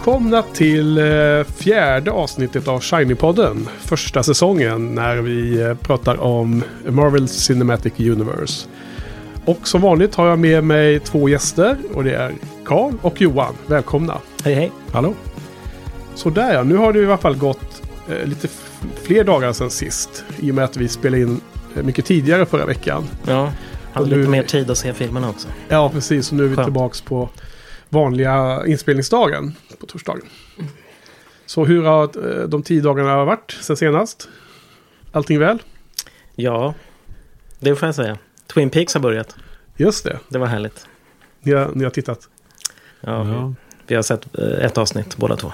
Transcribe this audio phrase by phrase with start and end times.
[0.00, 3.68] Välkomna till eh, fjärde avsnittet av Shiny-podden.
[3.78, 8.68] Första säsongen när vi eh, pratar om Marvel Cinematic Universe.
[9.44, 12.32] Och som vanligt har jag med mig två gäster och det är
[12.64, 13.54] Karl och Johan.
[13.66, 14.16] Välkomna!
[14.44, 14.72] Hej hej!
[14.92, 15.14] Hallå!
[16.14, 18.48] Sådär ja, nu har det i alla fall gått eh, lite
[19.02, 20.24] fler dagar sedan sist.
[20.38, 21.40] I och med att vi spelade in
[21.74, 23.04] mycket tidigare förra veckan.
[23.26, 23.52] Ja,
[23.92, 25.48] hade lite mer tid att se filmerna också.
[25.68, 26.30] Ja, precis.
[26.30, 26.66] Och nu är vi Skönt.
[26.66, 27.28] tillbaka på
[27.90, 30.22] vanliga inspelningsdagen på torsdagen.
[31.46, 34.28] Så hur har eh, de tio dagarna varit sen senast?
[35.12, 35.58] Allting väl?
[36.34, 36.74] Ja,
[37.58, 38.18] det får jag säga.
[38.46, 39.36] Twin Peaks har börjat.
[39.76, 40.86] Just det, Det var härligt.
[41.42, 42.28] ni har, ni har tittat.
[43.00, 43.54] Ja, Vi,
[43.86, 45.52] vi har sett eh, ett avsnitt båda två.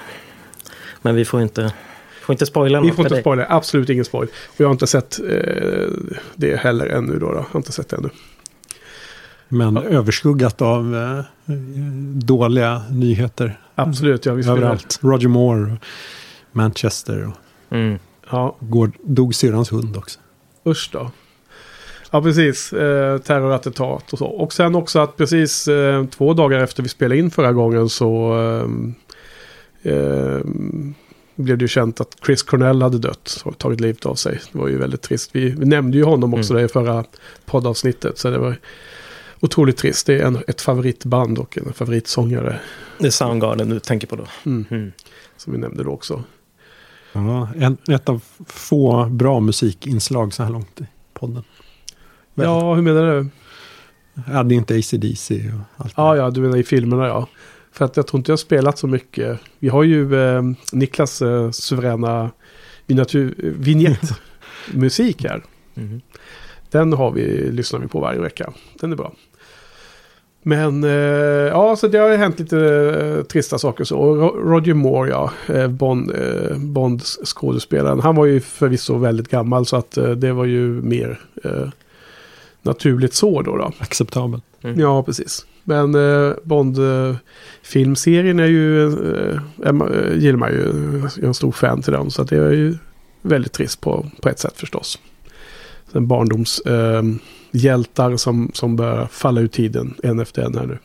[1.03, 1.73] Men vi får inte,
[2.23, 4.29] får inte spoila Vi får inte spoila, absolut ingen spoil.
[4.47, 5.89] Och jag har inte sett eh,
[6.35, 7.35] det heller ännu då, då.
[7.35, 8.09] Jag har inte sett det ännu.
[9.49, 11.53] Men överskuggat av eh,
[12.15, 14.33] dåliga nyheter Absolut, ja.
[14.35, 14.99] Vi överallt.
[15.03, 15.79] Roger Moore, och
[16.53, 17.33] Manchester och
[17.77, 17.99] Mm.
[18.31, 20.21] Ja, går, dog syrrans hund också.
[20.67, 21.11] usch då.
[22.11, 22.73] Ja, precis.
[22.73, 24.27] Eh, terrorattentat och så.
[24.27, 28.39] Och sen också att precis eh, två dagar efter vi spelade in förra gången så
[29.85, 30.39] eh, eh,
[31.37, 34.41] blev det ju känt att Chris Cornell hade dött och tagit livet av sig.
[34.53, 35.31] Det var ju väldigt trist.
[35.33, 36.65] Vi, vi nämnde ju honom också Mm.
[36.65, 37.05] i förra
[37.47, 38.19] poddavsnittet.
[38.19, 38.57] Så det var
[39.41, 40.07] otroligt trist.
[40.07, 42.61] Det är en, ett favoritband och en favoritsångare
[42.99, 44.27] Det är Soundgarden du tänker på då.
[44.47, 44.93] mm, Mm.
[45.37, 46.25] som vi nämnde då också.
[47.13, 51.43] Ja, en, ett av få bra musikinslag så här långt i podden.
[52.35, 52.51] Väldigt.
[52.51, 53.29] Ja, hur menar du?
[54.27, 55.93] Jag hade inte ACDC och allt.
[55.97, 57.29] Ja, ja, du menar i filmerna ja.
[57.73, 59.41] För att jag tror inte jag har spelat så mycket.
[59.59, 60.43] Vi har ju eh,
[60.73, 62.31] Niklas eh, suveräna
[63.43, 65.45] vignettmusik här.
[65.79, 66.01] Mm.
[66.71, 68.53] Den har vi, lyssnar vi på varje vecka.
[68.81, 69.13] Den är bra.
[70.49, 72.59] Men eh, ja, så det har ju hänt lite
[73.19, 73.99] eh, trista saker så.
[73.99, 78.01] Och Ro- Roger Moore, ja, eh, Bond, eh, Bonds skådespelaren.
[78.01, 81.69] Han var ju förvisso väldigt gammal så att eh, det var ju mer eh,
[82.63, 83.57] naturligt så då.
[83.57, 83.73] då.
[83.79, 84.45] Acceptabelt.
[84.63, 84.81] Mm.
[84.81, 85.47] Ja, precis.
[85.65, 90.59] Men eh, Bond-filmserien är ju, eh, eh, gillar man ju.
[91.17, 92.11] Jag är en stor fan till den.
[92.11, 92.75] Så att det är ju
[93.23, 94.99] väldigt trist på, på ett sätt förstås.
[95.93, 97.03] Sen barndoms eh,
[97.51, 100.79] hjältar som, som börjar falla ur tiden en efter en här nu.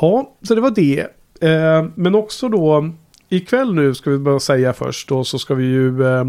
[0.00, 1.00] Ja, så det var det.
[1.40, 2.90] Eh, men också då
[3.28, 6.24] ikväll nu ska vi bara säga först då så ska vi ju eh,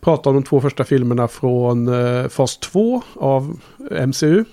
[0.00, 3.60] prata om de två första filmerna från eh, fas 2 av
[4.06, 4.44] MCU.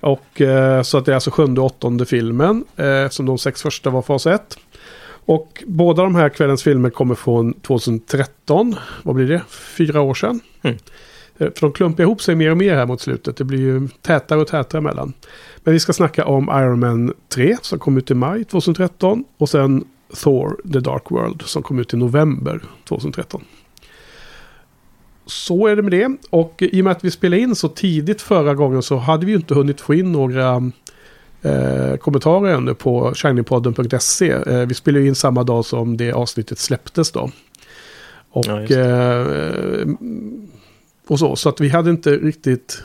[0.00, 2.64] Och eh, så att det är alltså sjunde och åttonde filmen.
[2.76, 4.58] Eh, de sex första var fas 1.
[5.26, 8.76] Och båda de här kvällens filmer kommer från 2013.
[9.02, 9.42] Vad blir det?
[9.48, 10.40] Fyra år sedan.
[10.62, 10.76] Mm.
[11.38, 13.36] Eh, För de klumpar ihop sig mer och mer här mot slutet.
[13.36, 15.12] Det blir ju tätare och tätare emellan.
[15.64, 19.24] Men vi ska snacka om Iron Man 3 som kom ut i maj 2013.
[19.38, 19.84] Och sen
[20.22, 23.44] Thor The Dark World som kom ut i november 2013.
[25.26, 26.16] Så är det med det.
[26.30, 29.32] Och i och med att vi spelade in så tidigt förra gången så hade vi
[29.32, 30.70] ju inte hunnit få in några
[31.42, 34.30] eh, kommentarer ännu på shinypodden.se.
[34.30, 37.30] Eh, vi spelade in samma dag som det avsnittet släpptes då.
[38.30, 39.86] Och, Ja, eh,
[41.08, 42.82] och så, så att vi hade inte riktigt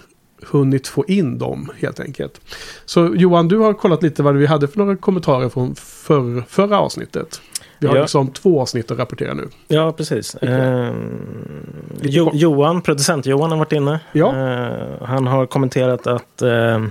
[0.52, 2.42] hunnit få in dem helt enkelt.
[2.86, 6.80] Så Johan, du har kollat lite vad vi hade för några kommentarer från förr, förra
[6.80, 7.42] avsnittet.
[7.82, 8.02] Vi har Ja.
[8.02, 9.48] liksom två avsnitt att rapportera nu.
[9.68, 10.36] Ja, precis.
[10.36, 10.94] Eh,
[12.02, 12.32] jo.
[12.34, 14.00] Johan, producent Johan har varit inne.
[14.12, 14.28] Ja.
[14.38, 16.84] Eh, han har kommenterat att eh,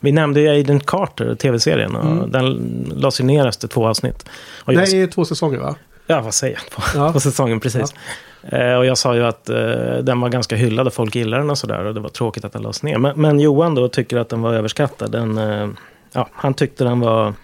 [0.00, 1.96] vi nämnde ju Agent Carter, tv-serien.
[1.96, 2.30] Mm.
[2.30, 2.52] Den
[2.96, 4.28] lades ju ner efter två avsnitt.
[4.64, 5.74] Och jag, Nej, två säsonger va?
[6.06, 6.70] Ja, vad säger jag?
[6.70, 7.12] På, Ja.
[7.12, 7.94] på säsongen, precis.
[8.42, 9.56] Eh, och jag sa ju att eh,
[10.02, 11.84] den var ganska hyllad och folk gillade den och sådär.
[11.84, 12.98] Och det var tråkigt att den lades ner.
[12.98, 15.10] Men, men Johan då tycker att den var överskattad.
[15.12, 15.68] Den, eh,
[16.12, 17.34] ja, han tyckte den var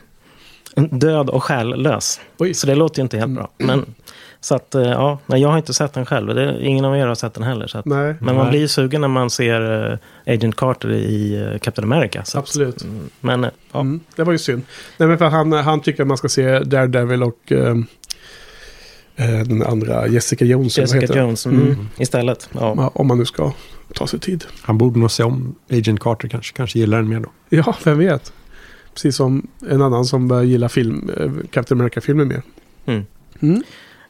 [0.90, 2.20] död och själlös.
[2.38, 2.54] Oj.
[2.54, 3.50] Så det låter ju inte helt bra.
[3.58, 3.94] Men,
[4.40, 6.34] så att, eh, ja, nej, jag har inte sett den själv.
[6.34, 7.66] Det, ingen av er har sett den heller.
[7.66, 8.14] Så att, Nej.
[8.20, 8.50] men man Nej.
[8.50, 9.90] blir ju sugen när man ser
[10.26, 12.24] eh, Agent Carter i eh, Captain America.
[12.24, 12.82] Så att, Absolut.
[12.82, 13.42] mm, men
[13.72, 14.62] ja, Mm, det var ju synd.
[14.96, 17.74] Nej, men för han, han tycker att man ska se Daredevil och eh,
[19.16, 20.78] den andra Jessica Jones.
[20.78, 21.18] Jessica?
[21.18, 21.88] Jones mm, Mm.
[21.98, 22.48] istället.
[22.52, 22.90] Ja.
[22.94, 23.52] Om man nu ska
[23.94, 24.44] ta sig tid.
[24.62, 26.56] Han borde nog se om Agent Carter kanske.
[26.56, 27.28] Kanske gillar den mer då.
[27.48, 28.32] Ja, vem vet.
[28.94, 32.42] Precis som en annan som börjar gilla film, eh, Captain America-filmer mer.
[32.86, 33.04] Mm.
[33.40, 33.62] Mm.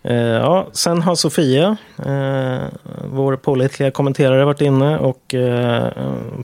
[0.03, 2.63] Eh, ja, sen har Sofia, eh,
[3.05, 5.93] vår pålitliga kommenterare, varit inne och eh,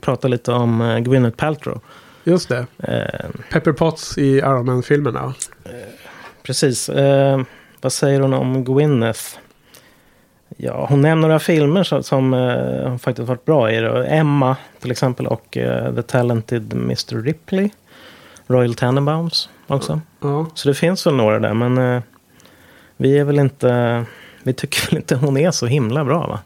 [0.01, 1.81] pratat lite om eh, Gwyneth Paltrow.
[2.23, 2.65] Just det.
[2.77, 5.33] Eh, Pepper Potts i Iron Man-filmerna.
[6.43, 6.89] precis.
[7.81, 9.21] Vad säger hon om Gwyneth?
[10.57, 14.05] Ja, hon nämner några filmer som, som eh, faktiskt varit bra i det.
[14.05, 17.23] Emma till exempel och eh, The Talented Mr.
[17.23, 17.69] Ripley.
[18.47, 20.01] Royal Tenenbaums också.
[20.19, 20.45] Ja.
[20.53, 22.01] Så det finns väl några där, men eh,
[22.97, 24.05] vi är väl inte...
[24.43, 26.39] Vi tycker väl inte hon är så himla bra, va?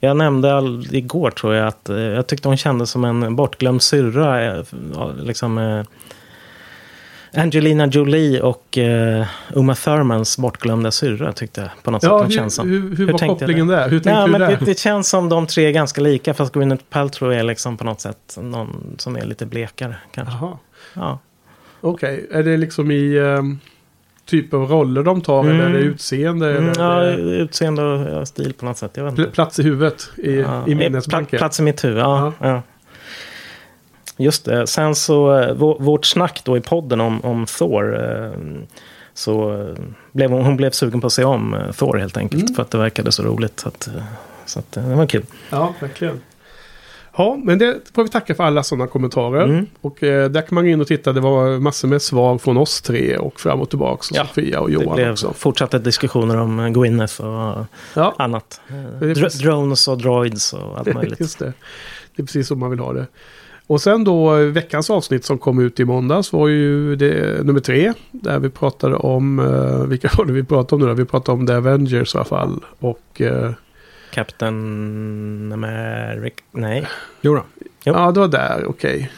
[0.00, 3.82] Jag nämnde all, igår, tror jag, att eh, jag tyckte hon kändes som en bortglömd
[3.82, 4.56] syrra.
[4.56, 4.64] Eh,
[5.16, 5.84] liksom, eh,
[7.34, 12.18] Angelina Jolie och eh, Uma Thurmans bortglömda syrra, tyckte jag på något Ja, sätt.
[12.28, 12.68] De hur, känns som.
[12.70, 13.88] hur, hur, Hur var kopplingen där?
[13.88, 17.32] Hur Ja, men det, det känns som de tre är ganska lika, fast Gwyneth Paltrow
[17.32, 20.34] är liksom på något sätt någon som är lite blekare, kanske.
[20.94, 21.18] Ja.
[21.80, 23.58] Okej, är det liksom i um,
[24.26, 25.88] typ av roller de tar eller är det Mm.
[25.92, 26.50] utseende?
[26.58, 27.04] Mm, eller ja,
[27.42, 28.90] utseende och stil på något sätt.
[28.94, 29.30] Jag vet inte.
[29.30, 31.36] plats i huvudet i, Ja, i eh, minnesbanken?
[31.36, 32.32] pla- Plats i mitt huvud, ja.
[32.40, 32.62] ja.
[34.16, 34.66] Just det.
[34.66, 38.00] Sen så, eh, vå- vårt snack då i podden om, om Thor.
[38.00, 38.30] eh,
[39.14, 39.74] Så eh,
[40.12, 42.42] blev hon, hon blev sugen på att se om Thor helt enkelt.
[42.42, 42.54] Mm.
[42.54, 43.60] För att det verkade så roligt.
[43.60, 43.88] Så, att,
[44.46, 45.24] så att, det var kul.
[45.50, 46.20] Ja, verkligen.
[47.16, 49.44] Ja, men det får vi tacka för alla sådana kommentarer.
[49.44, 49.66] Mm.
[49.80, 51.12] Och eh, där kan man gå in och titta.
[51.12, 54.02] Det var massor med svar från oss tre och fram och tillbaka.
[54.14, 55.32] Ja, Sofia och Det Johan blev också.
[55.32, 57.64] fortsatta diskussioner om Gwyneth och
[57.94, 58.60] Ja, annat.
[59.00, 61.20] Det dr- drones och droids och allt möjligt.
[61.20, 61.52] just det.
[62.16, 63.06] Det är precis så man vill ha det.
[63.66, 67.92] Och sen då veckans avsnitt som kom ut i måndags var ju det, nummer tre.
[68.10, 70.94] Där vi pratade om, eh, vilka var det vi pratade om nu då?
[70.94, 72.64] Vi pratade om The Avengers i alla fall.
[72.78, 73.50] Och eh,
[74.12, 76.86] Captain America, nej.
[77.20, 77.42] Jo då.
[77.84, 77.94] Jo.
[77.94, 79.10] ja, det var där, okej.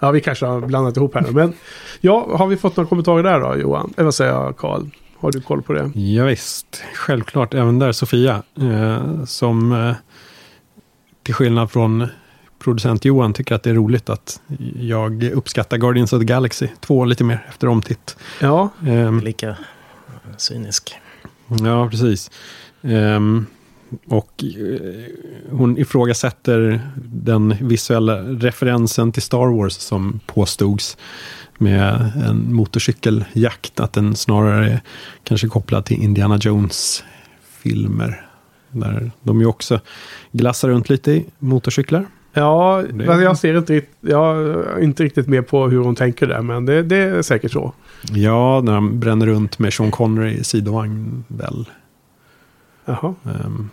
[0.00, 1.30] Ja, vi kanske har blandat ihop här nu.
[1.30, 1.52] Men
[2.00, 3.92] ja, har vi fått några kommentarer där då Johan?
[3.96, 4.82] Eller vad säger jag Karl?
[5.18, 5.90] Har du koll på det?
[5.94, 7.54] Ja, visst, självklart.
[7.54, 8.42] Även där Sofia.
[8.60, 9.94] Eh, som eh,
[11.22, 12.08] till skillnad från
[12.58, 14.40] producent Johan tycker att det är roligt att
[14.80, 18.16] jag uppskattar Guardians of the Galaxy 2 lite mer efter omtitt.
[18.40, 19.56] Ja, Ehm, Lika
[20.36, 20.94] cynisk.
[21.64, 22.30] Ja, precis.
[22.82, 23.46] Ehm,
[24.06, 25.04] och eh,
[25.50, 30.96] hon ifrågasätter den visuella referensen till Star Wars som påstods
[31.58, 33.80] med en motorcykeljakt.
[33.80, 34.80] Att den snarare är
[35.24, 37.04] kanske kopplad till Indiana Jones
[37.62, 38.26] filmer.
[38.70, 39.80] Där de ju också
[40.32, 42.06] glassar runt lite i motorcyklar.
[42.36, 46.42] Ja Det- jag ser inte, jag är inte riktigt med på hur hon tänker där.
[46.42, 47.72] Men det, det är säkert så.
[48.10, 51.68] Ja, när de bränner runt med Sean Connery i sidovagn väl.
[52.84, 53.14] Jaha.
[53.24, 53.70] Ehm,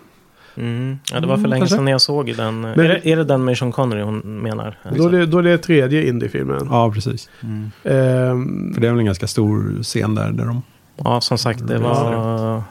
[0.57, 0.98] Mm.
[1.12, 1.75] Ja, det var för Mm, länge kanske.
[1.75, 2.62] sedan jag såg den.
[2.62, 4.77] Men- är, det, är det den med Sean Connery hon menar?
[4.98, 6.68] Då är, det, då är det tredje indiefilmen.
[6.71, 7.30] ja, precis.
[7.44, 7.71] Mm.
[7.83, 10.62] Ehm, För det är väl en ganska stor scen där, där de
[10.98, 12.63] Ja, som sagt, det var...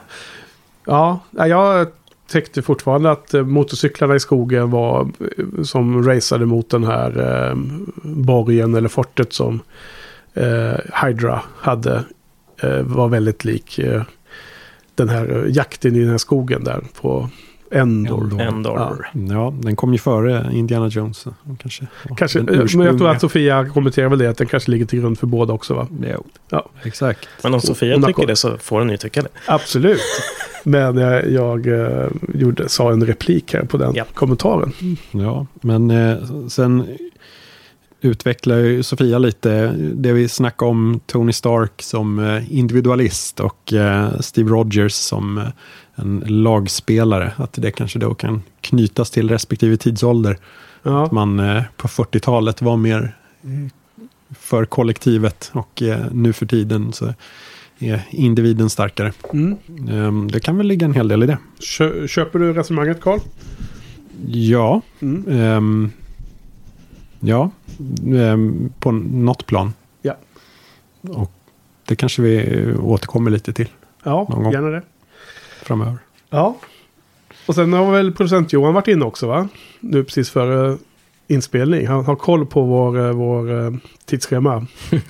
[0.86, 1.86] ja, jag
[2.32, 7.18] tyckte fortfarande att eh, motorcyklarna i skogen var eh, som raceade mot den här
[7.50, 7.56] eh,
[8.02, 9.60] borgen eller fortet som
[10.34, 12.04] eh, Hydra hade.
[12.62, 14.02] Eh, var väldigt lik eh,
[14.94, 17.30] den här eh, jakten i den här skogen där på
[17.72, 18.22] Endor.
[18.22, 18.40] Endor.
[18.40, 19.10] Endor.
[19.12, 19.20] Ja.
[19.34, 21.26] Ja, den kom ju före Indiana Jones.
[21.58, 21.86] Kanske,
[22.16, 24.86] Kanske, den eh, men jag tror att Sofia kommenterar väl det, att den kanske ligger
[24.86, 25.86] till grund för båda också va?
[26.12, 26.68] Jo, Ja.
[26.82, 27.28] exakt.
[27.42, 29.28] Men om Sofia har tycker det så får hon ju tycka det.
[29.46, 30.00] Absolut.
[30.64, 34.04] Men jag, jag eh, gjorde, sa en replik här på den Ja.
[34.14, 34.72] kommentaren.
[35.10, 36.16] Ja, men eh,
[36.48, 36.84] sen
[38.00, 44.20] utvecklar ju Sofia lite det vi snackade om Tony Stark som eh, individualist och eh,
[44.20, 45.44] Steve Rogers som eh,
[45.94, 47.32] en lagspelare.
[47.36, 50.38] Att det kanske då kan knytas till respektive tidsålder.
[50.82, 51.04] Ja.
[51.04, 53.48] Att man eh, på 40-talet var mer eh,
[54.38, 57.14] för kollektivet och eh, nu för tiden så
[57.78, 59.12] är individen starkare.
[59.32, 59.56] Mm.
[59.90, 61.38] Ehm, Det kan väl ligga en hel del i det.
[61.60, 63.18] Kö, köper du resonemanget Karl?
[64.26, 65.24] Ja, Mm.
[65.40, 65.90] ehm,
[67.20, 67.50] ja
[68.16, 69.72] ehm, på något plan.
[70.02, 70.16] Ja.
[71.00, 71.32] Och
[71.86, 73.68] det kanske vi återkommer lite till
[74.04, 74.82] Ja, gärna det.
[75.62, 75.98] Framöver.
[76.30, 76.56] Ja.
[77.46, 79.48] Och sen har väl producent Johan varit inne också va?
[79.80, 80.78] Nu precis före
[81.28, 81.86] inspelning.
[81.86, 83.72] Han har koll på vår, eh, vår eh,
[84.04, 84.66] tidsschema.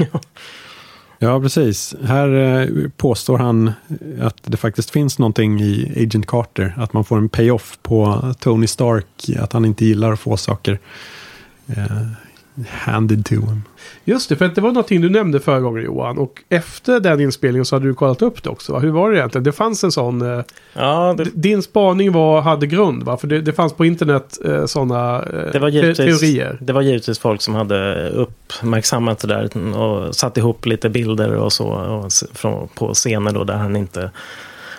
[1.25, 1.95] Ja, precis.
[2.05, 3.73] Här eh, påstår han
[4.21, 6.75] att det faktiskt finns någonting i Agent Carter.
[6.77, 9.07] Att man får en payoff på Tony Stark.
[9.39, 10.79] Att han inte gillar att få saker
[11.67, 12.07] eh,
[12.69, 13.63] handed to him.
[14.05, 16.19] Just det, för att det var någonting du nämnde förra gången Johan.
[16.19, 18.73] Och efter den inspelningen så hade du kollat upp det också.
[18.73, 18.79] Va?
[18.79, 19.45] Hur var det egentligen?
[19.45, 20.23] Det fanns en sån...
[20.39, 20.45] Eh,
[20.75, 23.17] Ja, det, din spaning var, hade grund va?
[23.17, 26.59] För det, det fanns på internet eh, sådana eh, det, var te- givetvis, teorier.
[26.61, 31.53] det var givetvis folk som hade uppmärksammat det där och satt ihop lite bilder och
[31.53, 34.11] så och, från, på scener då där han inte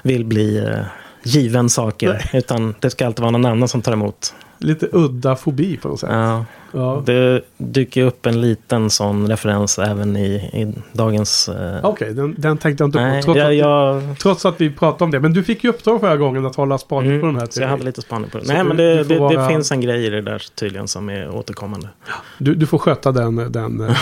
[0.03, 0.79] vill bli eh,
[1.23, 2.29] given saker.
[2.33, 4.33] Utan det ska alltid vara någon annan som tar emot.
[4.63, 6.09] Lite udda fobi på något sätt.
[6.11, 7.03] Ja, Ja.
[7.05, 11.49] det dyker upp en liten sån referens även i, i dagens...
[11.49, 13.25] eh, Okej, den, den tänkte jag inte nej, på.
[13.25, 15.19] Trots, jag, att, jag, trots att vi pratade om det.
[15.19, 17.61] Men du fick ju uppdrag förra gången att hålla spaning på den här mm, så
[17.61, 18.45] jag hade lite spaning på det.
[18.45, 20.87] Så Nej, du- men det, det, vara- det finns en grej i det där tydligen
[20.87, 21.89] som är återkommande.
[22.37, 23.51] Du, du får sköta den, den,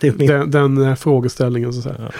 [0.00, 1.72] den, den eh, frågeställningen.
[1.72, 2.08] Så att säga.
[2.08, 2.14] Ja.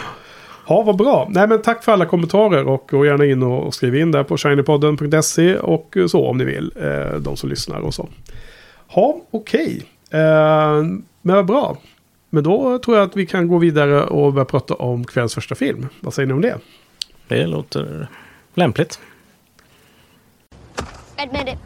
[0.68, 1.28] Ja, vad bra.
[1.30, 4.36] Nej, men tack för alla kommentarer och gå gärna in och, skriv in där på
[4.36, 6.72] shinypodden.se och så om ni vill.
[6.80, 8.08] Eh, de som lyssnar och så.
[8.94, 9.82] Ja, okej.
[10.10, 10.82] Eh,
[11.22, 11.76] men vad bra.
[12.30, 15.54] Men då tror jag att vi kan gå vidare och börja prata om kvällens första
[15.54, 15.88] film.
[16.00, 16.58] Vad säger ni om det?
[17.28, 18.08] Det låter
[18.54, 19.00] lämpligt.
[21.16, 21.58] Admit it.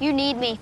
[0.00, 0.58] You need me.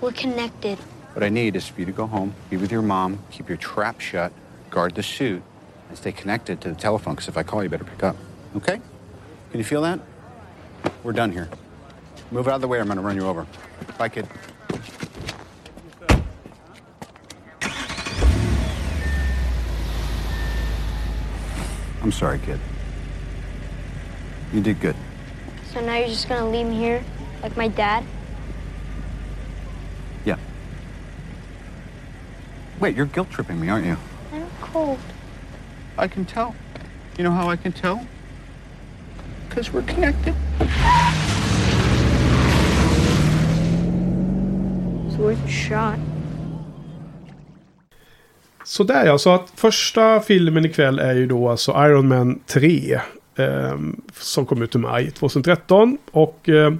[0.00, 0.78] We're connected.
[1.14, 3.58] What I need is for you to go home, be with your mom, keep your
[3.58, 4.32] trap shut,
[4.70, 5.42] guard the suit,
[5.92, 7.12] and stay connected to the telephone.
[7.12, 8.16] Because if I call, you better pick up.
[8.56, 8.80] Okay?
[9.50, 10.00] Can you feel that?
[11.02, 11.50] We're done here.
[12.30, 13.46] Move out of the way, or I'm going to run you over.
[13.98, 14.26] Bye, kid.
[22.00, 22.58] I'm sorry, kid.
[24.54, 24.96] You did good.
[25.74, 27.02] So now you're just gonna leave me here,
[27.42, 28.04] like my dad?
[30.24, 30.36] Yeah.
[32.80, 33.96] Wait, you're guilt tripping me, aren't you?
[34.32, 34.98] I'm cold.
[35.98, 36.54] I can tell.
[37.18, 37.98] You know how I can tell?
[39.48, 40.34] Because we're connected.
[45.22, 45.98] A shot.
[48.64, 53.00] Sådär ja, så att första filmen ikväll är ju då alltså Iron Man 3.
[53.36, 53.78] Eh,
[54.12, 55.98] som kom ut i maj 2013.
[56.10, 56.72] Och eh,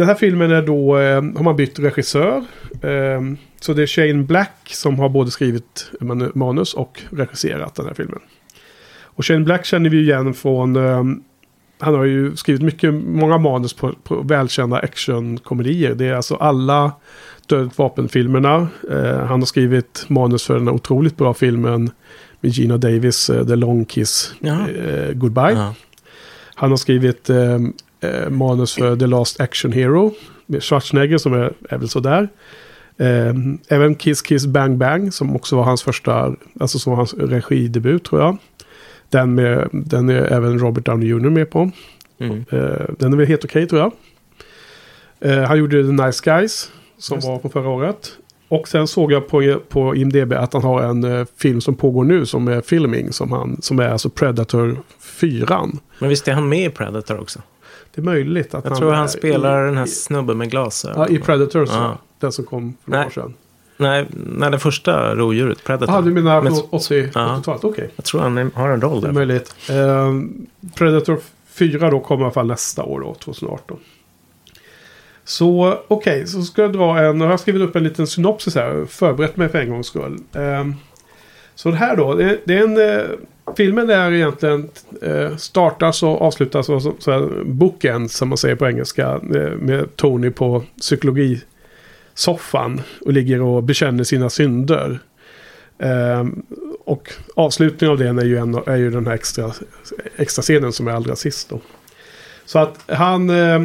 [0.00, 2.36] den här filmen är då, eh, har man bytt regissör.
[2.82, 3.20] Eh,
[3.60, 7.94] så det är Shane Black som har både skrivit manu- manus och regisserat den här
[7.94, 8.18] filmen.
[9.02, 11.04] Och Shane Black känner vi igen från, eh,
[11.78, 15.94] han har ju skrivit mycket, många manus på, på välkända actionkomedier.
[15.94, 16.92] Det är alltså alla
[17.46, 18.68] Dödligt vapen-filmerna.
[19.28, 21.90] Han har skrivit manus för den här otroligt bra filmen
[22.40, 24.66] med Gina Davis, The Long Kiss Jaha.
[25.12, 25.52] Goodbye.
[25.52, 25.74] Ja.
[26.54, 27.30] Han har skrivit
[28.00, 30.14] eh, manus för The Last Action Hero
[30.46, 32.28] med Schwarzenegger som är, är väl sådär.
[32.96, 33.34] Eh,
[33.68, 38.04] även Kiss Kiss Bang Bang som också var hans första, alltså som var hans regidebut
[38.04, 38.36] tror jag.
[39.08, 41.30] Den, med, den är även Robert Downey Jr.
[41.30, 41.70] med på.
[42.18, 42.44] Mm.
[42.50, 43.92] Eh, den är väl helt okej tror jag.
[45.20, 48.12] Eh, han gjorde The Nice Guys som Just var från förra året.
[48.48, 52.04] Och sen såg jag på, på IMDB att han har en eh, film som pågår
[52.04, 53.12] nu som är filming.
[53.12, 55.68] Som, han, som är alltså Predator 4.
[55.98, 57.40] Men visst är han med i Predator också?
[57.94, 60.98] Det är möjligt att Jag tror är han spelar i, den här snubben med glasögon.
[61.00, 61.66] ja, i Predator.
[61.66, 61.98] Så, Ja.
[62.18, 63.34] Den som kom för några år sedan.
[63.76, 65.94] Nej, nej, den första rovdjuret, Predator.
[65.94, 67.36] Jaha, du menar Men- från 80 Ja.
[67.36, 67.64] 80-talet?
[67.64, 67.90] Okej.
[67.96, 69.14] Jag tror han har en roll Det är där.
[69.26, 69.54] möjligt.
[69.70, 70.12] Eh,
[70.74, 71.18] Predator
[71.52, 73.76] 4 då kommer i alla fall nästa år då, 2018.
[75.24, 78.54] Så okej, så ska jag dra en, och jag har skrivit upp en liten synopsis
[78.54, 80.18] här, förberett mig för en gångs skull.
[80.32, 80.66] Eh,
[81.62, 83.06] så det här då, det, det är en, eh,
[83.56, 84.68] filmen är egentligen
[85.02, 89.20] eh, startas och avslutas och så, så här, bookends som man säger på engelska.
[89.34, 94.98] Eh, med Tony på psykologisoffan och ligger och bekänner sina synder.
[95.78, 96.42] Ehm,
[96.84, 99.52] och avslutningen av den är ju, en, är ju den här extra,
[100.16, 101.60] extra scenen som är allra sist då.
[102.44, 103.60] Så att han eh,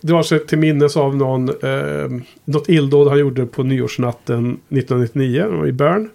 [0.00, 2.08] drar sig till minnes av någon, eh,
[2.44, 6.10] något illdåd han gjorde på nyårsnatten 1999 i Bern.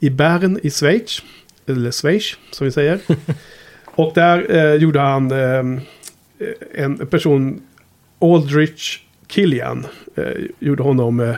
[0.00, 1.22] I Bern i Schweiz.
[1.66, 2.98] Eller Schweiz som vi säger.
[3.84, 5.82] och där eh, gjorde han eh,
[6.74, 7.62] en person,
[8.18, 9.86] Aldrich Killian,
[10.16, 11.34] eh, gjorde honom eh,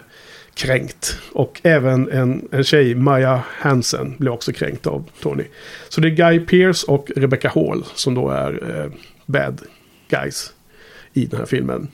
[0.54, 1.18] kränkt.
[1.32, 5.44] Och även en, en tjej, Maya Hansen, blev också kränkt av Tony.
[5.88, 8.92] Så det är Guy Pearce och Rebecca Hall som då är eh,
[9.26, 9.60] bad
[10.08, 10.52] guys
[11.12, 11.88] i den här filmen.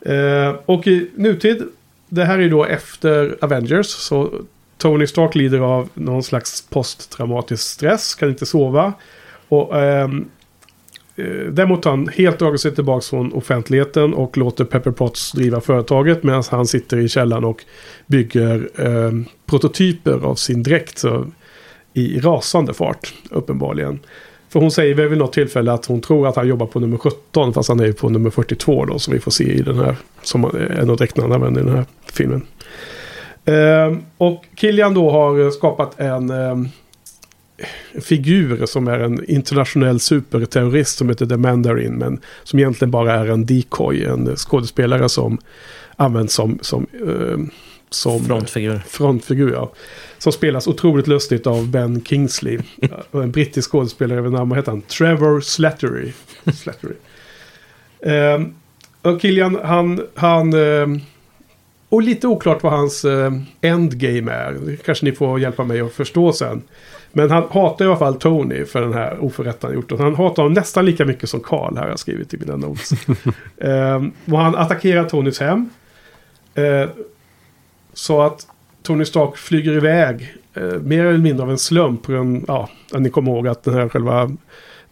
[0.00, 1.62] Eh, och i nutid,
[2.08, 3.86] det här är ju då efter Avengers.
[3.86, 4.44] Så
[4.82, 8.92] Tony Stark lider av någon slags posttraumatisk stress, kan inte sova.
[9.48, 10.28] Och ehm,
[11.16, 15.60] eh, Däremot har han helt dragit sig tillbaka från offentligheten och låter Pepper Potts driva
[15.60, 17.64] företaget medan han sitter i källaren och
[18.06, 19.12] bygger eh,
[19.46, 21.26] prototyper av sin dräkt så,
[21.92, 24.00] i rasande fart, uppenbarligen.
[24.48, 26.98] För hon säger väl vid något tillfälle att hon tror att han jobbar på nummer
[26.98, 29.78] 17 fast han är ju på nummer 42 då som vi får se i den
[29.78, 32.46] här, som är en av dräkterna han använder i den här filmen.
[33.44, 36.56] Eh, och Kilian då har skapat en eh,
[38.00, 41.94] figur som är en internationell superterrorist som heter The Mandarin.
[41.94, 44.04] Men som egentligen bara är en decoy.
[44.04, 45.38] En skådespelare som
[45.96, 47.38] används som, som, eh,
[47.90, 48.80] som Frontfigur.
[48.86, 49.52] frontfigur.
[49.52, 49.72] Ja.
[50.18, 52.58] Som spelas otroligt lustigt av Ben Kingsley.
[53.12, 54.82] En brittisk skådespelare vid namn, vad heter han?
[54.82, 56.12] Trevor Slattery.
[56.54, 56.94] Slattery.
[58.00, 58.42] Eh,
[59.02, 60.00] och Killian, han...
[60.14, 61.02] han eh,
[61.92, 64.52] och lite oklart vad hans eh, endgame är.
[64.52, 66.62] Det kanske ni får hjälpa mig att förstå sen.
[67.12, 69.92] Men han hatar i alla fall Tony för den här oförrätten han gjort.
[69.92, 72.56] Och han hatar honom nästan lika mycket som Carl här har jag skrivit i mina
[72.56, 72.92] notes.
[73.56, 75.70] eh, och han attackerar Tonys hem.
[76.54, 76.88] Eh,
[77.94, 78.46] så att
[78.82, 80.34] Tony Stark flyger iväg.
[80.54, 82.08] Eh, mer eller mindre av en slump.
[82.08, 84.36] En, ja, ni kommer ihåg att den här själva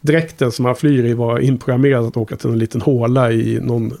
[0.01, 3.93] dräkten som han flyger i var inprogrammerad att åka till en liten håla i någon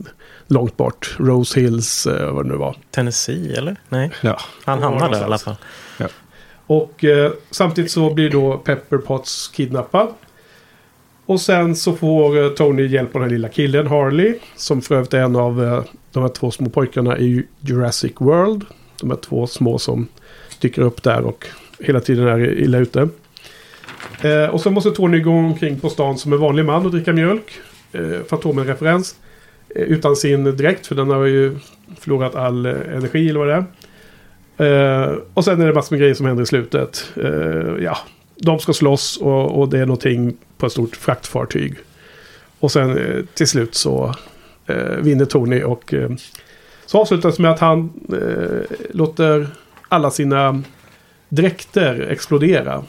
[0.47, 1.15] långt bort.
[1.19, 2.77] Rose Hills, eh, vad det nu var.
[2.91, 3.75] Tennessee, eller?
[3.89, 4.37] Nej, Ja.
[4.65, 5.55] han Ja, hamnar där i alla fall.
[6.67, 10.07] Och eh, samtidigt så blir då Pepper Potts kidnappad.
[11.25, 14.35] Och sen så får eh, Tony hjälp av den här lilla killen Harley.
[14.55, 18.65] Som för övrigt är en av eh, de här två små pojkarna i Jurassic World.
[19.01, 20.07] De här två små som
[20.61, 21.47] dyker upp där och
[21.79, 23.09] hela tiden är illa ute.
[24.21, 27.13] Eh, och så måste Tony gå omkring på stan som en vanlig man och dricka
[27.13, 27.51] mjölk.
[27.91, 29.15] Eh, Fantomen-referens.
[29.75, 31.57] Eh, utan sin dräkt för den har ju
[31.99, 33.65] förlorat all eh, energi eller vad det är.
[34.57, 37.11] Eh, och sen är det massor med grejer som händer i slutet.
[37.15, 37.97] Eh, ja,
[38.35, 41.75] de ska slåss och, och det är någonting på ett stort fraktfartyg.
[42.59, 44.15] Och sen eh, till slut så
[44.67, 46.09] eh, vinner Tony och eh,
[46.85, 49.47] så avslutas med att han eh, låter
[49.87, 50.63] alla sina
[51.29, 52.83] dräkter explodera.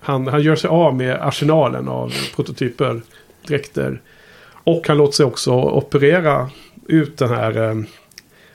[0.00, 3.00] Han, han gör sig av med arsenalen av prototyper,
[3.46, 4.00] dräkter.
[4.64, 6.50] Och han låter sig också operera
[6.86, 7.76] ut den här eh,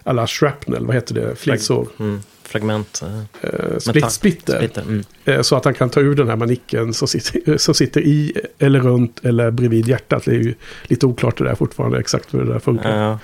[0.03, 1.87] alla shrapnel, vad heter det, flisor.
[1.99, 2.19] Mm.
[2.43, 3.01] Fragment.
[3.03, 3.19] eh,
[3.49, 4.55] Eh, split, splitter.
[4.57, 4.81] Splitter.
[4.81, 5.03] Mm.
[5.25, 8.33] Eh, Så att han kan ta ur den här manicken som sitter, som sitter i
[8.59, 10.25] eller runt eller bredvid hjärtat.
[10.25, 12.97] Det är ju lite oklart det där fortfarande exakt hur det där funkar.
[13.03, 13.19] Ja.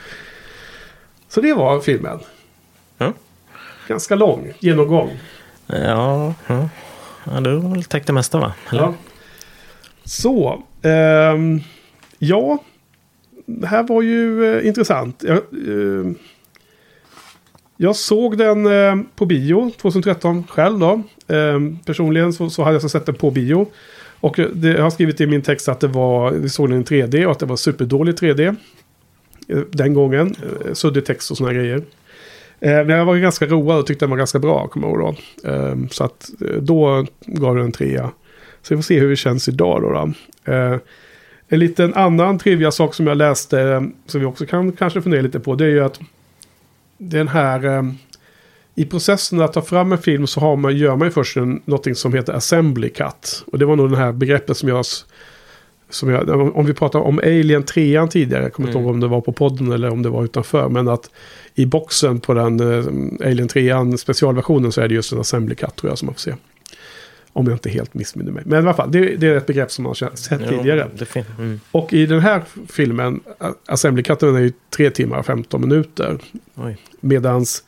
[1.29, 2.19] Så det var filmen.
[2.97, 3.13] Ja.
[3.87, 5.19] Ganska lång genomgång.
[5.67, 6.69] Ja, ja
[7.33, 8.53] ja, du har väl täckt det mesta va?
[8.71, 8.81] Eller?
[8.81, 8.93] Ja.
[10.03, 10.63] Så.
[10.81, 11.35] eh,
[12.19, 12.57] ja.
[13.45, 15.23] Det här var ju eh, intressant.
[15.27, 16.11] Jag, eh,
[17.77, 21.01] jag såg den eh, på bio 2013 själv då.
[21.27, 23.67] Ehm, personligen så, så hade jag så sett den på bio.
[24.19, 26.81] Och eh, det, jag har skrivit i min text att det var, vi såg den
[26.81, 28.55] i 3D och att det var superdålig 3D.
[29.47, 30.35] Eh, den gången.
[30.65, 31.81] Eh, suddig text och sådana grejer.
[32.61, 35.15] Eh, Men jag var ganska road och tyckte den var ganska bra, kommer jag ihåg
[35.43, 35.49] då.
[35.49, 38.11] Ehm, Så att eh, då gav den en trea.
[38.61, 39.89] Så vi får se hur det känns idag då.
[39.91, 40.53] då.
[40.53, 40.77] Eh,
[41.51, 45.39] En liten annan trivia sak som jag läste, som vi också kan kanske fundera lite
[45.39, 45.99] på, det är ju att
[46.97, 47.85] den här...
[48.75, 51.61] I processen att ta fram en film så har man, gör man ju först en,
[51.65, 53.43] någonting som heter assembly cut.
[53.51, 54.85] Och det var nog det här begreppet som jag...
[55.89, 58.85] Som jag om vi pratar om Alien 3 tidigare, jag kommer inte Mm.
[58.87, 60.69] ihåg om det var på podden eller om det var utanför.
[60.69, 61.09] Men att
[61.59, 65.75] i boxen på den eh, Alien 3 specialversionen så är det just en assembly cut
[65.75, 66.35] tror jag som man får se.
[67.33, 68.43] Om jag inte helt missminner mig.
[68.45, 70.87] Men i alla fall, det, det är ett begrepp som man har sett Jo, tidigare.
[71.37, 71.59] mm.
[71.71, 73.19] Och i den här filmen,
[73.65, 76.19] Assembly Cutten är ju 3 timmar och 15 minuter.
[76.55, 76.77] Oj.
[76.99, 77.63] Medans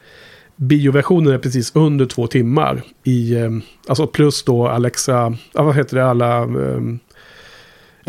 [0.55, 2.81] bioversionen är precis under två timmar.
[3.03, 3.49] I, eh,
[3.87, 6.81] alltså plus då Alexa, vad heter det, alla eh,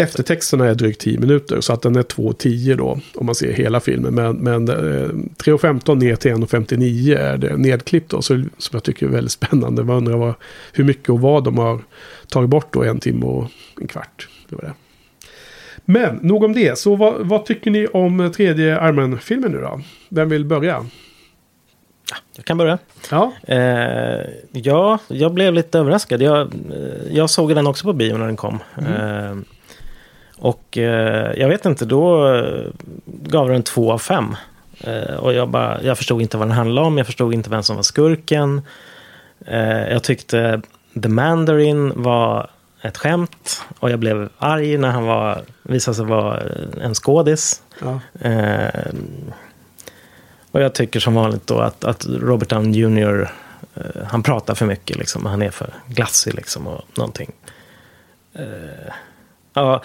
[0.02, 1.60] eftertexterna är drygt 10 minuter.
[1.60, 4.14] Så att den är 2.10 då, om man ser hela filmen.
[4.14, 8.22] Men, men eh, 3.15 ner till 1.59 är det nedklippt då.
[8.22, 9.84] Så, som jag tycker är väldigt spännande.
[9.84, 10.34] Man undrar vad,
[10.72, 11.80] hur mycket och vad de har
[12.28, 14.28] tagit bort då, en timme och en kvart.
[14.48, 14.72] Det var det.
[15.84, 16.78] Men nog om det.
[16.78, 19.80] Så vad, vad tycker ni om tredje Armen-filmen nu då?
[20.08, 20.86] Vem vill börja?
[22.36, 22.78] Jag kan börja.
[23.10, 26.22] Ja, Eh, ja, jag blev lite överraskad.
[26.22, 28.58] Jag, eh, jag såg den också på bio när den kom.
[28.78, 29.36] Eh,
[30.42, 32.64] och eh, jag vet inte, då eh,
[33.06, 34.36] gav den två av fem.
[34.80, 37.62] Eh, och jag, bara, jag förstod inte vad den handlade om, jag förstod inte vem
[37.62, 38.62] som var skurken.
[39.46, 40.62] Eh, jag tyckte
[41.02, 42.50] The Mandarin var
[42.80, 43.62] ett skämt.
[43.78, 46.42] Och jag blev arg när han var, visade sig vara
[46.80, 47.62] en skådis.
[47.80, 48.00] ja.
[48.28, 48.92] Eh,
[50.50, 53.30] och jag tycker som vanligt då att, att Robert Downey Jr.
[53.74, 55.26] Eh, han pratar för mycket liksom.
[55.26, 57.32] Han är för glassig liksom och någonting.
[58.34, 58.92] Eh,
[59.54, 59.82] ja,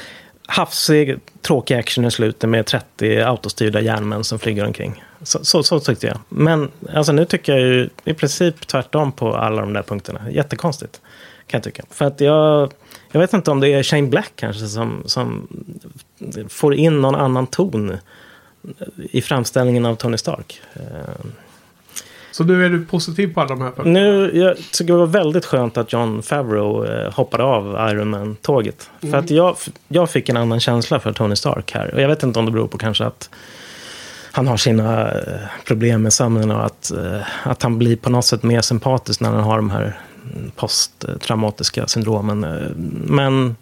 [0.47, 5.03] hafsig, tråkig action i slutet med 30 autostyrda järnmän som flyger omkring.
[5.21, 6.17] Så, så, så tyckte jag.
[6.29, 10.31] Men alltså, nu tycker jag ju i princip tvärtom på alla de där punkterna.
[10.31, 11.01] Jättekonstigt.
[11.47, 11.83] Kan jag tycka.
[11.89, 12.71] För att jag,
[13.12, 15.47] jag vet inte om det är Shane Black kanske som, som
[16.49, 17.97] får in någon annan ton
[18.97, 20.62] i framställningen av Tony Stark.
[20.73, 20.81] Eh,
[22.38, 24.00] så nu är du positiv på alla de här punkterna?
[24.00, 28.89] Nu, jag tycker det var väldigt skönt att John Favreau eh, hoppade av Iron Man-tåget.
[29.02, 31.93] För att jag, jag fick en annan känsla för Tony Stark här.
[31.93, 33.30] Och jag vet inte om det beror på kanske att
[34.32, 38.26] han har sina eh, problem med sömnen och att, eh, att han blir på något
[38.26, 40.00] sätt mer sympatisk när han har de här
[40.34, 42.39] mm, posttraumatiska syndromen.
[43.06, 43.56] Men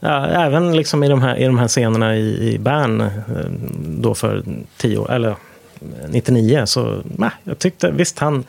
[0.00, 3.10] ja, även liksom i, de här, i de här scenerna i, i Bern
[3.86, 4.42] då för
[4.76, 5.34] 10 år, eller
[6.08, 8.44] 99 så nej, jag tyckte visst han,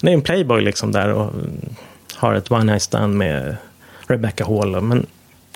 [0.00, 1.74] han är en playboy liksom där och mm,
[2.14, 3.56] har ett one night stand med
[4.06, 4.80] Rebecca Hall.
[4.80, 5.06] Men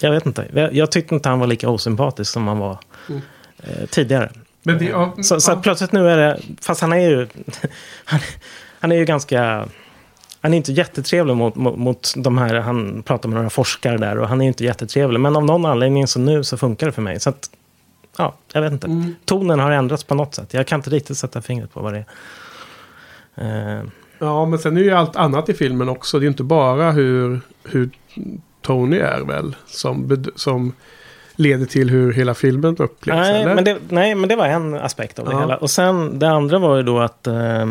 [0.00, 2.78] jag vet inte, jag, jag tyckte inte han var lika osympatisk som han var
[3.62, 4.30] eh, tidigare.
[4.62, 5.60] Men det, ja, Så, så ja.
[5.62, 7.26] plötsligt nu är det, fast han är ju,
[8.04, 8.20] han,
[8.80, 9.68] han är ju ganska,
[10.40, 14.18] han är inte jättetrevlig mot, mot, mot de här, han pratar med några forskare där
[14.18, 15.20] och han är inte jättetrevlig.
[15.20, 17.20] Men av någon anledning så nu så funkar det för mig.
[17.20, 17.50] Så att,
[18.18, 18.86] ja, jag vet inte.
[18.86, 19.14] Mm.
[19.24, 20.54] Tonen har ändrats på något sätt.
[20.54, 22.04] Jag kan inte riktigt sätta fingret på vad det
[23.34, 23.78] är.
[23.78, 23.82] Eh,
[24.20, 26.18] Ja, men sen är ju allt annat i filmen också.
[26.18, 27.90] Det är ju inte bara hur, hur
[28.62, 30.72] Tony är väl som, som
[31.36, 33.16] leder till hur hela filmen upplevs.
[33.16, 33.54] nej, eller?
[33.54, 35.40] men det, nej, men det var en aspekt av det Ja.
[35.40, 35.56] hela.
[35.56, 37.66] Och sen det andra var ju då att eh,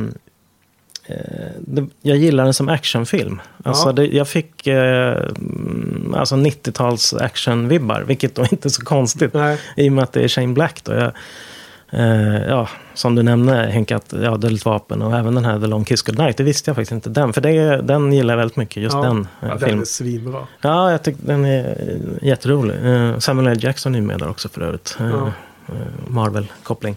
[2.01, 3.41] jag gillar den som actionfilm.
[3.63, 3.91] Alltså Ja.
[3.91, 5.17] det, jag fick eh,
[6.13, 9.33] alltså 90-tals actionvibbar, vilket då inte är så konstigt.
[9.33, 9.57] Nej.
[9.75, 10.93] I och med att det är Shane Black då.
[10.93, 11.11] Jag,
[11.89, 15.67] eh, ja, som du nämnde Henke, att ja, Dödligt vapen och även den här The
[15.67, 16.37] Long Kiss Goodnight.
[16.37, 17.09] Det visste jag faktiskt inte.
[17.09, 19.01] Den, för det, den gillar jag väldigt mycket, just ja.
[19.01, 19.81] den eh, ja, den filmen.
[19.81, 20.47] är svinbra.
[20.61, 21.65] Ja, jag tycker den är
[22.21, 22.75] eh, jätterolig.
[22.85, 23.57] Eh, Samuel L.
[23.63, 24.97] Jackson är med där också för övrigt.
[24.99, 25.27] Eh, eh,
[26.07, 26.95] Marvel-koppling.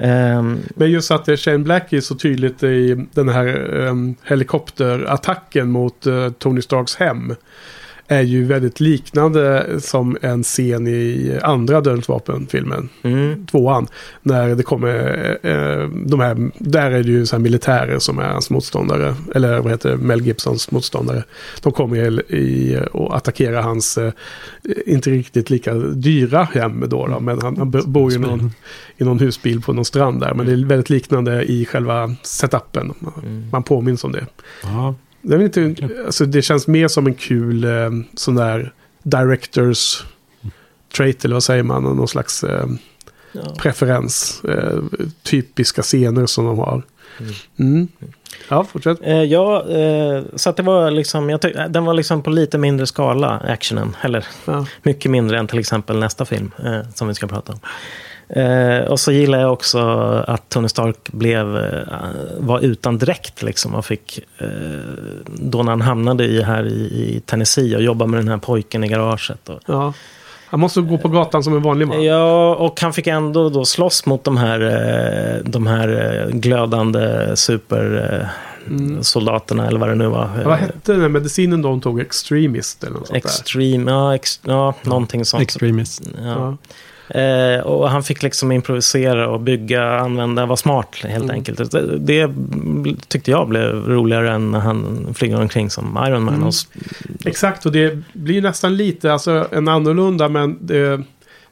[0.00, 4.14] Um, Men just att det är Shane Black är så tydligt i den här um,
[4.22, 7.34] helikopterattacken mot uh, Tony Starks hem.
[8.08, 12.88] Är ju väldigt liknande som en scen i andra Dödligt vapen-filmen.
[13.02, 13.86] mm, Tvåan.
[14.22, 14.98] När det kommer
[15.42, 19.14] eh, de här, där är det ju så militärer som är hans motståndare.
[19.34, 21.24] Eller vad heter det, Mel Gibsons motståndare.
[21.62, 24.12] De kommer i, och attackerar hans, eh,
[24.86, 27.06] inte riktigt lika dyra hem då.
[27.06, 28.50] då men han, han bor ju i någon,
[28.96, 30.34] i någon husbil på någon strand där.
[30.34, 32.92] Men det är väldigt liknande i själva setupen.
[33.22, 33.48] mm.
[33.52, 34.26] Man påminns om det.
[34.62, 34.94] Ja,
[35.28, 35.74] Väl inte,
[36.06, 40.04] alltså det känns mer som en kul eh, sån där directors
[40.96, 41.82] trait eller vad säger man?
[41.82, 42.66] Någon slags eh,
[43.32, 43.54] ja.
[43.58, 44.44] preferens.
[44.44, 44.78] Eh,
[45.22, 46.82] typiska scener som de har.
[47.58, 47.88] Mm.
[48.48, 48.98] Ja, fortsätt.
[49.02, 52.58] Eh, ja, eh, så att det var liksom, jag tyck, den var liksom på lite
[52.58, 53.96] mindre skala, actionen.
[54.02, 54.66] Eller Ja.
[54.82, 57.58] mycket mindre än till exempel nästa film eh, som vi ska prata om.
[58.28, 59.78] Eh, och så gillar jag också
[60.26, 61.82] att Tony Stark blev, eh,
[62.38, 64.48] var utan dräkt liksom och fick, eh,
[65.26, 68.84] då när han hamnade i, här i, i Tennessee och jobbade med den här pojken
[68.84, 69.48] i garaget.
[69.48, 69.92] Och, Ja.
[70.48, 72.04] Han måste gå på gatan som en vanlig man.
[72.04, 77.36] Ja, och han fick ändå då slåss mot de här, eh, de här eh, glödande
[77.36, 80.30] supersoldaterna eller vad det nu var.
[80.44, 82.00] Vad hette den här medicinen de tog?
[82.00, 83.30] Extremist eller något sånt där?
[83.30, 85.42] Extreme, ja, ex, ja någonting sånt.
[85.42, 86.02] Extremist.
[86.22, 86.28] Ja.
[86.28, 86.56] Ja.
[87.08, 91.34] Eh, och han fick liksom improvisera och bygga, använda, vara smart helt Mm.
[91.36, 91.70] enkelt.
[91.70, 92.30] Det, det
[93.08, 96.34] tyckte jag blev roligare än när han flyger omkring som Iron Man.
[96.34, 96.46] Mm.
[96.48, 96.54] Och,
[97.24, 101.02] Exakt, och det blir nästan lite alltså, en annorlunda, men det,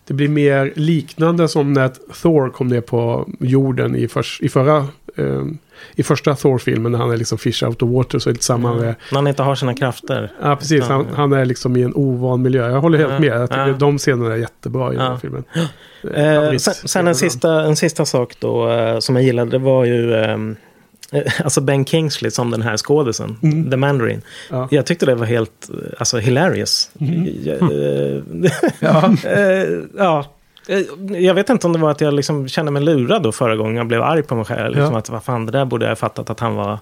[0.06, 1.90] det blir mer liknande som när
[2.22, 4.76] Thor kom ner på jorden i, förs, i förra...
[5.16, 5.44] Eh,
[5.94, 8.44] I första Thor-filmen när han är liksom fish out of water så är det lite
[8.44, 8.94] samma med...
[9.10, 10.32] när han inte har sina krafter.
[10.42, 10.84] Ja, precis.
[10.84, 12.70] Han, han är liksom i en ovan miljö.
[12.70, 13.40] Jag håller helt med.
[13.40, 13.72] Jag tycker ja.
[13.78, 15.44] de scenerna är jättebra i den här filmen.
[15.54, 19.58] Eh, Favorit- sen, sen en, sista, en sista sak då eh, som jag gillade, det
[19.58, 20.56] var ju ehm,
[21.12, 23.70] eh, alltså Ben Kingsley som den här skådisen, Mm.
[23.70, 24.22] The Mandarin.
[24.50, 24.68] Ja.
[24.70, 26.90] Jag tyckte det var helt eh, alltså, hilarious.
[27.44, 28.22] Jag, eh,
[28.80, 29.14] Ja.
[29.30, 30.33] eh, ja.
[30.68, 30.80] Eh,
[31.22, 33.76] Jag vet inte om det var att jag liksom kände mig lurad då förra gången.
[33.76, 34.74] Jag blev arg på mig själv.
[34.74, 34.98] Liksom Ja.
[34.98, 36.78] att, vad fan, det där borde jag ha fattat att han var.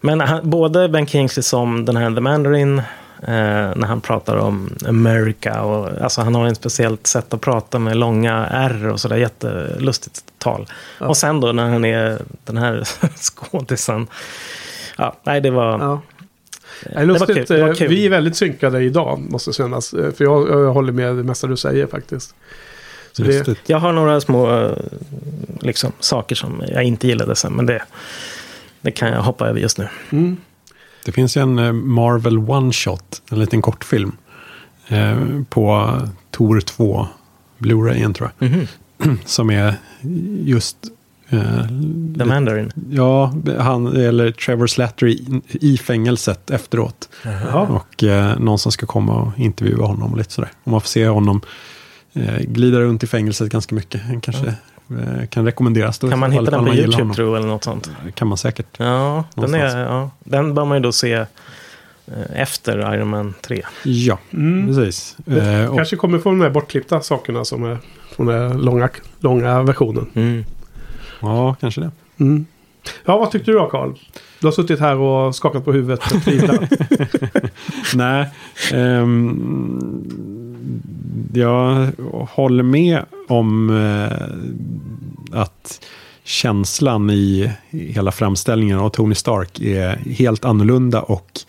[0.00, 2.82] Men han, både Ben Kingsley som den här The Mandarin.
[3.22, 3.32] Eh,
[3.76, 5.62] när han pratar om America.
[5.62, 9.16] Och, alltså han har en speciellt sätt att prata med långa R och sådär.
[9.16, 10.66] Jättelustigt tal.
[11.00, 11.06] Ja.
[11.06, 12.82] Och sen då när han är den här
[13.16, 14.06] skådisen.
[14.98, 15.78] Ja, nej det var...
[15.78, 16.00] Ja.
[16.84, 17.48] Det var lustigt.
[17.48, 17.88] det var eh, kul.
[17.88, 19.92] Vi är väldigt synkade idag, måste kännas.
[19.94, 22.34] Eh, För jag, jag håller med det mesta du säger faktiskt.
[23.16, 23.56] Så det.
[23.66, 24.72] Jag har några små eh,
[25.60, 27.82] liksom, saker som jag inte gillade sen, men det,
[28.80, 29.88] det kan jag hoppa över just nu.
[30.10, 30.36] mm,
[31.04, 34.12] Det finns ju en eh, Marvel One Shot, en liten kortfilm.
[34.88, 35.16] Eh,
[35.48, 35.98] på
[36.30, 37.06] Tor 2,
[37.58, 38.50] Blu-rayen tror jag.
[38.50, 38.66] Mhm.
[39.24, 39.74] Som är
[40.44, 40.76] just...
[41.28, 41.66] Eh,
[42.18, 42.72] The Mandarin.
[42.90, 47.08] ja, han, eller Trevor Slattery i, i fängelset efteråt.
[47.22, 47.60] ja.
[47.60, 50.50] Och eh, någon som ska komma och intervjua honom lite sådär.
[50.64, 51.40] Och man får se honom
[52.14, 54.02] eh, glida runt i fängelset ganska mycket.
[54.02, 54.54] Han kanske
[54.90, 55.98] Eh, kan rekommenderas.
[55.98, 57.90] Då, Kan man hitta den på YouTube jag, eller något sånt?
[58.14, 58.66] kan man säkert.
[58.76, 61.26] Ja, den, är, ja, den bör man ju då se eh,
[62.34, 63.62] efter Iron Man 3.
[63.84, 64.66] Ja, Mm.
[64.66, 65.16] precis.
[65.70, 67.78] Och, Kanske kommer från de här bortklippta sakerna som är
[68.16, 68.88] från den långa,
[69.20, 70.06] långa versionen.
[70.14, 70.44] Mm.
[71.20, 71.90] ja, kanske det.
[72.20, 72.46] Mm.
[73.04, 73.92] Ja, vad tyckte du då Carl?
[74.40, 76.60] Du har suttit här och skakat på huvudet och tvivlat.
[77.94, 78.30] Nej,
[78.72, 80.43] ehm,
[81.32, 81.92] jag
[82.30, 85.84] håller med om eh, att
[86.24, 91.40] känslan i hela framställningen av Tony Stark är helt annorlunda och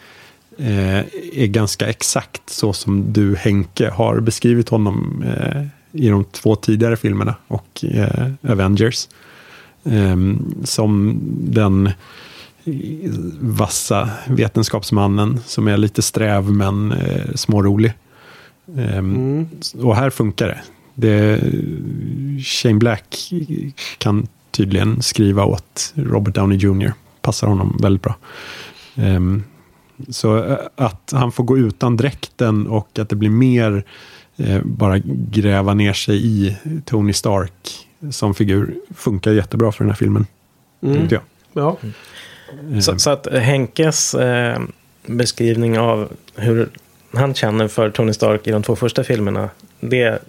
[0.57, 0.99] eh,
[1.33, 6.97] är ganska exakt så som du Henke har beskrivit honom eh, i de två tidigare
[6.97, 9.07] filmerna och eh, Avengers.
[9.85, 11.93] Ehm, som den eh,
[13.39, 17.93] vassa vetenskapsmannen som är lite sträv men eh, smårolig.
[18.77, 19.47] Ehm, Mm.
[19.87, 20.61] Och här funkar det.
[20.95, 21.39] det.
[22.43, 23.31] Shane Black
[23.97, 26.93] kan tydligen skriva åt Robert Downey Jr.
[27.21, 28.15] Passar honom väldigt bra.
[28.95, 29.43] Ehm,
[30.09, 33.83] så eh, att han får gå utan dräkten och att det blir mer
[34.37, 34.97] eh, bara
[35.31, 40.25] gräva ner sig i Tony Stark som figur funkar jättebra för den här filmen.
[40.81, 41.07] Mm.
[41.09, 41.21] Jag.
[41.53, 41.77] Ja.
[42.71, 44.59] Ehm, Så, så att Henkes eh,
[45.07, 46.69] beskrivning av hur
[47.15, 49.49] han känner för Tony Stark i de två första filmerna,
[49.79, 50.19] det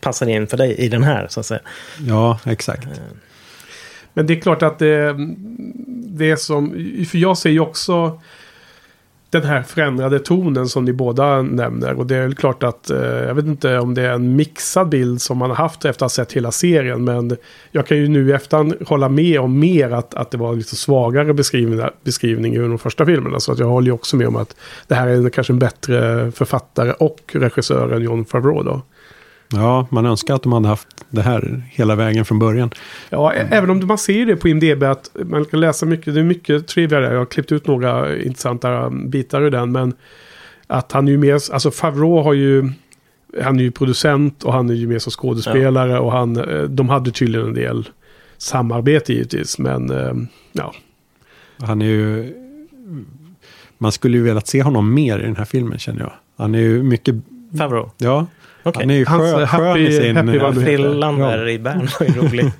[0.00, 1.60] passar in för dig i den här, så att säga.
[2.06, 2.88] Ja, exakt.
[4.14, 5.14] Men det är klart att det,
[5.86, 6.70] det är som...
[7.10, 8.20] För jag ser ju också
[9.30, 11.94] den här förändrade tonen som ni båda nämner.
[11.94, 14.88] Och det är väl klart att, eh, jag vet inte om det är en mixad
[14.88, 17.04] bild som man har haft efter att ha sett hela serien.
[17.04, 17.36] Men
[17.70, 20.76] jag kan ju nu i efterhand hålla med om mer att, att det var lite
[20.76, 23.40] svagare beskrivning, beskrivning i de första filmerna.
[23.40, 26.30] Så att jag håller ju också med om att det här är kanske en bättre
[26.32, 28.82] författare och regissör än John Favreau då.
[29.52, 32.70] Ja, man önskar att de hade haft det här hela vägen från början.
[33.10, 36.24] Ja, även om man ser det på IMDB att man kan läsa mycket, det är
[36.24, 37.02] mycket där.
[37.02, 39.72] Jag har klippt ut några intressanta bitar ur den.
[39.72, 39.94] Men
[40.66, 42.72] att han är ju mer, alltså Favreau har ju,
[43.42, 45.98] han är ju producent och han är ju mer som skådespelare.
[45.98, 47.88] Och han, eh, de hade tydligen en del
[48.38, 49.58] samarbete givetvis.
[49.58, 50.14] Men eh,
[50.52, 50.74] ja,
[51.58, 52.34] Han är ju...
[53.80, 56.12] Man skulle ju velat se honom mer i den här filmen känner jag.
[56.36, 57.14] Han är ju mycket...
[57.58, 57.90] Favreau.
[57.98, 58.26] Ja,
[58.68, 58.82] Okej.
[58.82, 60.16] han är ju Hans, skön, eh, skön happy- i sin...
[60.16, 60.52] happy heter.
[60.52, 62.52] Frillander i Bern var ju rolig.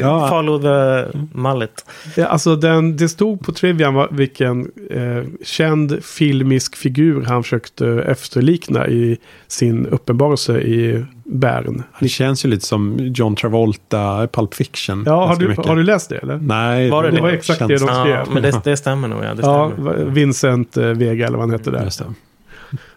[0.00, 1.84] Ja, Follow the mullet.
[2.16, 8.88] Ja, alltså den, det stod på trivian vilken eh, känd filmisk figur han försökte efterlikna
[8.88, 11.82] i sin uppenbarelse i Bern.
[11.92, 15.02] han känns ju lite som John Travolta, i Pulp Fiction.
[15.06, 15.66] Ja, har du, mycket.
[15.66, 16.36] har du läst det eller?
[16.42, 18.14] Nej, Var det Det var exakt det de känns- skrev.
[18.14, 19.24] Ja, men det, det stämmer nog.
[19.24, 19.94] Ja, det Ja, stämmer.
[20.04, 21.90] Vincent eh, Vega eller vad han hette där.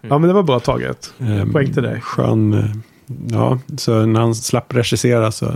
[0.01, 1.13] Ja, men det var bra taget.
[1.19, 2.01] Ehm, Poäng till dig.
[2.01, 2.53] Skön...
[2.53, 2.65] eh,
[3.31, 5.53] Ja, så när han slapp regissera så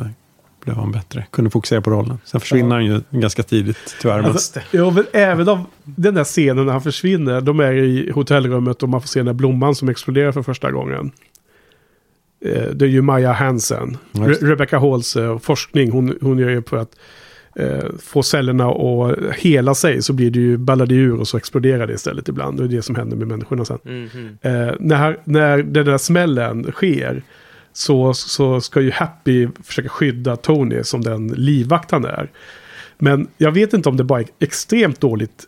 [0.64, 1.26] blev han bättre.
[1.32, 2.18] Kunde fokusera på rollen.
[2.26, 4.20] Sen försvinner han ju ganska tidigt tyvärr.
[4.24, 7.42] Alltså, ja, men även av den där scenen när han försvinner.
[7.42, 10.72] De är i hotellrummet och man får se den där blomman som exploderar för första
[10.72, 11.12] gången.
[12.46, 13.98] Eh, Det är ju Maja Hansen.
[14.12, 15.92] Ja, Re- Rebecca Halls eh, forskning.
[15.92, 16.96] Hon, hon gör ju på att
[17.56, 20.02] eh, få cellerna att hela sig.
[20.02, 22.58] Så blir det ju ballar det ur och så exploderar det istället ibland.
[22.58, 23.80] Det är det som händer med människorna sen.
[23.84, 24.38] Mhm.
[24.42, 27.24] Eh, när, när den där smällen sker
[27.74, 32.32] så, så ska ju Happy försöka skydda Tony som den livvakt han är.
[32.98, 35.44] Men jag vet inte om det bara är extremt dåligt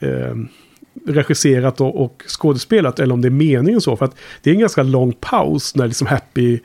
[0.00, 0.34] eh,
[1.06, 3.96] regisserat och, och skådespelat eller om det är meningen så.
[3.96, 6.60] För att det är en ganska lång paus när liksom Happy,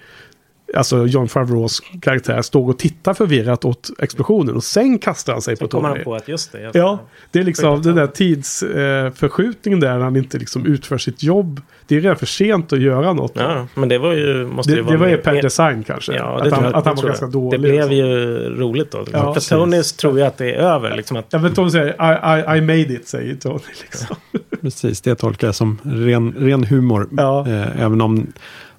[0.75, 5.57] alltså John Favreaus karaktär, står och tittar förvirrat åt explosionen och sen kastar han sig
[5.57, 5.99] Sen på kommer Tony.
[5.99, 6.71] han på att just det.
[6.73, 6.99] Ja,
[7.31, 11.61] det är liksom den där tidsförskjutningen förskjutningen där han inte liksom utför sitt jobb.
[11.87, 13.31] Det är redan för sent att göra något.
[13.35, 14.45] Ja, men det var ju...
[14.47, 16.13] Måste det, ju det vara var ju per mer- design kanske.
[16.15, 17.51] Ja, att det han, jag- att det han var ganska dålig.
[17.51, 17.95] Det blev liksom.
[17.97, 19.05] ju roligt då.
[19.13, 19.41] Ja, för.
[19.41, 20.95] Tony tror ju att det är över.
[20.97, 23.59] Liksom att, Jag vet Tony säger I, I, I made it, säger Tony.
[23.81, 24.15] Liksom.
[24.61, 27.07] Precis, det tolkar jag som ren, ren humor.
[27.17, 27.47] Ja.
[27.47, 28.27] Eh, även om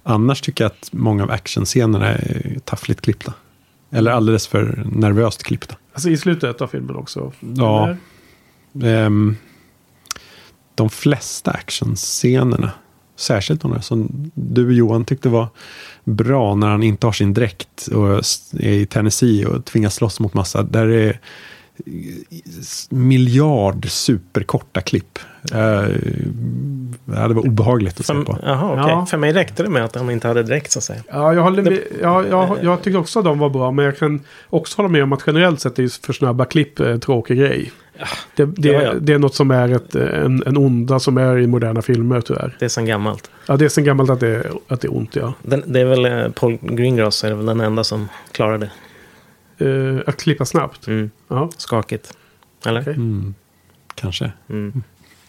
[0.06, 3.34] annars tycker jag att många av actionscenerna är taffligt klippta.
[3.90, 5.76] Eller alldeles för nervöst klippta.
[5.92, 7.32] Alltså i slutet av filmen också.
[7.40, 7.96] Ja.
[8.82, 9.36] Ehm,
[10.74, 12.70] de flesta actionscenerna,
[13.16, 15.48] särskilt de där som du Johan tyckte var
[16.04, 18.08] bra när han inte har sin dräkt och
[18.52, 20.62] är i Tennessee och tvingas slåss mot massa.
[20.62, 21.20] Där är
[22.90, 25.18] miljard superkorta klipp.
[25.52, 25.88] Eh,
[27.04, 28.38] ja, det var obehagligt att se för, på.
[28.42, 28.84] jaha, okej.
[28.88, 29.06] Ja.
[29.06, 31.00] för mig räckte det med att han inte hade dräkt så att säga.
[31.08, 33.70] Ja, jag, håller med, ja, jag, jag tyckte också att de var bra.
[33.70, 36.90] Men jag kan också hålla med om att generellt sett är för snabba klipp eh,
[36.90, 37.72] en tråkig grej.
[38.34, 38.92] Det, det, ja, ja.
[39.00, 42.56] det är något som är ett, en, en onda som är i moderna filmer tyvärr.
[42.58, 43.30] Det är sen gammalt.
[43.46, 45.34] Ja, det är sen gammalt att det, att det är ont ja.
[45.42, 48.70] Den, det är väl eh, Paul Greengrass är väl den enda som klarar det.
[49.58, 50.86] Eh, att klippa snabbt.
[50.86, 51.10] Mm.
[51.28, 51.50] Ja.
[51.56, 52.12] Skakigt.
[52.66, 52.80] Eller?
[52.80, 52.94] Okej.
[52.94, 53.34] Mm,
[53.94, 54.32] kanske.
[54.48, 54.82] Mm.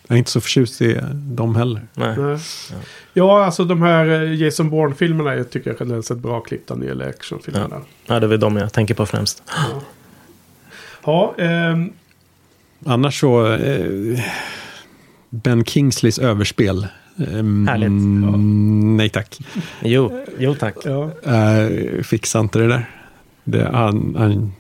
[0.07, 1.81] Jag är inte så förtjust i dem heller.
[1.93, 2.15] Nej.
[2.17, 2.37] Nej.
[3.13, 6.87] Ja, alltså de här eh, Jason Bourne-filmerna tycker jag generellt sett bra klippta när det
[6.87, 7.81] gäller actionfilmerna.
[8.05, 9.43] Ja, det är väl de jag tänker på främst.
[11.05, 11.93] Ja, ehm,
[12.85, 13.53] Annars så...
[13.53, 14.19] Eh,
[15.29, 16.87] ben Kingsleys överspel.
[17.17, 17.91] Ehm, Härligt.
[18.97, 19.37] Nej tack.
[19.79, 20.75] Jo, jo tack.
[20.83, 21.11] ja.
[21.27, 22.89] Uh, fixar inte det där.
[23.43, 24.53] Det, han, han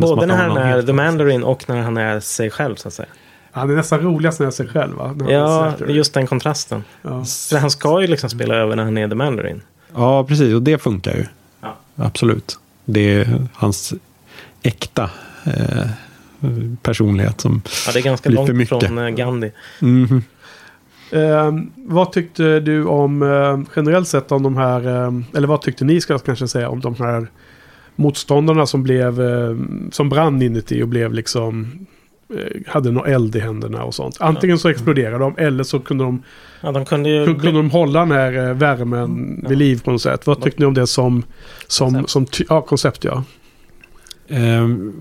[0.00, 3.08] både när han är The Mandarin och när han är sig själv så att säga.
[3.56, 5.16] Han är nästan roligast när han är sig själv va?
[5.28, 6.84] Ja, just den kontrasten.
[7.02, 7.24] Ja.
[7.60, 9.62] Han ska ju liksom spela över när han är The Mandarin.
[9.94, 10.54] Ja, precis.
[10.54, 11.24] Och det funkar ju.
[11.60, 11.76] Ja.
[11.96, 12.58] Absolut.
[12.84, 13.94] Det är hans
[14.62, 15.10] äkta
[15.44, 15.86] eh,
[16.82, 17.62] personlighet som...
[17.86, 18.68] Ja, det är ganska långt mycket.
[18.88, 19.52] från eh, Gandhi.
[19.80, 20.22] Mhm.
[21.10, 25.84] Ehm, vad tyckte du om eh, generellt sett om de här, eh, eller vad tyckte
[25.84, 27.26] ni ska jag kanske säga om de här
[27.96, 29.56] motståndarna som blev, eh,
[29.90, 31.86] som brann inuti och blev liksom, eh,
[32.66, 34.16] hade någon eld i händerna och sånt.
[34.20, 36.22] Antingen så exploderade de eller så kunde de,
[36.60, 37.24] Ja, de kunde ju...
[37.24, 40.26] kunde de hålla den här eh, värmen vid liv på något sätt.
[40.26, 41.22] Vad tyckte ni om det som,
[41.66, 42.10] som, Koncept.
[42.10, 43.24] som ja, koncept ja.
[44.28, 44.92] Ehm,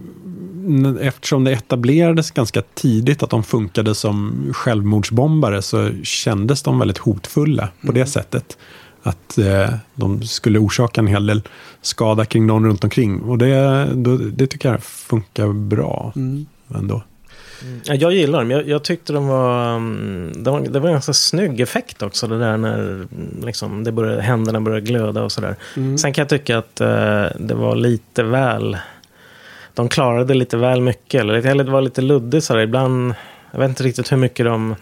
[1.02, 7.70] Eftersom det etablerades ganska tidigt att de funkade som självmordsbombare så kändes de väldigt hotfulla
[7.86, 8.58] på det sättet.
[9.04, 11.42] Att eh, de skulle orsaka en hel del
[11.82, 13.22] skada kring någon runt omkring.
[13.22, 13.86] Och det,
[14.32, 16.14] det tycker jag funkar bra
[16.76, 17.04] ändå.
[17.84, 18.52] Ja, jag gillar dem.
[18.52, 20.60] Jag, jag tyckte de var, mm, det var...
[20.60, 22.28] Det var en ganska snygg effekt också.
[22.28, 23.08] Det där när mm,
[23.44, 25.56] liksom, det började, händerna började glöda och sådär.
[25.74, 28.78] Sen kan jag tycka att eh, det var lite väl...
[29.74, 31.22] De klarade lite väl mycket.
[31.22, 32.62] Eller, eller det var lite luddigt sådär.
[32.62, 33.14] Ibland...
[33.52, 34.76] Jag vet inte riktigt hur mycket de...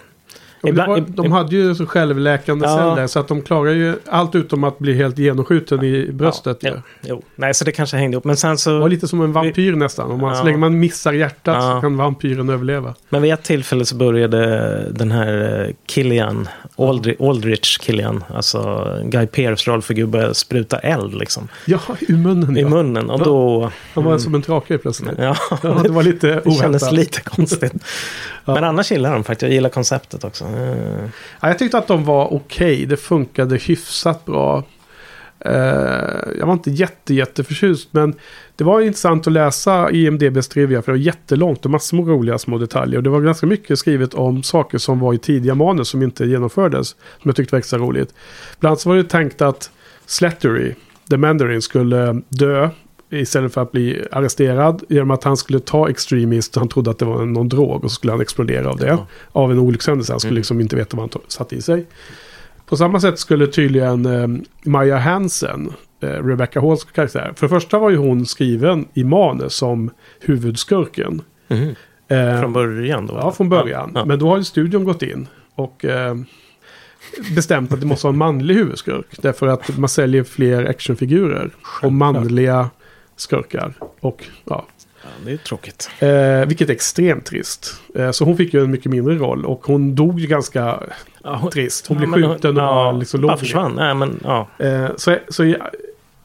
[0.69, 2.77] Ibland- var, de hade ju så självläkande Ja.
[2.77, 6.57] celler så att de klarar ju allt utom att bli helt genomskjuten i bröstet.
[6.61, 7.21] Ja, jo, jo.
[7.35, 8.23] Nej, så det kanske hängde ihop.
[8.23, 8.69] Men sen så...
[8.73, 10.11] Det var lite som en vampyr nästan.
[10.11, 10.45] Om man, Så Ja.
[10.45, 11.75] länge man missar hjärtat Ja.
[11.75, 12.93] så kan vampyren överleva.
[13.09, 14.43] Men vid ett tillfälle så började
[14.91, 16.47] den här eh, Killian,
[16.77, 21.47] Aldri, Aldrich Killian, alltså Guy Pearce rollfigur, börja spruta eld liksom.
[21.65, 22.57] Ja, i munnen.
[22.57, 22.69] I ja.
[22.69, 23.09] munnen.
[23.09, 23.71] Och då...
[23.93, 25.11] Han var som en drake plötsligt.
[25.17, 26.91] Ja, Ja, det var lite det kändes oväntat.
[26.93, 27.73] lite konstigt.
[28.45, 28.53] Ja.
[28.53, 29.41] Men annars gillar dem faktiskt.
[29.41, 30.45] Jag gillar konceptet också.
[30.53, 31.09] Eh.
[31.41, 32.85] Ja, jag tyckte att de var okej.
[32.85, 34.63] Det funkade hyfsat bra.
[35.39, 35.53] Eh,
[36.39, 37.89] jag var inte jätte, jätteförtjust.
[37.91, 38.15] Men
[38.55, 40.81] det var intressant att läsa IMDBs trivia.
[40.81, 42.97] För det var jättelångt och massor med roliga små detaljer.
[42.97, 46.25] Och det var ganska mycket skrivet om saker som var i tidiga manus som inte
[46.25, 46.89] genomfördes.
[46.89, 48.13] Som jag tyckte var extra roligt.
[48.59, 49.71] Bland annat så var det tänkt att
[50.05, 50.73] Slattery,
[51.09, 52.69] The Mandarin, skulle dö.
[53.21, 54.83] Istället för att bli arresterad.
[54.89, 56.55] Genom att han skulle ta Extremist.
[56.55, 57.83] Han trodde att det var någon drog.
[57.83, 58.87] Och så skulle han explodera av det.
[58.87, 59.07] Ja.
[59.31, 60.13] Av en olyckshändelse.
[60.13, 60.37] Han skulle Mm.
[60.37, 61.85] liksom inte veta vad han satt i sig.
[62.65, 64.27] På samma sätt skulle tydligen eh,
[64.63, 67.33] Maja Hansen, eh, Rebecca Halls karaktär.
[67.35, 71.21] För det första var ju hon skriven i manus som huvudskurken.
[71.47, 71.75] mhm.
[72.07, 73.13] Eh, Från början då?
[73.13, 73.91] Ja, från början.
[73.95, 74.05] Ja.
[74.05, 76.15] Men då har ju studion gått in och eh,
[77.35, 79.05] bestämt att det måste vara en manlig huvudskurk.
[79.21, 82.69] Därför att man säljer fler actionfigurer och manliga
[83.15, 83.73] skurkar.
[83.99, 84.65] Och, ja,
[85.05, 85.89] Ja, det är tråkigt.
[85.99, 87.73] eh, vilket är extremt trist.
[87.95, 90.83] Eh, så hon fick ju en mycket mindre roll och hon dog ju ganska
[91.23, 91.87] Ja, hon, trist.
[91.87, 93.73] Hon ja, blev skjuten och ja, liksom låg försvann.
[93.75, 94.47] Nej, men ja.
[94.57, 95.55] Eh, så, så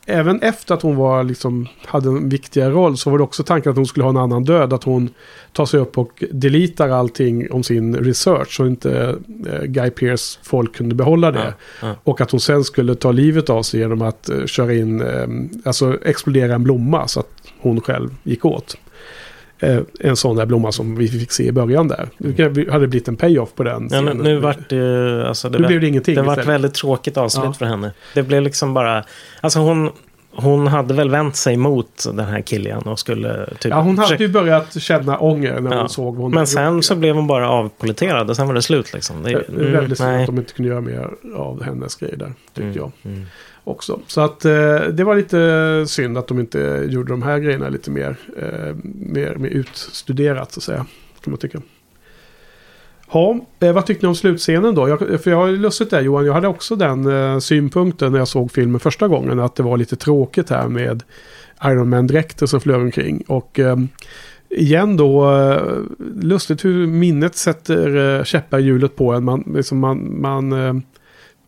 [0.09, 3.71] även efter att hon var liksom, hade en viktigare roll så var det också tanken
[3.71, 4.73] att hon skulle ha en annan död.
[4.73, 5.11] Att hon
[5.53, 8.57] tar sig upp och deletar allting om sin research.
[8.57, 9.19] Så inte
[9.53, 11.55] eh, Guy Pearce folk kunde behålla det.
[11.81, 11.95] Ja, ja.
[12.05, 15.29] Och att hon sen skulle ta livet av sig genom att eh, köra in, eh,
[15.65, 18.77] alltså explodera en blomma så att hon själv gick åt.
[19.61, 22.09] Eh, en sån där blomma som vi fick se i början där.
[22.19, 23.89] Det hade blivit en payoff på den.
[23.93, 25.29] Ja, nu, vart det.
[25.29, 26.47] Alltså, det Nu var- blev det ingenting Det istället.
[26.47, 27.53] väldigt tråkigt avslut Ja.
[27.53, 27.93] för henne.
[28.15, 29.05] Det blev liksom bara...
[29.41, 29.91] Alltså hon,
[30.33, 33.71] hon hade väl vänt sig mot den här killen och skulle typ...
[33.71, 35.79] Ja, hon hade ju börjat känna ånger när Ja.
[35.81, 38.63] hon såg vad hon Men sen så blev hon bara avpoliterad och sen var det
[38.63, 39.23] slut liksom.
[39.23, 40.21] Det, Det är väldigt synd nej.
[40.21, 43.27] att de inte kunde göra mer av hennes grejer där, tyckte Mm, jag mm
[43.69, 44.01] också.
[44.07, 47.91] Så att eh, det var lite synd att de inte gjorde de här grejerna lite
[47.91, 50.87] mer, eh, mer, mer utstuderat så att säga.
[51.21, 51.61] Kan man tycka.
[53.13, 54.89] Ja, eh, vad tyckte ni om slutscenen då?
[54.89, 58.19] Jag, för jag har ju lustigt där Johan, jag hade också den eh, synpunkten när
[58.19, 59.41] jag såg filmen första gången.
[59.41, 61.03] Att det var lite tråkigt här med
[61.65, 63.25] Iron Man-dräkter som flög omkring.
[63.27, 63.77] Och eh,
[64.49, 65.63] igen då, eh,
[66.23, 69.25] lustigt hur minnet sätter eh, käppar i hjulet på en.
[69.25, 70.83] Man, liksom man, man ehm,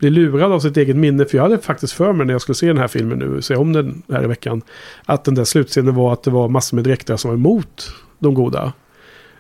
[0.01, 1.25] blir lurad av sitt eget minne.
[1.25, 3.57] För jag hade faktiskt för mig när jag skulle se den här filmen nu, se
[3.57, 4.63] om den här i veckan.
[5.05, 8.35] Att den där slutscenen var att det var massor med dräkter som var emot de
[8.35, 8.73] goda.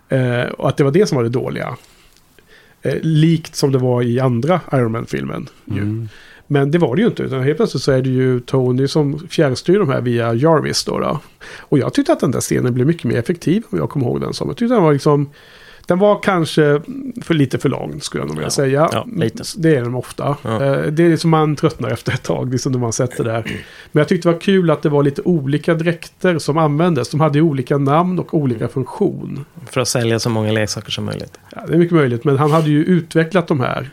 [0.09, 1.77] Eh, och att det var det som var det dåliga.
[2.83, 5.49] Eh, likt som det var i andra Iron Man-filmen.
[5.71, 6.09] Mm.
[6.47, 7.23] Men det var det ju inte.
[7.23, 10.85] Utan helt plötsligt så är det ju Tony som fjärrstyr de här via Jarvis.
[10.85, 11.21] Då, då.
[11.59, 14.21] Och jag tyckte att den där scenen blev mycket mer effektiv om jag kommer ihåg
[14.21, 14.49] den som.
[14.49, 15.31] Jag tyckte den var liksom...
[15.91, 16.81] Den var kanske
[17.23, 18.51] för lite för lång skulle jag nog vilja Ja.
[18.51, 18.89] säga.
[18.93, 19.07] Ja.
[19.57, 20.37] Det är den ofta.
[20.43, 20.65] Ja.
[20.65, 23.43] Eh, Det är som man tröttnar efter ett tag, liksom när man sätter där.
[23.93, 27.09] Men jag tyckte det var kul att det var lite olika dräkter som användes.
[27.11, 29.45] De hade olika namn och olika funktion.
[29.71, 31.39] För att sälja så många leksaker som möjligt.
[31.57, 33.91] Ja, det är mycket möjligt, men han hade ju utvecklat de här.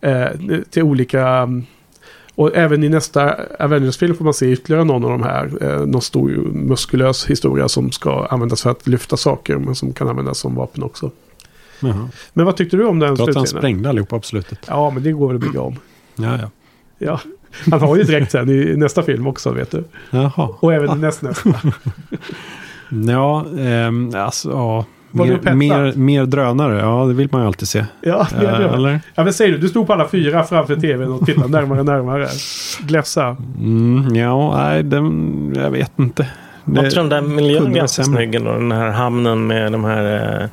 [0.00, 0.26] Eh,
[0.70, 1.48] till olika...
[2.36, 5.50] Och även i nästa Avengers-film får man se ytterligare någon av de här.
[5.60, 9.56] Eh, någon stor muskulös historia som ska användas för att lyfta saker.
[9.56, 11.10] Men som kan användas som vapen också.
[11.80, 12.08] Jaha.
[12.32, 13.60] Men vad tyckte du om den Trots att han slutscenen?
[13.62, 14.58] sprängde allihopa på slutet.
[14.68, 15.76] Ja, men det går väl att bygga om.
[16.16, 16.50] Ja, ja.
[16.98, 17.20] Ja.
[17.70, 19.84] Han har ju direkt sen i nästa film också, vet du.
[20.10, 20.48] Jaha.
[20.60, 21.54] Och även i nästnästa.
[22.88, 24.84] Ja, ehm, alltså ja.
[25.16, 27.84] Var Mer, mer, mer drönare, ja det vill man ju alltid se.
[28.00, 29.00] Ja, det är Eh, eller?
[29.14, 31.86] Ja, men säg du, du stod på alla fyra framför tvn och tittade närmare och
[31.86, 32.28] närmare.
[32.80, 33.36] Gläfsa.
[33.58, 36.26] Mm, ja, nej, den, jag vet inte.
[36.64, 38.18] Var inte den där miljön vara ganska sämre.
[38.18, 38.44] snygg?
[38.44, 40.48] Den här hamnen med de här eh,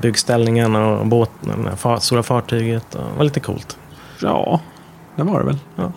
[0.00, 2.90] byggställningarna och båten, det här stora fartyget.
[2.90, 3.78] Det var lite coolt.
[4.22, 4.60] Ja,
[5.16, 5.56] det var det väl.
[5.76, 5.92] Ja,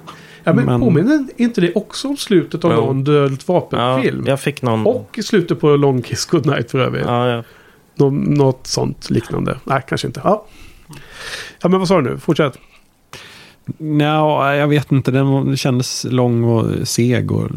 [0.54, 2.78] men, Men- påminner inte det också om slutet av Jo.
[2.86, 4.24] någon dödligt Ja, vapenfilm?
[4.28, 4.86] jag fick någon...
[4.88, 7.06] Och slutet på Long Kiss Goodnight för övrigt.
[7.08, 7.44] Ja, ja.
[7.96, 9.60] Nå- något sånt liknande.
[9.64, 10.22] Nej, kanske inte.
[10.24, 10.46] Ja.
[11.62, 12.18] ja, men vad sa du nu?
[12.18, 12.58] Fortsätt.
[14.00, 15.12] Ja, jag vet inte.
[15.12, 17.32] Den kändes lång och seg.
[17.32, 17.50] Och,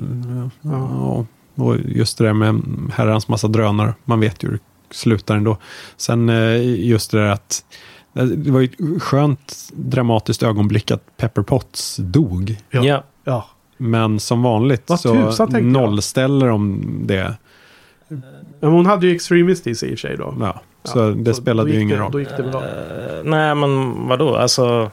[0.63, 1.27] ja.
[1.55, 2.63] och just det där med
[2.95, 3.95] herrans massa drönare.
[4.05, 4.63] Man vet ju hur det
[4.95, 5.57] slutar ändå.
[5.97, 7.65] Sen eh, just det där att
[8.13, 12.57] det var ju ett skönt dramatiskt ögonblick att Pepper Potts dog.
[12.71, 13.05] Ja.
[13.25, 13.47] ja.
[13.77, 17.37] Men som vanligt Vad så tusan, nollställer de det.
[18.61, 20.35] Men hon hade ju Extremist i sig i och för sig då.
[20.41, 22.13] Ja, så Ja, det så spelade ju ingen det, roll.
[22.13, 22.65] Då gick det bra.
[22.65, 24.37] Eh, nej, men vadå?
[24.37, 24.91] Alltså,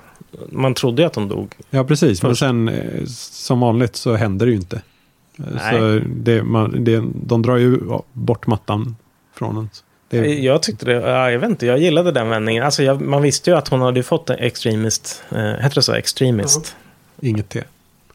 [0.50, 1.56] man trodde ju att de dog.
[1.70, 2.24] Ja, precis.
[2.24, 2.40] Men Först.
[2.40, 4.76] sen eh, som vanligt så händer det ju inte.
[4.76, 5.80] Eh, Nej.
[5.80, 7.80] Så det, man, det, de drar ju
[8.14, 8.96] bort mattan
[9.36, 9.70] från en.
[10.10, 12.64] Det Jag tyckte det, ja, jag vet inte, jag gillade den vändningen.
[12.64, 15.24] Alltså, jag, man visste ju att hon hade ju fått en extremist.
[15.32, 15.94] Eh, heter det så?
[15.94, 16.76] Extremist?
[17.22, 17.64] inget te.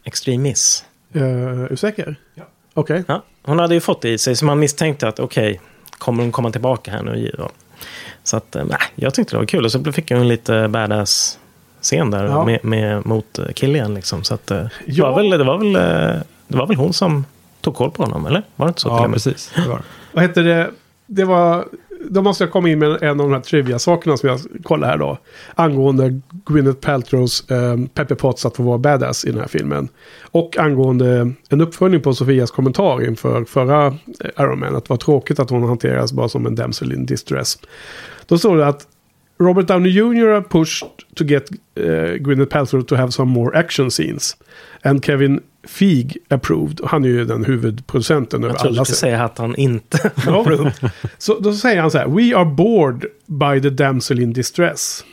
[0.04, 0.84] Extremis.
[1.16, 2.16] Uh, är du säker?
[2.34, 2.42] Ja.
[2.74, 3.04] Okej.
[3.08, 5.60] Ja, hon hade ju fått det i sig, så man misstänkte att okej,
[5.98, 7.30] kommer hon komma tillbaka här nu?
[7.38, 7.50] Ja.
[8.24, 9.64] Så att, eh, nej, jag tyckte det var kul.
[9.64, 11.38] Och så fick en lite badass
[11.82, 12.44] scen där Ja.
[12.44, 13.94] med, med, mot Killian.
[13.94, 14.24] Liksom.
[14.24, 15.10] Så att, eh, det, Ja.
[15.10, 17.24] var väl, det, var väl, eh, det var väl hon som
[17.60, 18.42] tog koll på honom, eller?
[18.56, 18.88] Var det inte så?
[18.88, 19.52] Ja, precis.
[19.56, 19.82] Det var.
[20.12, 20.70] Vad heter det?
[21.06, 21.64] Det var...
[22.10, 24.98] Då måste jag komma in med en av de här trivia-sakerna som jag kollar här
[24.98, 25.18] då.
[25.54, 29.88] Angående Gwyneth Paltrows eh, Pepper Potts att få vara badass i den här filmen.
[30.22, 33.94] Och angående en uppföljning på Sofias kommentar inför förra eh,
[34.38, 34.76] Iron Man.
[34.76, 37.58] Att det var tråkigt att hon hanteras bara som en damsel in distress.
[38.26, 38.86] Då står det att
[39.40, 40.40] Robert Downey Jr.
[40.40, 44.36] pushed to get uh, Gwyneth Paltrow to have some more action scenes.
[44.82, 46.80] And Kevin Feige approved.
[46.84, 50.10] Han är ju den huvudproducenten över Jag trodde alla du skulle säga att han inte
[50.26, 50.70] Ja.
[51.18, 52.06] så då säger han så här.
[52.08, 55.04] We are bored by the damsel in distress.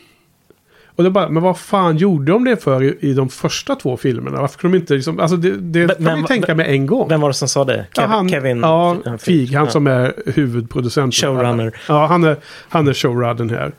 [0.95, 3.97] Och det bara, men vad fan gjorde de det för i, i de första två
[3.97, 4.41] filmerna?
[4.41, 6.85] Varför kunde de inte liksom, alltså det, det Men- kan man ju tänka med en
[6.85, 7.09] gång.
[7.09, 7.85] Vem var det som sa det?
[7.95, 8.59] ja, Kev- han, Kevin?
[8.59, 9.71] ja, ja, Feige, han ja.
[9.71, 11.13] som är huvudproducent.
[11.15, 11.77] Showrunner.
[11.87, 12.37] Ja, han är,
[12.69, 13.71] han är showrunnern här.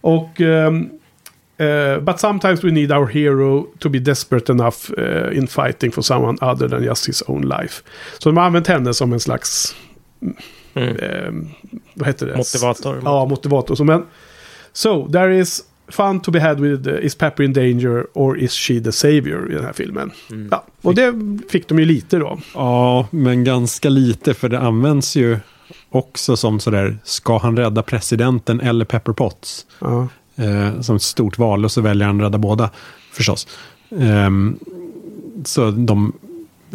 [0.00, 0.40] Och...
[0.40, 0.88] ehm,
[1.60, 6.02] eh, but sometimes we need our hero to be desperate enough eh, in fighting for
[6.02, 7.82] someone other than just his own life.
[8.18, 9.76] Så de har använt henne som en slags...
[10.74, 10.96] Mm.
[10.96, 11.48] ehm,
[11.94, 12.36] vad heter det?
[12.36, 13.00] Motivator.
[13.04, 13.74] Ja, motivator.
[13.74, 14.06] Så, men,
[14.72, 18.52] so, there is fun to be had with uh, is Pepper in danger or is
[18.52, 20.10] she the savior i den här filmen.
[20.30, 20.48] Mm.
[20.50, 21.14] Ja, och det
[21.48, 22.38] fick de ju lite då.
[22.54, 24.34] Ja, men ganska lite.
[24.34, 25.38] För det används ju
[25.90, 29.66] också som sådär, ska han rädda presidenten eller Pepper Potts?
[29.78, 30.08] Ja.
[30.40, 32.70] Eh, som ett stort val och så väljer han rädda båda
[33.12, 33.46] förstås.
[34.00, 34.58] Ehm,
[35.44, 36.12] så de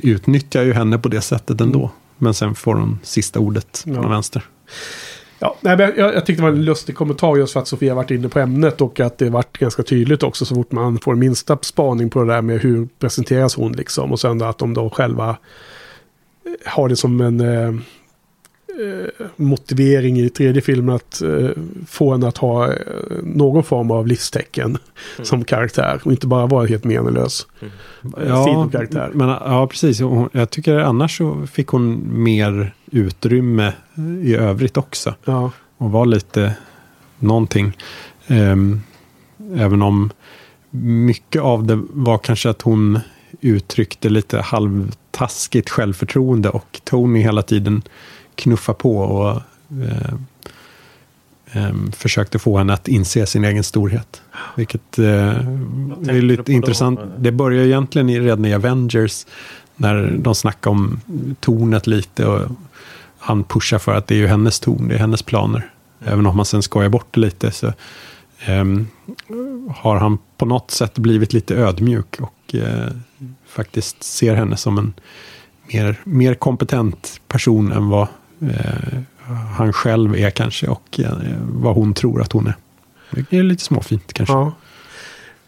[0.02, 1.92] utnyttjar ju henne på det sättet ändå.
[2.18, 3.94] Men sen får hon sista ordet Ja.
[3.94, 4.44] från vänster.
[5.40, 7.96] Ja, nej, men jag, jag tyckte det var en lustig kommentar just för att Sofia
[7.96, 11.16] varit inne på ämnet och att det varit ganska tydligt också så fort man får
[11.16, 14.12] minsta spaning på det där med hur presenteras hon liksom.
[14.12, 15.36] Och sen att de då själva eh,
[16.66, 17.74] har det som en eh, eh,
[19.36, 21.50] motivering i tredje filmen att eh,
[21.88, 22.74] få henne att ha eh,
[23.24, 24.78] någon form av livstecken
[25.22, 27.48] som karaktär och inte bara vara helt menlös
[28.18, 29.12] eh, sidokaraktär.
[29.14, 30.00] men, ja, precis.
[30.32, 33.74] Jag tycker annars så fick hon mer utrymme
[34.22, 35.16] i övrigt också.
[35.26, 36.56] Ja, och var lite
[37.20, 37.78] någonting.
[38.28, 38.82] Ehm,
[39.56, 40.10] även om
[40.80, 43.00] mycket av det var kanske att hon
[43.42, 47.82] uttryckte lite halvtaskigt självförtroende och Tony hela tiden
[48.36, 49.42] knuffa på och
[49.84, 50.14] eh,
[51.52, 54.22] ehm, försökte få henne att inse sin egen storhet.
[54.56, 55.38] Vilket eh,
[56.10, 57.00] är lite intressant.
[57.00, 57.06] då?
[57.18, 59.26] Det börjar egentligen i, redan i Avengers.
[59.76, 61.02] När de snackar om
[61.40, 62.26] tornet lite.
[62.26, 62.52] och
[63.20, 65.72] Han pushar för att det är ju hennes torn, det är hennes planer.
[66.06, 67.74] Även om man sen skojar bort det lite så
[68.46, 68.88] ehm,
[69.76, 72.20] har han på något sätt blivit lite ödmjuk.
[72.20, 72.92] Och eh,
[73.48, 74.94] faktiskt ser henne som en
[75.74, 78.08] mer, mer kompetent person än vad eh,
[79.58, 81.12] han själv är kanske och eh,
[81.42, 82.56] vad hon tror att hon är.
[83.30, 84.34] Det är lite småfint kanske.
[84.34, 84.54] Ja.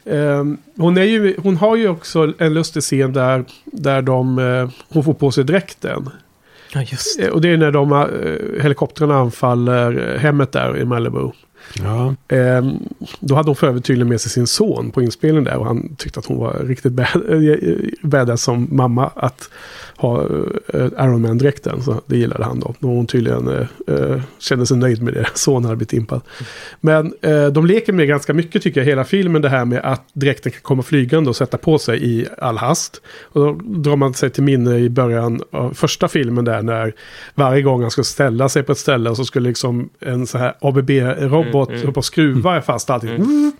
[0.05, 4.69] Ehm, hon, är ju, hon har ju också en lustig scen där, där de, eh,
[4.89, 6.09] hon får på sig dräkten.
[6.73, 10.85] Ja, just Eh, och det är när de, eh, helikoptrarna anfaller eh, hemmet där i
[10.85, 11.31] Malibu.
[11.73, 12.79] Ja, Ehm,
[13.19, 15.57] då hade hon för övrigt tydligen med sig sin son på inspelningen där.
[15.57, 19.49] Och han tyckte att hon var riktigt bad, eh, badass som mamma att
[19.97, 21.81] ha uh, Iron Man-dräkten.
[21.81, 22.67] Så det gillade han då.
[22.67, 25.27] Och hon tydligen eh, eh, kände sig nöjd med det.
[25.33, 26.21] Sonen hade blivit impad.
[26.81, 29.41] Men eh, de leker med ganska mycket tycker jag hela filmen.
[29.41, 33.01] Det här med att dräkten kan komma flygande och sätta på sig i all hast.
[33.21, 36.93] Och då drar man sig till minne i början av första filmen där när
[37.35, 40.53] varje gång han skulle ställa sig på ett ställe så skulle liksom en så här
[40.61, 43.53] ABB-robot mm, på skruva fast allting.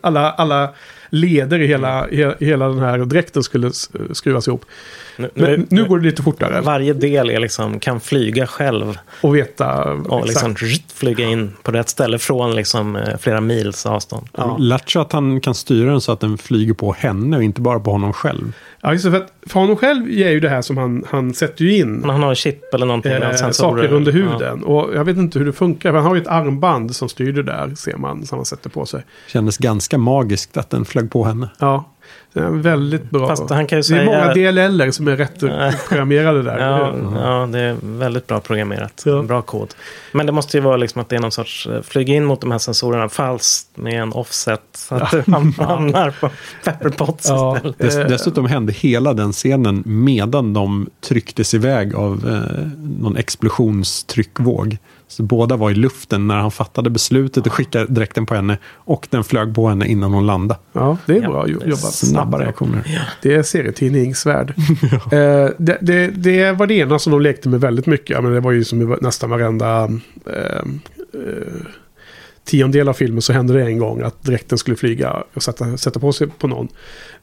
[0.00, 0.74] Alla, alla
[1.12, 3.70] leder i hela, he, hela den här dräkten skulle
[4.12, 4.64] skruvas ihop.
[5.16, 6.60] Nu, Men nu går det lite fortare.
[6.60, 10.54] Varje del är liksom, kan flyga själv Och veta och liksom
[10.94, 14.26] flyga in på rätt ställe från liksom, eh, flera mils avstånd.
[14.36, 14.56] Ja.
[14.60, 17.80] Lattjo att han kan styra den så att den flyger på henne och inte bara
[17.80, 18.52] på honom själv.
[18.80, 21.34] Ja, just det, för, att för honom själv är ju det här som han, han
[21.34, 21.92] sätter ju in.
[21.94, 23.52] Men han har en chip eller någonting Eh, sensorer.
[23.82, 24.18] saker under Ja.
[24.18, 24.64] huden.
[24.64, 25.92] Och jag vet inte hur det funkar.
[25.92, 27.74] Han har ju ett armband som styr det där.
[27.76, 28.26] Ser man.
[28.26, 29.04] Som han sätter på sig.
[29.28, 31.48] Kändes ganska magiskt att den flög på henne.
[31.58, 31.91] Ja.
[32.34, 33.28] Det är väldigt bra.
[33.28, 35.38] Fast han kan ju det är säga- många DLL som är rätt
[35.88, 36.58] programmerade där.
[36.58, 39.02] Ja, ja, det är väldigt bra programmerat.
[39.06, 39.22] Ja.
[39.22, 39.74] Bra kod.
[40.12, 42.40] Men det måste ju vara liksom att det är någon sorts eh, flyga in mot
[42.40, 44.60] de här sensorerna falskt med en offset.
[44.74, 46.30] Så att han hamnar på
[46.64, 47.56] pepperpots Ja.
[47.56, 47.78] istället.
[47.78, 48.06] Dess, Eh.
[48.06, 52.66] dessutom hände hela den scenen medan de trycktes iväg av eh,
[53.00, 54.78] någon explosionstryckvåg.
[55.12, 59.06] Så båda var i luften när han fattade beslutet att skicka dräkten på henne och
[59.10, 60.60] den flög på henne innan hon landade.
[60.72, 61.94] Ja, det är Ja, bra jo- det är jobbat.
[61.94, 63.04] Snabba reaktioner.
[63.22, 64.54] Det är serietidningsvärld.
[65.12, 68.10] eh, det, det, det var det ena som de lekte med väldigt mycket.
[68.10, 69.84] Ja, Men det var ju som i nästan varenda
[70.26, 70.56] eh,
[71.14, 71.52] eh,
[72.44, 76.00] tiondel av filmen så hände det en gång att dräkten skulle flyga och sätta, sätta
[76.00, 76.68] på sig på någon.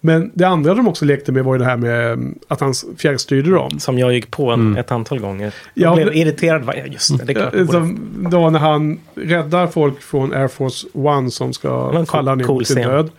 [0.01, 2.73] Men det andra de också lekte med var ju det här med mm, att han
[2.97, 3.79] fjärrstyrde dem.
[3.79, 4.77] Som jag gick på en, Mm.
[4.77, 5.45] ett antal gånger.
[5.73, 6.63] Ja, Jag blev men- irriterad.
[6.63, 6.73] Va?
[6.77, 7.51] Ja, just det, det är klart.
[7.53, 12.35] borde- Som då när han räddar folk från Air Force One som ska cool- falla
[12.35, 12.89] ner cool sin scen.
[12.91, 13.09] död.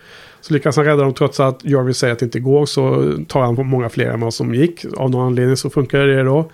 [0.41, 2.65] Så lyckas han rädda dem trots att Jarvis säger att det inte går.
[2.65, 4.85] Så tar han många fler än vad som gick.
[4.97, 6.51] Av någon anledning så funkar det då.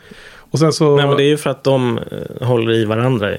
[0.52, 0.96] Och sen så...
[0.96, 3.32] Nej, men det är ju för att de eh, håller i varandra.
[3.32, 3.38] ju.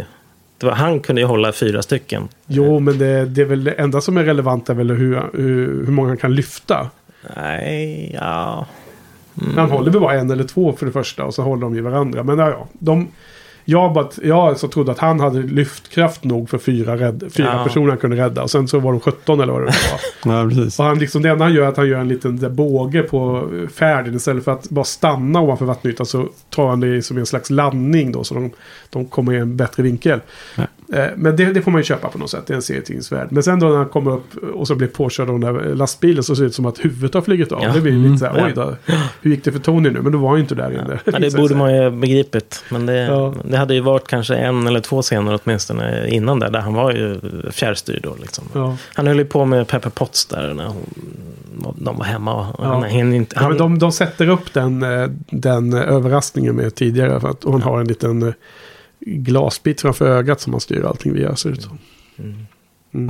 [0.58, 2.28] Det var, han kunde ju hålla fyra stycken.
[2.46, 5.84] Jo, men det, det är väl det enda som är relevant är väl hur, hur,
[5.84, 6.90] hur många han kan lyfta.
[7.36, 8.66] Nej, ja.
[9.56, 11.80] Han håller väl bara en eller två för det första och så håller de i
[11.80, 12.22] varandra.
[12.22, 13.08] Men ja, ja, de...
[13.70, 17.64] Jag, bara, jag alltså trodde att han hade lyftkraft nog för fyra, rädd, fyra Ja.
[17.64, 18.42] personer han kunde rädda.
[18.42, 20.32] Och sen så var de 17 eller vad det var.
[20.42, 20.78] Ja, precis.
[20.78, 23.02] Och han liksom, det enda han gör är att han gör en liten där båge
[23.02, 24.14] på eh, färden.
[24.16, 28.12] Istället för att bara stanna ovanför vattenytan så tar han det som en slags landning
[28.12, 28.24] då.
[28.24, 28.50] Så de,
[28.90, 30.20] de kommer i en bättre vinkel.
[30.56, 30.62] Ja.
[30.98, 32.46] Eh, Men det, det får man ju köpa på något sätt.
[32.46, 33.28] Det är en serietidningsvärld.
[33.30, 36.22] Men sen då när han kommer upp och så blir påkörd av den där lastbilen
[36.22, 37.62] så ser det ut som att huvudet har flugit av.
[37.62, 37.72] Ja.
[37.72, 38.44] Det blir lite så här, Mm.
[38.46, 38.76] oj då.
[39.22, 40.00] Hur gick det för Tony nu?
[40.02, 40.98] Men då var han ju inte där inne.
[41.04, 42.64] Ja, det borde man ju begripit.
[42.70, 43.34] Men det, Ja.
[43.58, 46.50] Det hade ju varit kanske en eller två scener åtminstone innan där.
[46.50, 48.16] Där han var ju fjärrstyrd då.
[48.20, 48.44] Liksom.
[48.52, 48.76] Ja.
[48.94, 50.76] Han höll ju på med Pepper Potts där när hon,
[51.78, 52.34] de var hemma.
[52.34, 52.64] Och Ja.
[52.64, 56.74] han, han, inte, Ja, han, men de, de sätter upp den, eh, den överraskningen med
[56.74, 57.20] tidigare.
[57.20, 58.32] För att hon har en liten eh,
[59.00, 61.36] glasbit framför ögat som man styr allting via.
[61.36, 61.78] Ser ut som.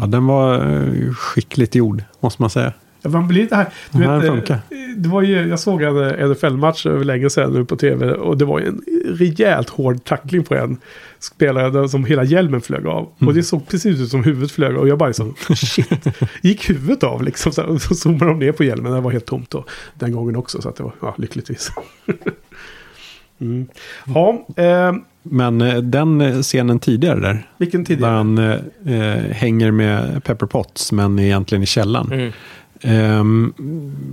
[0.01, 2.73] Ja, den var eh, skickligt gjord, måste man säga.
[3.03, 3.67] Man blir lite här.
[3.91, 4.59] Du vet, eh, funkar.
[4.97, 8.13] det var ju, jag såg en eh, NFL-match över länge sedan nu på tv.
[8.13, 10.79] Och det var ju en rejält hård tackling på en
[11.19, 13.09] spelare där som hela hjälmen flög av.
[13.19, 14.81] Och det såg precis ut som huvudet flög av.
[14.81, 16.07] Och jag bara liksom, shit.
[16.43, 17.53] Gick huvudet av liksom?
[17.53, 18.93] Så, och så zoomade de ner på hjälmen.
[18.93, 19.65] Det var helt tomt då.
[19.95, 20.63] Den gången också.
[20.63, 21.71] Så att det var, ja, lyckligtvis.
[23.41, 23.67] mm.
[24.07, 24.93] Ja, eh,
[25.23, 28.13] Men eh, den scenen tidigare där, vilken där tidigare?
[28.13, 32.13] han eh, hänger med Pepper Potts, men egentligen i källaren.
[32.13, 32.33] Mm.
[32.81, 33.53] Ehm,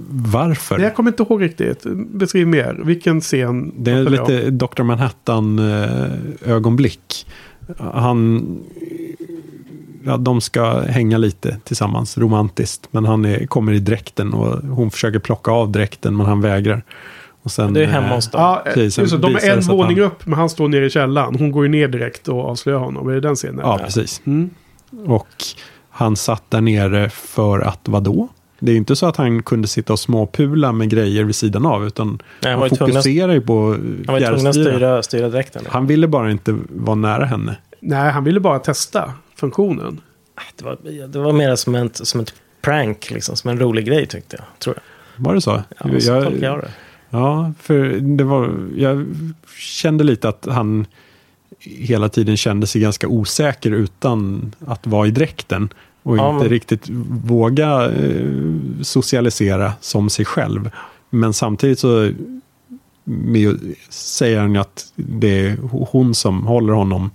[0.09, 0.79] varför?
[0.79, 1.83] Jag kommer inte ihåg riktigt.
[1.95, 2.81] Beskriv mer.
[2.85, 3.73] Vilken scen?
[3.77, 4.83] Det är lite Dr.
[4.83, 7.27] Manhattan-ögonblick.
[7.79, 8.45] Han...
[10.07, 12.87] Ja, de ska hänga lite tillsammans romantiskt.
[12.91, 16.83] Men han är, kommer i dräkten och hon försöker plocka av dräkten men han vägrar.
[17.41, 18.41] Och sen, Det är hemma eh, hos dem.
[18.41, 20.85] Ja, eh, Precis, just det, de är en våning han- upp, men han står nere
[20.85, 21.35] i källaren.
[21.35, 23.07] Hon går ju ner direkt och avslöjar honom.
[23.09, 23.59] Är det den scenen?
[23.63, 24.21] Ja, precis.
[24.25, 24.49] Mm.
[25.05, 25.27] Och
[25.89, 28.27] han satt där nere för att vadå?
[28.59, 31.65] Det är ju inte så att han kunde sitta och småpula med grejer vid sidan
[31.65, 35.63] av, utan Nej, han han fokuserar ju på Han var tvungen att styra, styra dräkten.
[35.69, 37.57] Han ville bara inte vara nära henne.
[37.79, 40.01] Nej, han ville bara testa funktionen.
[40.55, 40.77] Det var,
[41.07, 44.45] det var mer som ett, som ett prank, liksom, som en rolig grej tyckte jag.
[44.59, 45.23] Tror jag.
[45.25, 45.63] Var det så?
[45.83, 46.71] Ja, så tolkar jag det.
[47.09, 49.05] Ja, för det var, jag
[49.57, 50.85] kände lite att han
[51.59, 55.69] hela tiden kände sig ganska osäker utan att vara i dräkten.
[56.05, 56.89] Och Ja, inte men- riktigt
[57.25, 58.25] våga eh,
[58.81, 60.69] socialisera som sig själv.
[61.09, 62.11] Men samtidigt så
[63.03, 67.09] med, säger han ju att det är hon som håller honom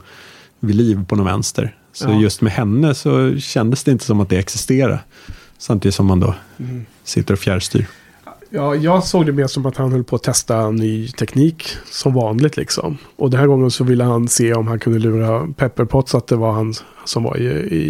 [0.61, 1.77] vid liv på någon vänster.
[1.93, 2.21] Så Ja.
[2.21, 5.01] just med henne så kändes det inte som att det existerade.
[5.59, 6.35] Samtidigt som man då
[7.05, 7.87] sitter och fjärrstyr.
[8.51, 12.15] Ja, jag såg det mer som att han höll på att testa ny teknik som
[12.15, 12.99] vanligt liksom.
[13.17, 16.27] Och den här gången så ville han se om han kunde lura Pepper Potts att
[16.27, 16.75] det var han
[17.11, 17.83] som var i, i,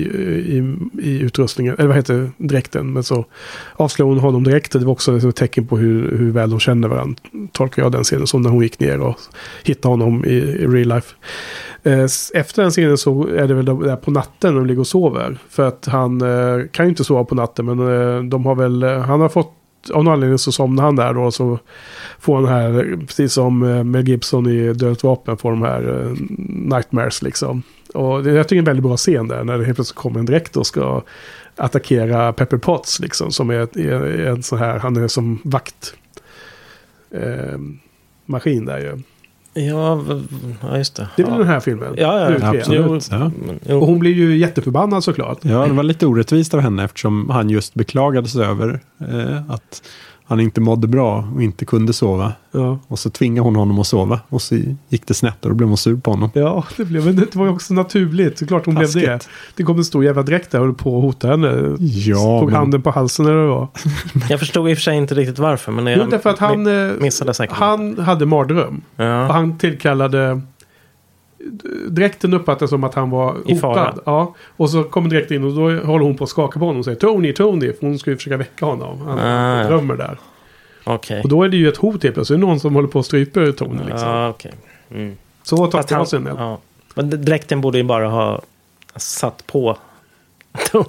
[0.56, 2.92] i, i utrustningen, eller vad heter det, dräkten.
[2.92, 3.24] Men så
[3.72, 4.74] avslöjade hon honom direkt.
[4.74, 7.16] och Det var också liksom ett tecken på hur, hur väl de känner varandra.
[7.52, 9.16] Tolkar jag den scenen som när hon gick ner och
[9.64, 11.14] hittade honom i, i real life.
[11.82, 12.04] Eh,
[12.34, 15.38] efter den scenen så är det väl där på natten de ligger och sover.
[15.48, 18.82] För att han eh, kan ju inte sova på natten men eh, de har väl,
[18.82, 19.56] han har fått
[19.92, 21.30] av någon anledning så somnar han där då.
[21.30, 21.58] Så
[22.18, 23.58] får han här, precis som
[23.90, 26.14] Mel Gibson i Dödligt vapen, får de här
[26.48, 27.62] nightmares liksom.
[27.94, 29.98] Och det, jag tycker det är en väldigt bra scen där när det helt plötsligt
[29.98, 31.02] kommer en dräkt och ska
[31.56, 33.32] attackera Pepper Potts liksom.
[33.32, 35.94] Som är, är, en sån här, han är som vakt.
[37.10, 37.58] Eh,
[38.26, 39.02] maskin där ju.
[39.54, 40.04] Ja,
[40.62, 41.08] ja, just det.
[41.16, 41.38] Det är väl ja.
[41.38, 41.94] den här filmen?
[41.96, 43.08] Ja, ja, absolut.
[43.10, 43.30] Jo,
[43.66, 43.74] Ja.
[43.76, 45.38] Och hon blir ju jätteförbannad såklart.
[45.42, 49.82] Ja, det var lite orättvist av henne eftersom han just beklagade sig över eh, att
[50.30, 52.32] han inte mådde bra och inte kunde sova.
[52.52, 52.78] Ja.
[52.88, 54.54] Och så tvingade hon honom att sova och så
[54.88, 56.30] gick det snett och då blev hon sur på honom.
[56.34, 58.36] Ja, det, blev, men det var ju också naturligt.
[58.36, 59.06] Det klart hon blev det.
[59.06, 59.28] Taskigt.
[59.56, 61.76] Det kom en stor jävla dräkt där och höll på att hota henne.
[61.80, 63.68] Ja, Tog men- handen på halsen eller vad det var.
[64.30, 65.72] Jag förstod i och för sig inte riktigt varför.
[65.72, 67.56] Men Jo, jag därför att han, eh, missade säkert.
[67.56, 68.80] han hade mardröm.
[68.96, 69.32] Och ja.
[69.32, 70.40] han tillkallade...
[71.88, 73.70] Dräkten uppfattades som att han var I fara.
[73.88, 74.00] hotad.
[74.06, 74.34] Ja.
[74.56, 76.84] Och så kommer dräkten in och då håller hon på att skaka på honom och
[76.84, 77.72] säger Tony, Tony.
[77.72, 79.00] För hon ska ju försöka väcka honom.
[79.00, 79.68] Han Ah, ja.
[79.68, 80.18] drömmer där.
[80.84, 81.20] Okej.
[81.22, 82.40] Och då är det ju ett hot helt plötsligt.
[82.40, 84.08] Det är någon som håller på att strypa Tony liksom.
[84.08, 84.52] Ja, okej.
[84.90, 85.16] Mm.
[85.42, 86.36] Så tolkar han, jag scenen.
[86.38, 86.58] ja.
[86.94, 88.42] Men dräkten borde ju bara ha
[88.96, 89.76] satt på
[90.70, 90.86] Tony.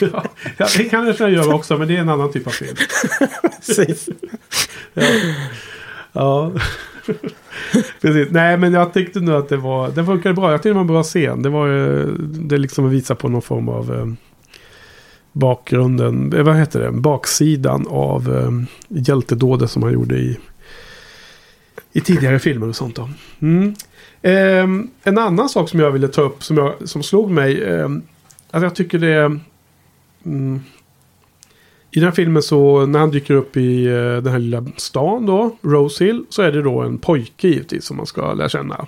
[0.00, 0.24] Ja,
[0.56, 2.76] ja, det kan jag göra också, men det är en annan typ av film.
[3.66, 4.08] Precis.
[6.12, 6.50] Ja.
[8.00, 8.28] Precis.
[8.30, 9.88] Nej, men jag tyckte nog att det var...
[9.90, 10.50] Den funkade bra.
[10.50, 11.42] Jag tyckte det var en bra scen.
[11.42, 12.16] Det var ju...
[12.18, 13.94] Det liksom visar på någon form av...
[13.94, 14.06] Eh,
[15.32, 16.32] bakgrunden...
[16.32, 16.92] Eh, vad heter det?
[16.92, 18.50] Baksidan av eh,
[18.88, 20.38] hjältedådet som han gjorde i...
[21.92, 23.10] I tidigare filmer och sånt då.
[23.40, 23.74] Mm.
[24.22, 27.62] Eh, en annan sak som jag ville ta upp som, jag, som slog mig.
[27.62, 27.88] eh,
[28.50, 29.40] att jag tycker det...
[30.24, 30.60] Mm,
[31.96, 35.26] i den här filmen så när han dyker upp i eh, den här lilla stan
[35.26, 38.86] då, Rose Hill, så är det då en pojke givetvis som man ska lära känna.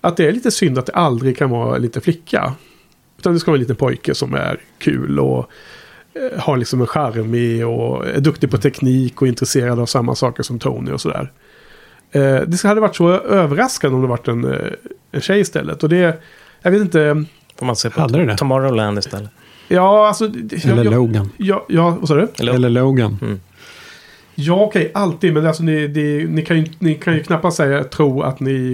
[0.00, 2.52] Att det är lite synd att det aldrig kan vara en liten flicka.
[3.18, 5.50] Utan det ska vara en liten pojke som är kul och
[6.14, 10.42] eh, har liksom en charmig och är duktig på teknik och intresserad av samma saker
[10.42, 11.32] som Tony och sådär.
[12.10, 14.56] Eh, det hade varit så överraskande om det varit en,
[15.12, 15.82] en tjej istället.
[15.82, 16.22] Och det,
[16.62, 17.24] jag vet inte,
[17.58, 18.00] Får man se på?
[18.38, 19.30] Tomorrowland istället.
[19.68, 20.28] Ja alltså...
[20.28, 21.30] det- Eller jag, Logan.
[21.36, 22.28] ja, ja, vad sa du?
[22.40, 23.40] Eller, Eller Logan.
[24.34, 25.34] Ja, okej, alltid.
[25.34, 28.72] Men alltså, ni, det- ni, kan ju, ni kan ju knappast säga, tro att ni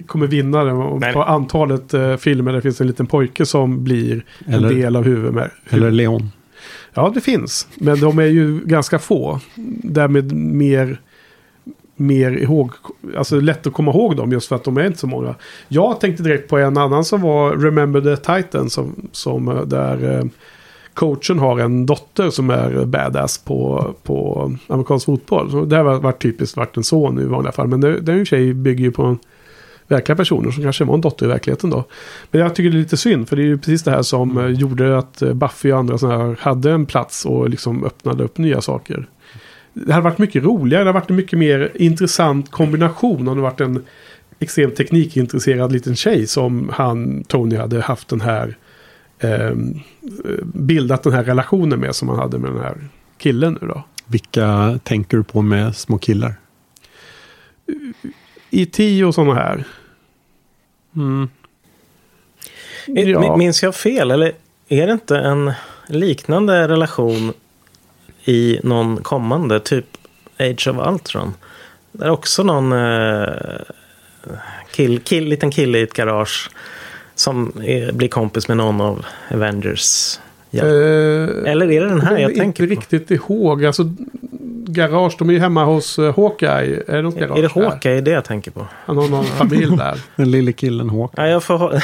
[0.00, 0.72] eh, kommer vinna det.
[0.72, 1.12] Och Nej.
[1.12, 4.96] på antalet eh, filmer där det finns en liten pojke som blir Eller- en del
[4.96, 5.52] av huvudet.
[5.70, 6.30] Eller Leon.
[6.94, 7.68] Ja, det finns.
[7.74, 9.40] Men de är ju ganska få.
[9.82, 11.00] Därmed mer,
[11.96, 12.70] mer ihåg,
[13.16, 15.34] alltså lätt att komma ihåg dem just för att de är inte så många.
[15.68, 18.70] Jag tänkte direkt på en annan som var Remember the Titan.
[18.70, 20.24] Som, som eh, där eh,
[20.94, 25.50] coachen har en dotter som är badass på, på amerikansk fotboll.
[25.50, 27.66] Så det här har varit typiskt varit en son i vanliga fall.
[27.66, 29.18] Men det, det är ju en tjej bygger ju på en
[29.88, 31.84] verkliga personer som kanske var en dotter i verkligheten då.
[32.30, 34.38] Men jag tycker det är lite synd för det är ju precis det här som
[34.38, 38.24] eh, gjorde att eh, Buffy och andra sådana här hade en plats och liksom öppnade
[38.24, 39.06] upp nya saker.
[39.86, 43.42] Det hade varit mycket roligare, det hade varit en mycket mer intressant kombination om det
[43.42, 43.84] varit en
[44.38, 48.56] extremt teknikintresserad liten tjej som han, Tony, hade haft den här
[49.18, 49.50] eh,
[50.44, 53.82] bildat den här relationen med som han hade med den här killen nu då.
[54.06, 56.34] Vilka tänker du på med små killar?
[58.50, 59.04] E.T.
[59.04, 59.64] och sådana här.
[60.96, 61.28] Mm.
[62.86, 63.20] Ja.
[63.20, 64.10] Mi- Minns jag fel?
[64.10, 64.32] Eller
[64.68, 65.52] är det inte en
[65.88, 67.32] liknande relation
[68.26, 69.60] i någon kommande?
[69.60, 69.86] Typ
[70.38, 71.34] Age of Ultron.
[71.92, 73.28] Det är också någon eh,
[74.70, 76.50] kill, kill, liten kille i ett garage
[77.14, 80.18] som är, blir kompis med någon av Avengers.
[80.50, 80.64] Ja.
[80.64, 82.70] Eh, Eller är det den här jag jag inte tänker på?
[82.70, 83.64] riktigt ihåg.
[83.64, 83.82] Alltså,
[84.68, 86.82] garage, de är ju hemma hos uh, Hawkeye.
[86.86, 87.62] Är det något garage Är det där?
[87.70, 88.66] Hawkeye det jag tänker på?
[88.86, 90.00] Han har någon familj där.
[90.16, 91.24] Den lille killen Håkan.
[91.24, 91.82] Ja, jag får...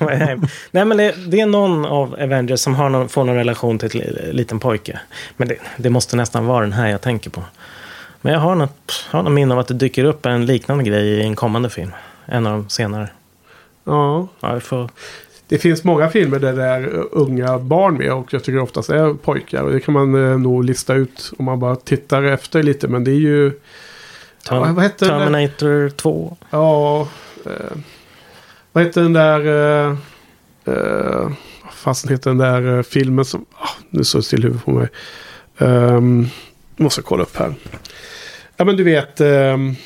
[0.70, 4.00] Nej, men det, det är någon av Avengers som har någon, får någon relation till
[4.02, 5.00] en li- liten pojke.
[5.36, 7.42] Men det, det måste nästan vara den här jag tänker på.
[8.20, 11.06] Men jag har något, har något minne av att det dyker upp en liknande grej
[11.06, 11.90] i en kommande film.
[12.26, 13.08] En av de senare.
[13.84, 14.28] Ja.
[14.40, 14.90] Ja, vi får...
[15.48, 19.14] Det finns många filmer där det är unga barn med och jag tycker oftast är
[19.14, 19.62] pojkar.
[19.62, 22.88] Och det kan man uh, nog lista ut om man bara tittar efter lite.
[22.88, 23.52] Men det är ju...
[24.50, 24.88] Ja, vad den där?
[24.88, 26.36] Terminator 2.
[26.50, 27.08] Ja...
[27.46, 27.76] Eh,
[28.76, 29.40] vad heter den där...
[29.46, 29.96] Eh,
[30.64, 31.30] eh,
[31.62, 33.46] vad fasen heter den där eh, filmen som...
[33.52, 34.88] Ah, nu står det still huvudet på mig.
[35.58, 36.28] Um,
[36.76, 37.54] måste kolla upp här.
[38.56, 39.20] Ja men du vet...
[39.20, 39.76] Um,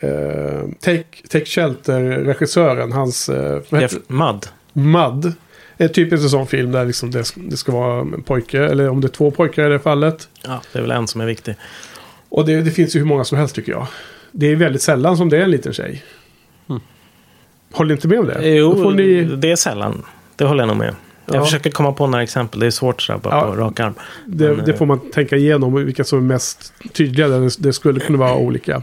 [0.00, 3.28] eh, Take, Take Shelter-regissören, hans...
[3.28, 4.46] Uh, Jeff Mudd.
[4.72, 5.32] Mud.
[5.76, 8.64] Är typiskt en sån film där liksom det, det ska vara en pojke.
[8.64, 10.28] Eller om det är två pojkar i det fallet.
[10.42, 11.54] Ja, det är väl en som är viktig.
[12.28, 13.86] Och det, det finns ju hur många som helst tycker jag.
[14.32, 16.04] Det är väldigt sällan som det är en liten tjej.
[17.72, 18.48] Håller ni inte med om det?
[18.48, 20.04] Jo, får ni, det är sällan.
[20.36, 20.94] Det håller jag nog med.
[21.26, 21.34] Ja.
[21.34, 22.60] Jag försöker komma på några exempel.
[22.60, 23.46] Det är svårt så här bara Ja.
[23.46, 23.94] på rak arm.
[24.26, 27.28] det, men, det eh, får man tänka igenom vilka som är mest tydliga.
[27.58, 28.82] Det skulle kunna vara olika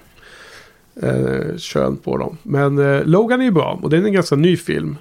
[1.02, 2.38] eh, kön på dem.
[2.44, 4.98] Men eh, Logan är ju bra och det är en ganska ny film.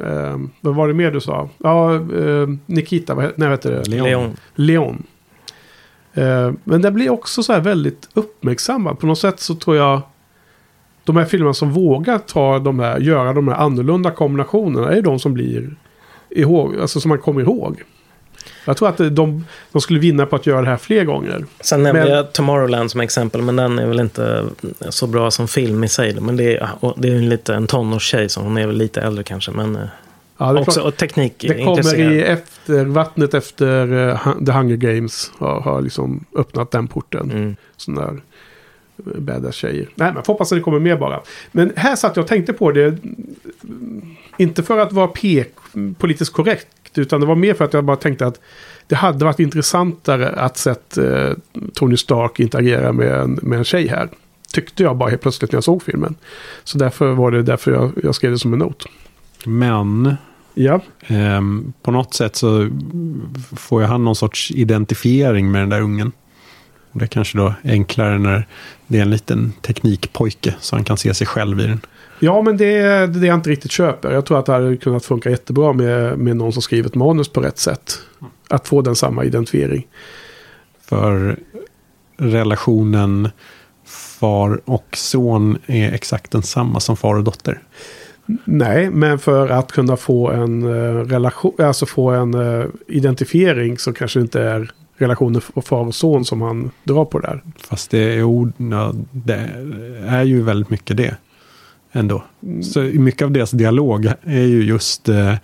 [0.00, 1.48] Eh, vad var det mer du sa?
[1.58, 3.88] Ja, eh, Nikita, vad, nej, vad heter det?
[3.88, 4.06] Leon.
[4.06, 4.36] Leon.
[4.54, 5.02] Leon.
[6.14, 8.98] Eh, men den blir också så här väldigt uppmärksammad.
[8.98, 10.00] På något sätt så tror jag
[11.04, 15.18] de här filmerna som vågar ta de här, göra de här annorlunda kombinationerna är de
[15.18, 15.76] som blir
[16.30, 17.82] ihåg, alltså som man kommer ihåg.
[18.68, 21.44] Jag tror att de, de skulle vinna på att göra det här fler gånger.
[21.60, 24.44] Sen nämnde Men- jag Tomorrowland som exempel, men den är väl inte
[24.88, 26.20] så bra som film i sig.
[26.20, 29.24] Men det är, det är en, lite, en tonårstjej, så hon är väl lite äldre
[29.24, 29.50] kanske.
[29.50, 29.82] Men eh,
[30.38, 34.76] Ja, det, också klart, och teknik det kommer i efter, vattnet efter uh, The Hunger
[34.76, 37.30] Games har, har liksom öppnat den porten.
[37.30, 37.56] Mm.
[37.76, 38.20] Sådana där
[39.14, 39.88] eh, badass tjejer.
[39.94, 41.20] Nej, men får hoppas att det kommer mer bara.
[41.52, 42.98] Men här satt jag och tänkte på det.
[44.36, 45.44] Inte för att vara P
[45.98, 46.66] politiskt korrekt.
[46.98, 48.40] Utan det var mer för att jag bara tänkte att
[48.86, 51.30] det hade varit intressantare att sett eh,
[51.74, 54.08] Tony Stark interagera med en, med en tjej här.
[54.52, 56.14] Tyckte jag bara helt plötsligt när jag såg filmen.
[56.64, 58.86] Så därför var det därför jag, jag skrev det som en not.
[59.44, 60.16] Men
[60.60, 62.68] Ja, ehm, på något sätt så
[63.56, 66.12] får ju han någon sorts identifiering med den där ungen.
[66.92, 68.46] Och det är kanske då enklare när
[68.86, 71.80] det är en liten teknikpojke så han kan se sig själv i den.
[72.20, 74.12] Ja men det är det jag inte riktigt köper.
[74.12, 77.40] Jag tror att det hade kunnat funka jättebra med, med någon som skrivit manus på
[77.40, 77.98] rätt sätt.
[78.48, 79.86] Att få den samma identifiering.
[80.84, 81.38] För
[82.16, 83.28] relationen
[84.20, 87.62] far och son är exakt densamma som far och dotter.
[88.44, 93.92] Nej, men för att kunna få en eh, relation, alltså få en eh, identifiering så
[93.92, 97.42] kanske det inte är relationen far och son som han drar på där.
[97.58, 99.50] Fast det är, ord, ja, det
[100.06, 101.16] är ju väldigt mycket det.
[101.92, 102.22] Ändå.
[102.62, 105.34] Så mycket av deras dialog är ju just eh,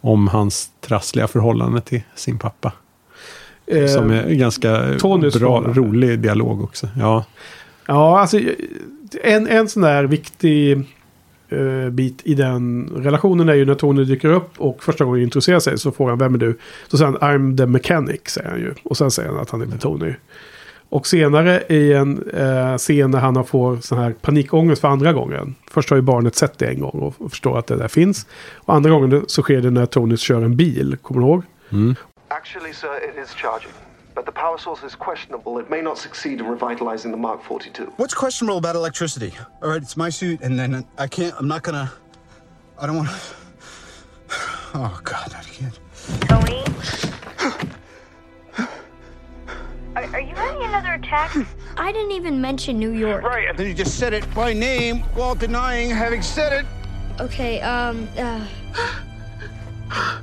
[0.00, 2.72] om hans trassliga förhållande till sin pappa.
[3.66, 5.80] Eh, Som är ganska Tonys bra, förhållande.
[5.80, 6.88] rolig dialog också.
[6.98, 7.24] Ja,
[7.86, 8.38] Ja, alltså
[9.22, 10.72] en, en sån där viktig
[11.48, 15.60] eh, bit i den relationen är ju när Tony dyker upp och första gången introducerar
[15.60, 16.58] sig så frågar han vem är du?
[16.88, 18.74] Så säger han I'm the mechanic säger han ju.
[18.82, 20.14] Och sen säger han att han heter Tony.
[20.92, 25.12] Och senare i en eh, scen när han har får sån här panikångest för andra
[25.12, 25.54] gången.
[25.70, 28.26] Först har ju barnet sett det en gång och förstår att det där finns.
[28.56, 30.96] Och andra gången så sker det när Tony kör en bil.
[31.02, 31.42] Kommer du ihåg?
[32.28, 33.72] Actually, sir, it is charging.
[34.14, 35.62] But the power source is questionable.
[35.62, 37.84] It may not succeed in revitalizing the Mark 42.
[37.96, 39.32] What's questionable about electricity?
[39.62, 41.34] All right, it's my suit, and then I can't.
[41.38, 41.90] I'm not gonna.
[42.82, 43.14] I don't want to.
[44.74, 45.78] Oh God, I can't.
[46.28, 46.62] Tony?
[49.94, 51.36] Are, are you having another attack?
[51.76, 53.22] I didn't even mention New York.
[53.24, 56.66] Right, and then you just said it by name while denying having said it.
[57.20, 58.46] Okay, um, uh,
[59.88, 60.22] God,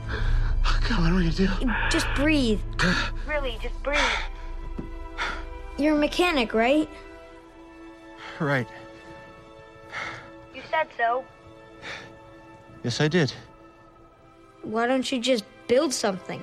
[0.90, 1.48] what am I gonna do?
[1.92, 2.60] just breathe.
[3.28, 4.00] really, just breathe.
[5.78, 6.90] You're a mechanic, right?
[8.40, 8.68] Right.
[10.56, 11.24] You said so.
[12.84, 13.34] Yes, I did.
[14.64, 16.42] Why don't you just build something?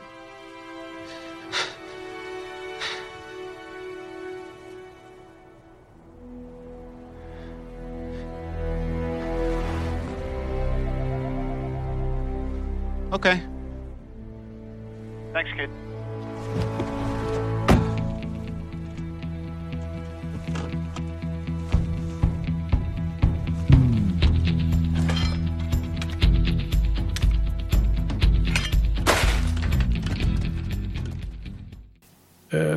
[13.16, 13.40] Okay.
[15.32, 15.70] Thanks, kid.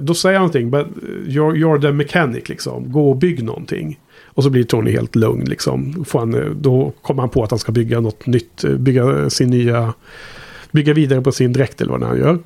[0.01, 0.69] Då säger han någonting.
[0.69, 0.87] But
[1.25, 2.91] you're, you're the mechanic liksom.
[2.91, 3.99] Gå och bygg någonting.
[4.25, 6.05] Och så blir Tony helt lugn liksom.
[6.05, 8.63] Får han, eh, då kommer han på att han ska bygga något nytt.
[8.63, 9.93] eh, Bygga sin nya...
[10.71, 12.39] Bygga vidare på sin dräkt eller vad han gör.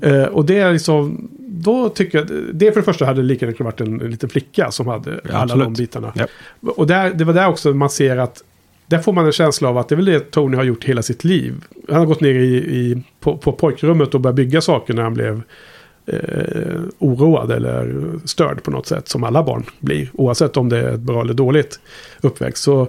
[0.00, 0.08] Ja.
[0.08, 1.28] Eh, och det är liksom...
[1.38, 2.26] Då tycker jag...
[2.52, 5.42] Det för det första hade lika gärna varit en, en liten flicka som hade alla
[5.42, 5.64] absolut.
[5.64, 6.12] de bitarna.
[6.14, 6.26] Ja.
[6.60, 8.44] Och där, det var där också man ser att...
[8.86, 11.02] Där får man en känsla av att det är väl det Tony har gjort hela
[11.02, 11.54] sitt liv.
[11.88, 15.14] Han har gått ner i, i, på, på pojkrummet och börjat bygga saker när han
[15.14, 15.42] blev
[16.06, 19.08] eh, oroad eller störd på något sätt.
[19.08, 20.10] Som alla barn blir.
[20.12, 21.80] Oavsett om det är ett bra eller dåligt
[22.20, 22.62] uppväxt.
[22.62, 22.88] Så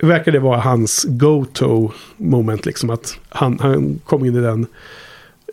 [0.00, 2.66] verkar det vara hans go-to moment.
[2.66, 4.66] Liksom att han, han kom in i den.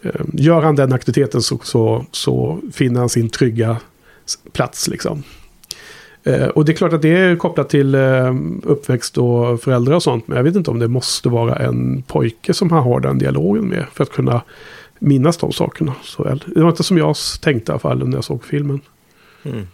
[0.04, 3.78] Eh, gör han den aktiviteten så, så, så finner han sin trygga
[4.51, 4.88] plats.
[4.88, 5.24] Liksom.
[6.24, 10.04] Eh, och det är klart att det är kopplat till eh, uppväxt och föräldrar och
[10.04, 10.28] sånt.
[10.28, 13.68] Men jag vet inte om det måste vara en pojke som han har den dialogen
[13.68, 13.86] med.
[13.93, 14.41] För att kunna
[15.04, 16.43] minnas de sakerna så väl.
[16.56, 18.82] Det var inte som jag tänkte i alla fall när jag såg filmen.
[19.43, 19.68] Mm.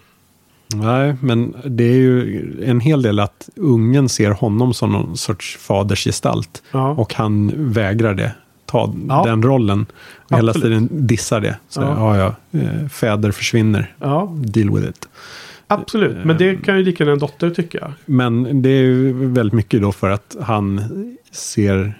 [0.75, 5.57] Nej, men det är ju en hel del att ungen ser honom som någon sorts
[5.57, 6.63] fadersgestalt.
[6.71, 6.89] Ja.
[6.91, 8.31] Och han vägrar det.
[8.65, 9.23] Ta Ja.
[9.25, 9.85] den rollen.
[10.31, 11.57] Och hela tiden dissar det.
[11.69, 12.17] Så Ja.
[12.17, 13.93] ja, ja, eh, fäder försvinner.
[13.99, 15.07] ja, Deal with it.
[15.67, 16.25] absolut.
[16.25, 17.93] Men det kan ju lika en dotter tycka.
[18.05, 20.81] Men det är ju väldigt mycket då för att han
[21.31, 21.93] ser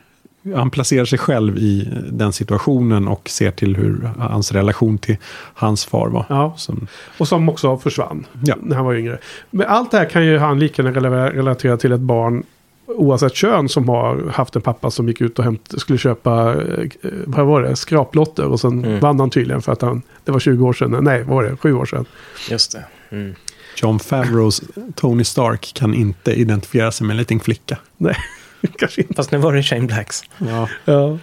[0.55, 5.17] han placerar sig själv i den situationen och ser till hur hans relation till
[5.53, 6.25] hans far var.
[6.29, 6.53] Ja.
[6.57, 6.87] Som,
[7.17, 8.55] Och som också försvann Ja.
[8.61, 9.17] när han var yngre.
[9.51, 12.43] Men allt det här kan ju han lika gärna rela- relatera till ett barn
[12.87, 16.87] oavsett kön som har haft en pappa som gick ut och hämt, skulle köpa, eh,
[17.25, 18.99] vad var det, skraplotter och sen Mm.
[18.99, 21.57] vann han tydligen för att han, det var 20 år sedan, nej vad var det,
[21.57, 22.05] 7 år sedan.
[22.51, 22.85] Just det.
[23.15, 23.35] Mm.
[23.75, 24.61] John Favreaus
[24.95, 27.77] Tony Stark kan inte identifiera sig med en liten flicka.
[27.97, 28.15] Nej,
[28.77, 29.13] kanske inte.
[29.13, 30.23] Fast nu var det Shane Blacks.
[30.37, 30.69] Ja.
[30.85, 31.17] Ja.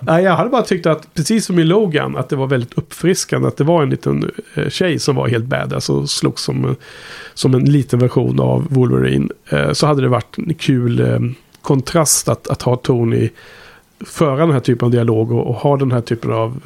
[0.00, 3.48] Nej, jag hade bara tyckt att, precis som i Logan, att det var väldigt uppfriskande.
[3.48, 6.76] Att det var en liten eh, tjej som var helt badass och slogs som,
[7.34, 9.28] som en liten version av Wolverine.
[9.48, 11.18] Eh, så hade det varit en kul eh,
[11.62, 13.28] kontrast att, att ha Tony
[14.06, 16.60] föra den här typen av dialog och, och ha den här typen av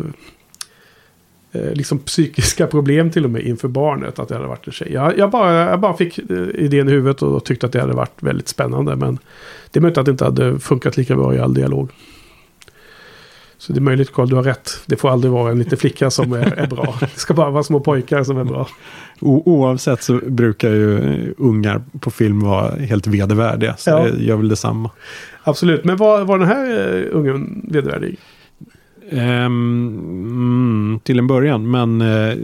[1.54, 4.18] liksom psykiska problem till och med inför barnet.
[4.18, 4.88] Att det hade varit en tjej.
[4.92, 7.94] Jag, jag, bara, jag bara fick eh, idén i huvudet och tyckte att det hade
[7.94, 8.96] varit väldigt spännande.
[8.96, 9.18] Men
[9.70, 11.90] det är möjligt att det inte hade funkat lika bra i all dialog.
[13.58, 14.70] Så det är möjligt Carl, du har rätt.
[14.86, 16.94] Det får aldrig vara en liten flicka som är, är bra.
[17.00, 18.68] Det ska bara vara små pojkar som är bra.
[19.20, 23.76] O- oavsett så brukar ju eh, ungar på film vara helt vedervärdiga.
[23.76, 24.06] Så Ja.
[24.08, 24.90] jag gör väl detsamma.
[25.44, 28.18] Absolut, men var, var den här uh, ungen vedervärdig?
[29.10, 32.36] Mm, till en början, men eh,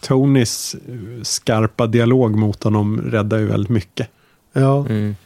[0.00, 0.76] Tonys
[1.22, 4.08] skarpa dialog mot honom räddar ju väldigt mycket.
[4.52, 4.86] Ja.
[4.88, 5.16] Mm.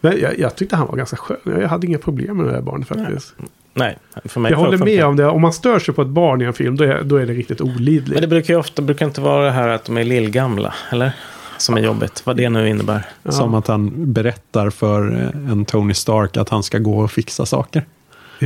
[0.00, 1.36] Men jag, jag tyckte han var ganska skön.
[1.44, 3.34] Jag hade inga problem med det här barnet faktiskt.
[3.74, 5.26] Nej, för mig Jag håller med om det.
[5.26, 7.32] Om man stör sig på ett barn i en film, då är, då är det
[7.32, 8.12] riktigt olidligt.
[8.12, 11.12] Men det brukar ju ofta brukar inte vara det här att de är lillgamla, eller?
[11.58, 13.06] Som är jobbigt, vad det nu innebär.
[13.22, 13.32] Ja.
[13.32, 17.46] Som att han berättar för eh, en Tony Stark att han ska gå och fixa
[17.46, 17.84] saker.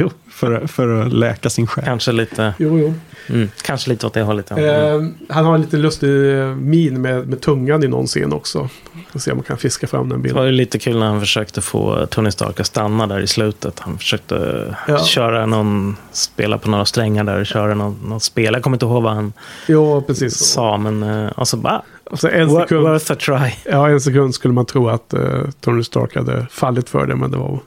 [0.01, 1.84] Jo, För, för att läka sin själ.
[1.84, 2.94] Kanske lite, jo, jo.
[3.34, 4.46] mm, kanske lite åt det hållet.
[4.51, 4.57] Ja.
[4.59, 5.05] Mm.
[5.07, 8.68] Eh, han har en lite lustig eh, min med, med tungan i någon scen också.
[9.12, 10.46] Får se om man kan fiska fram den Det var bilden.
[10.46, 13.78] ju lite kul när han försökte få Tony Stark att stanna där i slutet.
[13.78, 15.05] Han försökte Ja.
[15.05, 18.55] köra någon, spela på några strängar där, köra någon, någon spel.
[18.55, 19.32] Jag kommer inte ihåg vad han
[19.66, 20.36] Jo, precis.
[20.38, 20.44] Så.
[20.44, 23.53] sa, men uh, alltså bara, Alltså en, wor- sekund, worth a try.
[23.72, 27.30] ja, en sekund skulle man tro att uh, Tony Stark hade fallit för det, men
[27.30, 27.61] det var,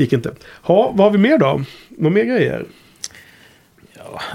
[0.00, 0.30] gick inte.
[0.62, 1.64] Ha, vad har vi mer då?
[1.88, 2.64] Några mer grejer?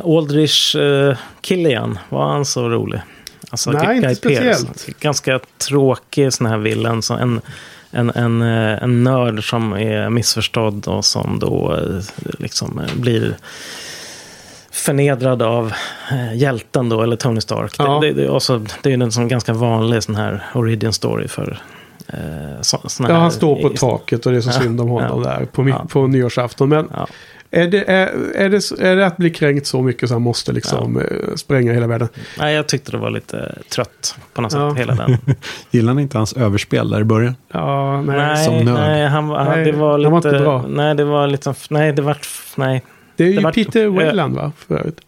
[0.03, 3.01] Aldrich uh, Killian, var han så rolig?
[3.49, 4.99] Alltså, Nej, inte speciellt.
[4.99, 7.01] Ganska tråkig sån här villen.
[7.01, 7.41] Så en,
[7.91, 13.35] en, en, eh, en nörd som är missförstådd och som då eh, liksom eh, blir
[14.71, 15.73] förnedrad av
[16.11, 17.75] eh, hjälten då, eller Tony Stark.
[17.77, 17.99] Ja.
[17.99, 21.27] Det, det, det, är också, det är en sån ganska vanlig sån här origin story
[21.27, 21.74] för eh,
[22.61, 25.23] så, såna Ja, han står på taket och det är så Ja, synd om honom
[25.23, 25.29] ja.
[25.29, 25.85] där på, Ja.
[25.89, 26.69] på nyårsafton.
[26.69, 27.07] Men Ja.
[27.51, 30.51] är, det, är, är, det, är det att bli kränkt så mycket så han måste
[30.51, 32.07] liksom eh, spränga hela världen?
[32.39, 34.69] Nej, jag tyckte det var lite trött på något Ja.
[34.71, 35.17] sätt, hela den.
[35.71, 37.35] Gillar ni inte hans överspel där i början?
[37.53, 38.17] Ja, nej.
[38.17, 38.79] Nej, som nörd.
[38.79, 40.09] nej, han, var- han, Nej, det var han lite...
[40.11, 40.65] var inte bra.
[40.67, 41.53] Nej, det var lite...
[41.69, 42.27] Nej, det vart...
[42.55, 42.83] Nej.
[43.15, 44.51] Det är ju det var- Peter Wayland va?
[44.67, 45.01] Förut.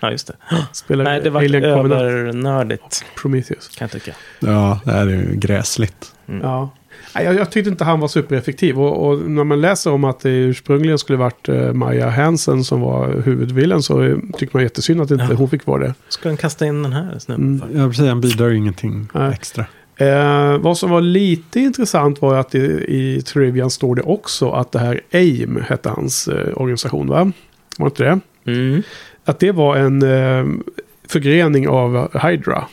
[0.00, 0.34] Ja, just det.
[0.72, 3.68] Spelar Nej, det var övernördigt, Prometheus.
[3.68, 4.16] kan jag tycka.
[4.40, 6.12] Ja, det är ju gräsligt.
[6.42, 6.70] Ja.
[7.14, 8.80] Nej, Jag, jag tyckte inte han var supereffektiv.
[8.80, 12.80] Och, och när man läser om att det ursprungligen skulle varit eh, Maja Hansen som
[12.80, 15.34] var huvudvillen så tycker man jättesynd att inte Ja.
[15.36, 15.94] hon fick vara det.
[16.08, 17.60] Ska den kasta in den här snubben Mm.
[17.72, 17.78] för?
[17.80, 18.06] Ja, precis.
[18.08, 19.32] Han bidrar ju ingenting Nej.
[19.32, 19.64] extra.
[19.96, 22.58] Eh, vad som var lite intressant var att i,
[22.88, 27.32] i Trivian står det också att det här AIM hette hans eh, organisation va?
[27.78, 28.52] Var det inte det?
[28.52, 28.82] Mm.
[29.24, 30.46] Att det var en eh,
[31.08, 32.64] förgrening av Hydra.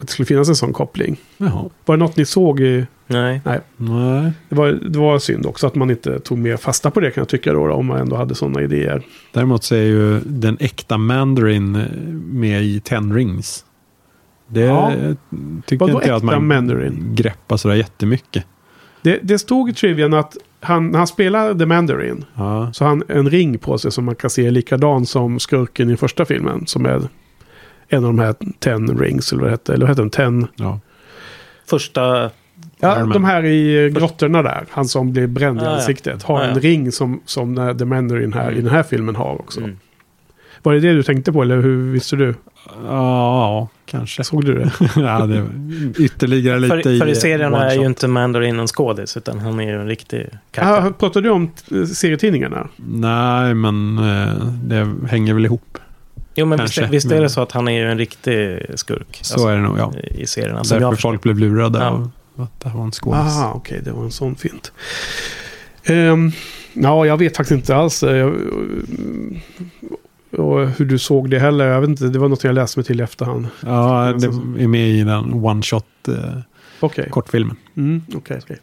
[0.00, 1.16] Att det skulle finnas en sån koppling.
[1.36, 1.64] Jaha.
[1.84, 2.86] Var det något ni såg i...
[3.06, 3.40] Nej.
[3.44, 4.32] Nej, Nej.
[4.48, 7.20] det var, det var synd också att man inte tog mer fasta på det kan
[7.20, 9.02] jag tycka då, då om man ändå hade sådana idéer.
[9.32, 11.82] Däremot så är ju den äkta Mandarin eh,
[12.32, 13.64] med i Ten Rings.
[14.48, 14.92] Det Ja.
[15.66, 17.14] tycker Vadå inte jag att man Mandarin?
[17.14, 18.44] greppar sådär jättemycket.
[19.02, 22.70] Det, det stod i trivian att han, när han spelar The Mandarin Ja.
[22.72, 25.96] så har han en ring på sig som man kan se likadan som skurken i
[25.96, 26.66] första filmen.
[26.66, 27.00] Som är
[27.90, 30.10] en av de här ten rings, eller vad heter Eller vad heter den?
[30.10, 30.46] Ten...
[30.56, 30.80] Ja.
[31.66, 32.30] Första...
[32.82, 34.64] Ja, Iron de här i grottorna där.
[34.70, 36.22] Han som blir bränd i Ah, ansiktet.
[36.22, 36.60] Har Ah, en ja.
[36.60, 38.58] ring som, som The Mandarin här, Mm.
[38.58, 39.60] i den här filmen har också.
[39.60, 39.76] Mm.
[40.62, 42.34] Var det det du tänkte på eller hur visste du?
[42.86, 44.24] ja, kanske.
[44.24, 44.70] Såg du det?
[44.96, 45.46] ja, det
[45.98, 49.60] ytterligare lite För, för i eh, serien är ju inte Mandarin en skådis, utan han
[49.60, 50.26] är ju en riktig
[50.58, 52.68] ah, pratade du om eh, serietidningarna?
[52.76, 55.78] Nej, men eh, det hänger väl ihop.
[56.40, 59.06] Jo, men visst, kanske, visst är det så att han är ju en riktig skurk.
[59.18, 59.92] alltså, Så är det nog, ja.
[60.10, 60.64] I serierna.
[60.64, 61.86] Som Därför jag folk blev lurade Ja.
[61.88, 63.20] av att det här var en skådis.
[63.20, 64.72] Aha, okej, det var en sån fint.
[65.88, 66.32] Um,
[66.72, 68.02] ja, jag vet faktiskt inte alls.
[68.02, 68.34] eh, jag-
[70.38, 71.66] och hur du såg det heller.
[71.66, 73.46] Jag vet inte, det var något jag läste mig till i efterhand.
[73.60, 74.26] Ja, det
[74.62, 76.14] är med i den one shot eh,
[76.80, 77.08] Okej.
[77.10, 77.56] kortfilmen.
[77.76, 78.58] Mm, okej, okej.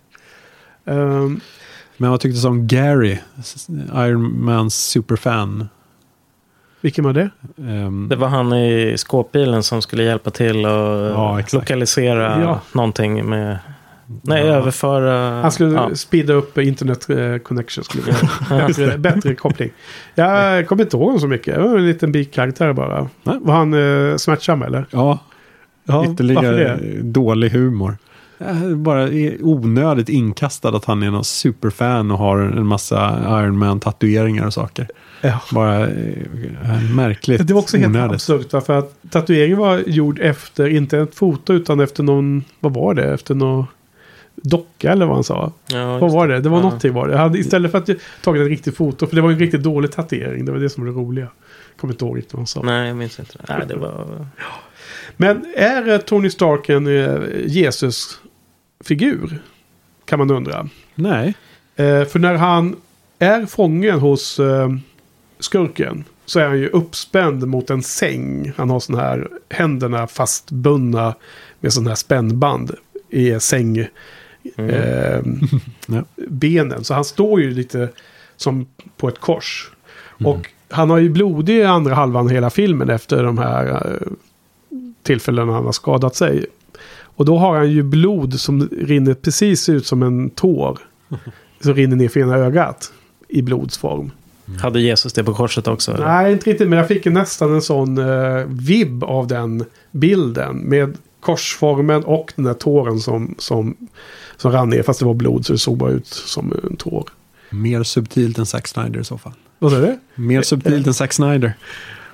[0.85, 1.39] Ehm,
[1.97, 3.17] Men vad tyckte du om Gary,
[3.95, 5.69] Iron Mans superfan?
[6.81, 7.29] Vilken var det?
[7.57, 12.59] Ehm, Det var han i skåpbilen som skulle hjälpa till att Ja, lokalisera Ja.
[12.71, 13.57] någonting med...
[14.21, 14.53] Nej, Ja.
[14.53, 15.41] överföra...
[15.41, 15.95] Han skulle ja.
[15.95, 17.83] speeda upp internet eh, connection.
[17.83, 19.69] Skulle det bättre, bättre koppling.
[20.15, 21.55] Jag kommer inte ihåg honom så mycket.
[21.55, 23.09] Det var en liten bikaraktär bara.
[23.23, 23.37] Nej.
[23.41, 23.73] Var han
[24.11, 24.85] eh, smärtsam eller?
[24.91, 25.19] ja,
[25.83, 27.01] Ja, ytterligare det?
[27.01, 27.97] dålig humor.
[28.39, 29.09] Eh, Bara
[29.41, 34.53] onödigt inkastad att han är någon superfan och har en massa Iron Man tatueringar och
[34.53, 34.87] saker.
[35.21, 35.41] Ja.
[35.51, 38.13] Bara eh, märkligt Det var också helt onödigt.
[38.13, 38.65] absurt.
[38.65, 43.13] För att tatueringen var gjord efter, inte ett foto utan efter någon, vad var det?
[43.13, 43.65] Efter någon
[44.35, 45.51] docka eller vad han sa.
[45.67, 46.39] Ja, Vad var det?
[46.39, 46.63] Det var Ja.
[46.63, 47.13] någonting var det.
[47.13, 49.63] Jag hade, istället för att jag tagit ett riktigt foto, för det var en riktigt
[49.63, 50.45] dålig tatuering.
[50.45, 51.27] Det var det som var det roliga.
[51.77, 52.61] Kommer inte ihåg riktigt vad han sa.
[52.61, 53.33] Nej, jag minns inte.
[53.49, 54.25] Nej, det var...
[55.17, 59.39] Men är eh, Tony Stark en eh, Jesus-figur?
[60.05, 60.69] Kan man undra.
[60.95, 61.33] Nej,
[61.79, 62.75] Eh, för när han
[63.19, 64.69] är fången hos eh,
[65.39, 68.51] skurken så är han ju uppspänd mot en säng.
[68.57, 71.15] Han har sån här händerna fastbundna
[71.59, 72.71] med sån här spännband
[73.09, 73.77] i säng.
[73.77, 73.87] Eh,
[75.87, 76.03] Ja.
[76.27, 76.83] benen.
[76.83, 77.89] Så han står ju lite
[78.37, 78.67] som
[78.97, 79.71] på ett kors.
[80.23, 84.07] Och han har ju blodig i andra halvan hela filmen efter de här eh,
[85.03, 86.45] tillfällena han har skadat sig.
[86.99, 90.79] Och då har han ju blod som rinner precis ut som en tår.
[91.61, 92.91] Som rinner ner för ena ögat.
[93.27, 94.11] I blodsform.
[94.59, 95.93] Hade Jesus det på korset också?
[95.93, 96.05] eller?
[96.07, 96.69] Nej, inte riktigt.
[96.69, 100.57] Men jag fick nästan en sån eh, vibb av den bilden.
[100.57, 103.75] Med korsformen och den där tåren som, som,
[104.37, 104.83] som rann ner.
[104.83, 107.09] Fast det var blod så det såg bara ut som en tår.
[107.49, 109.33] mer subtilt än Zack Snyder i så fall.
[109.59, 109.99] Vad sa du?
[110.15, 111.53] Mer subtilt än Zack Snyder.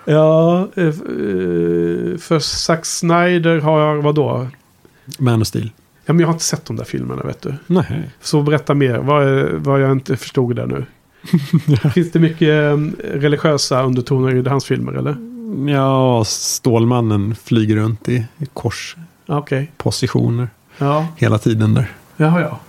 [0.06, 0.94] Ja, eh, eh,
[2.18, 4.48] för Zack Snyder har jag, vadå?
[5.20, 5.72] Man of Steel.
[6.06, 7.54] Ja, men jag har inte sett de där filmerna vet du.
[7.68, 8.10] Nej.
[8.22, 10.86] Så berätta mer, vad, är- vad jag inte förstod där nu.
[11.94, 12.78] Finns det mycket eh,
[13.14, 15.16] religiösa undertoner i hans filmer eller?
[15.74, 19.72] Ja, Stålmannen flyger runt i i korspositioner Ja, Okej.
[20.78, 21.92] Ja, hela tiden där.
[22.18, 22.60] jaha ja.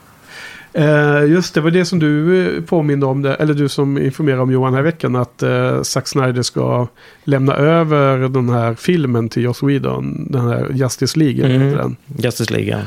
[0.81, 4.43] Eh, just det, var det som du eh, påminde om, det, eller du som informerade
[4.43, 6.89] om Johan här veckan, att eh, Zack Snyder ska
[7.25, 11.73] lämna över den här filmen till Joss Whedon, den här Justice League, Mm.
[11.77, 11.97] den.
[12.17, 12.79] Justice League, ja.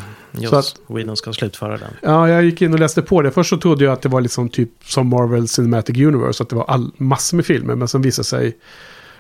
[0.44, 0.54] Joss
[0.88, 1.90] att- Whedon ska slutföra den.
[2.02, 3.32] Ja, jag gick in och läste på det.
[3.32, 6.56] Först så trodde jag att det var liksom typ som Marvel Cinematic Universe, att det
[6.56, 8.58] var all, massor med filmer, men sen visade sig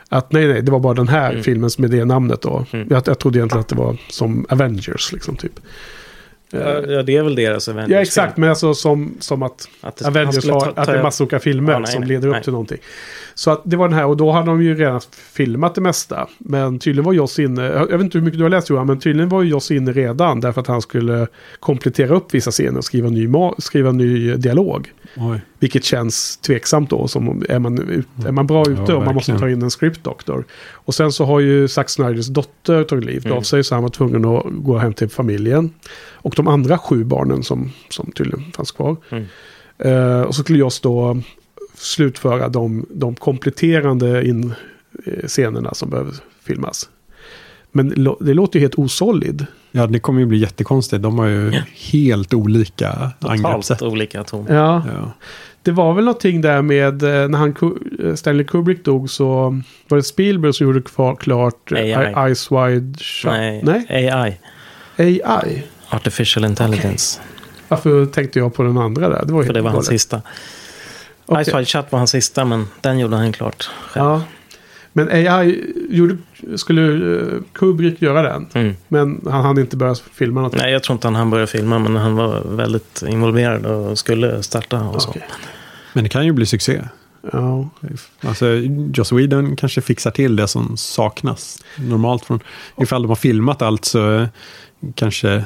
[0.10, 1.44] att nej, nej, det var bara den här Mm.
[1.44, 2.66] filmen med det namnet då.
[2.72, 2.88] Mm.
[2.90, 5.60] Jag, jag trodde egentligen att det var som Avengers, liksom typ.
[6.52, 7.92] Ja, det är väl deras Avengers.
[7.92, 8.38] Ja, exakt.
[8.38, 11.26] Men alltså som, som att Att det- Avengers har ta- att ta- det är massor
[11.26, 12.44] olika filmer Ja, nej, som nej, leder upp nej.
[12.44, 12.78] till någonting.
[13.36, 15.02] Så att det var den här och då hade de ju redan
[15.34, 16.28] filmat det mesta.
[16.38, 19.00] Men tydligen var Joss inne, jag vet inte hur mycket du har läst Johan, men
[19.00, 21.28] tydligen var Joss inne redan därför att han skulle
[21.60, 24.92] komplettera upp vissa scener och skriva ny, skriva ny dialog.
[25.20, 25.42] Oj.
[25.60, 27.08] Vilket känns tveksamt då.
[27.08, 29.70] Som om- är, man, ut- är man bra ute och man måste ta in en
[29.70, 30.46] script doctor.
[30.72, 33.38] Och sen så har ju Zack Snyders dotter tagit livet Mm.
[33.38, 33.64] av sig.
[33.64, 35.70] Så han var tvungen att gå hem till familjen.
[36.12, 38.96] Och de andra sju barnen som, som tydligen fanns kvar.
[39.10, 39.26] Mm.
[39.78, 41.22] Eh, och så skulle jag då
[41.76, 44.54] slutföra de, de kompletterande in,
[45.06, 46.14] eh, scenerna som behöver
[46.44, 46.90] filmas.
[47.78, 49.46] Men det låter ju helt osolid.
[49.72, 51.04] Ja, det kommer ju bli jättekonstigt.
[51.04, 51.62] De har ju
[51.92, 53.82] helt olika Totalt angreppssätt.
[53.82, 54.46] olika ton.
[54.50, 55.12] Ja, Ja.
[55.62, 57.56] Det var väl någonting där med eh, när han,
[58.04, 62.14] eh, Stanley Kubrick dog så var det Spielberg som gjorde kvar, klart eh, AI.
[62.28, 63.32] Eyes Wide Shut.
[63.32, 64.10] Nej, Nej?
[64.10, 64.40] AI.
[64.98, 65.64] AI.
[65.90, 67.22] Artificial Intelligence.
[67.68, 69.26] Varför tänkte jag på den andra där?
[69.26, 70.22] Det var För det var hans sista.
[71.26, 71.46] Okej.
[71.46, 74.06] Ice Wide Shut var hans sista, men den gjorde han klart själv.
[74.06, 74.22] Ja.
[74.94, 76.18] Men AI gjorde,
[76.56, 78.48] skulle eh, Kubrick göra den.
[78.54, 78.76] Mm.
[78.88, 80.56] Men han hann inte börja filma något.
[80.56, 84.44] Nej, jag tror inte han hann börja filma, men han var väldigt involverad och skulle
[84.44, 85.10] starta och så.
[85.10, 85.28] Okej.
[85.94, 86.82] Men det kan ju bli succé.
[87.32, 87.70] Ja.
[88.22, 88.46] Alltså,
[88.94, 91.64] Joss Whedon kanske fixar till det som saknas.
[91.78, 92.40] Normalt från,
[92.78, 94.28] ifall de har filmat allt så eh,
[94.96, 95.44] kanske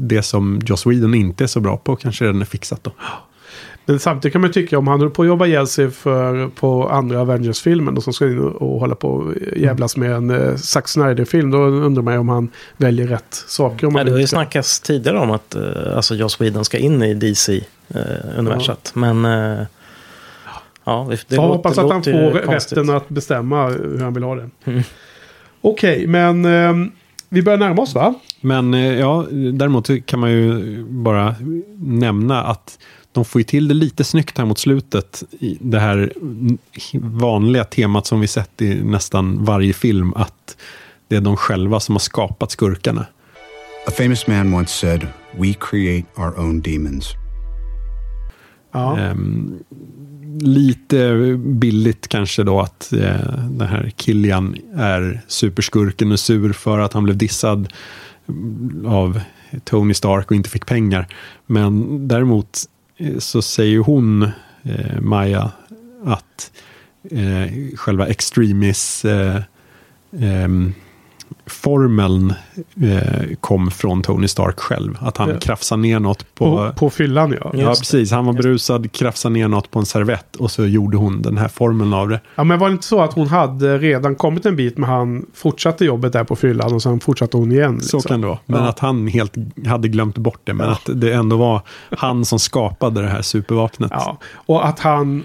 [0.00, 2.92] det som Joss Whedon inte är så bra på kanske redan är fixat då.
[3.86, 6.88] Men samtidigt kan man tycka om han håller på att jobba ihjäl sig för, på
[6.88, 10.88] andra Avengers-filmen och som ska in och hålla på och jävlas med en uh, Zack
[10.88, 11.50] Snyder-film.
[11.50, 13.86] Då undrar man ju om han väljer rätt saker.
[13.86, 17.02] Om han det har ju snackats tidigare om att uh, alltså Joss Whedon ska in
[17.02, 18.92] i DC-universat.
[18.94, 19.66] Men uh,
[20.84, 22.78] ja, det, det Så jag låter, hoppas att han får konstigt.
[22.78, 24.50] rätten att bestämma hur han vill ha det.
[24.64, 24.82] Mm.
[25.60, 26.90] Okej, men ehm,
[27.28, 28.14] vi börjar närma oss va?
[28.40, 31.34] Men eh, ja, däremot kan man ju bara
[31.78, 32.78] nämna att
[33.14, 35.22] de får ju till det lite snyggt här mot slutet.
[35.40, 36.12] I det här
[37.00, 40.14] vanliga temat som vi sett i nästan varje film.
[40.14, 40.56] Att
[41.08, 43.06] det är de själva som har skapat skurkarna.
[43.86, 45.06] A famous man once said,
[45.38, 47.12] We create our own demons.
[48.72, 48.98] Ja.
[48.98, 49.58] Ehm,
[50.40, 56.92] lite billigt kanske då att eh, den här Killian är superskurken och sur för att
[56.92, 57.72] han blev dissad
[58.86, 59.20] av
[59.64, 61.06] Tony Stark och inte fick pengar.
[61.46, 62.64] Men däremot
[62.96, 64.22] Eh, så säger hon,
[64.62, 65.50] eh, Maja,
[66.04, 66.52] att
[67.10, 69.42] eh, själva extremis eh,
[70.20, 70.74] ehm,
[71.46, 72.34] formeln
[72.82, 74.98] eh, kom från Tony Stark själv.
[75.00, 75.38] Att han Ja.
[75.40, 76.56] krafsade ner något på...
[76.56, 77.50] På, på fyllan ja.
[77.54, 78.10] Ja, Just precis.
[78.12, 81.48] Han var berusad, krafsade ner något på en servett och så gjorde hon den här
[81.48, 82.20] formeln av det.
[82.34, 85.26] Ja, men var det inte så att hon hade redan kommit en bit men han
[85.34, 87.80] fortsatte jobbet där på fyllan och sen fortsatte hon igen?
[87.80, 88.08] Så liksom?
[88.08, 88.38] kan det vara.
[88.46, 88.68] Men Ja.
[88.68, 89.34] att han helt
[89.66, 90.54] hade glömt bort det.
[90.54, 91.60] Men att det ändå var
[91.90, 93.90] han som skapade det här supervapnet.
[93.94, 95.24] Ja, och att han...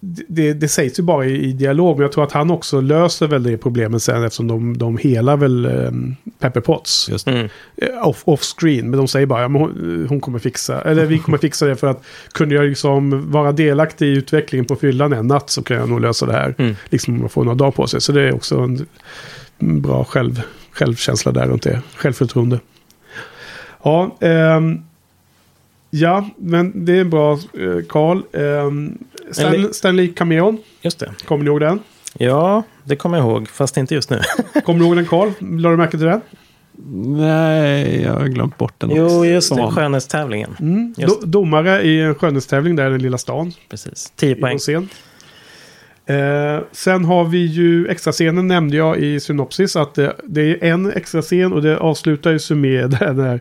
[0.00, 3.26] Det, det sägs ju bara i, i dialog, men jag tror att han också löser
[3.26, 7.26] väl det problemet sen eftersom de, de helar väl um, Pepper Potts.
[7.26, 7.48] Mm.
[7.76, 11.18] Eh, Off, off screen, men de säger bara ja, hon, hon kommer fixa, eller vi
[11.18, 15.26] kommer fixa det för att kunde jag liksom vara delaktig i utvecklingen på fyllan en
[15.26, 16.54] natt så kan jag nog lösa det här.
[16.58, 16.76] Mm.
[16.88, 18.00] Liksom om man får några dagar på sig.
[18.00, 18.86] Så det är också en
[19.58, 21.82] bra själv, självkänsla där runt det.
[21.96, 22.60] Självförtroende.
[23.82, 24.80] Ja, ehm,
[25.90, 28.22] ja, men det är bra eh, Carl.
[28.32, 28.98] Ehm,
[29.32, 31.12] Stan, Stanley Cameron, Just det.
[31.24, 31.80] kommer ni ihåg den?
[32.18, 34.20] Ja, det kommer jag ihåg, fast inte just nu.
[34.64, 35.30] Kommer du ihåg den Carl?
[35.40, 36.20] Lade du märke till den?
[37.16, 38.90] Nej, jag har glömt bort den.
[38.90, 39.70] jo, just det.
[39.70, 40.56] Skönhetstävlingen.
[40.60, 40.94] Mm.
[40.96, 43.52] Just Do, domare i en skönhetstävling där i den lilla stan.
[43.70, 44.12] Precis.
[44.16, 44.58] 10 i poäng.
[44.58, 44.88] scen.
[46.06, 50.64] Eh, sen har vi ju extra scenen nämnde jag i synopsis att det, det är
[50.72, 53.40] en extra scen och det avslutar ju med den här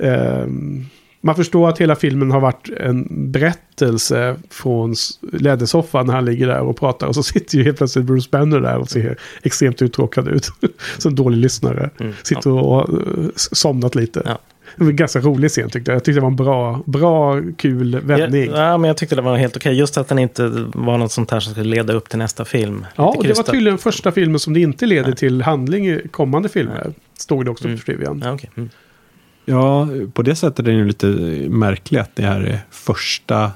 [0.00, 0.86] ehm,
[1.24, 4.94] man förstår att hela filmen har varit en berättelse från
[5.32, 7.06] lädersoffan när han ligger där och pratar.
[7.06, 10.50] Och så sitter ju helt plötsligt Bruce Banner där och ser extremt uttråkad ut.
[10.98, 11.90] Som dålig lyssnare.
[12.00, 12.82] Mm, Sitter och har
[13.18, 14.22] eh, somnat lite.
[14.24, 14.38] Ja.
[14.76, 15.96] Det var en ganska rolig scen tyckte jag.
[15.96, 18.50] Jag tyckte det var en bra, bra kul vändning.
[18.50, 19.74] Ja, ja, men jag tyckte det var helt okej.
[19.74, 22.86] Just att den inte var något sånt här som skulle leda upp till nästa film.
[22.96, 26.48] Ja, och det var tydligen första filmen som det inte leder till handling i kommande
[26.48, 26.92] filmer.
[27.18, 27.78] Stod det också Mm.
[27.78, 28.22] på Trivian.
[28.24, 28.50] Ja, okej.
[28.56, 28.70] Mm.
[29.44, 31.06] Ja, på det sättet är det lite
[31.48, 33.50] märkligt att det här är första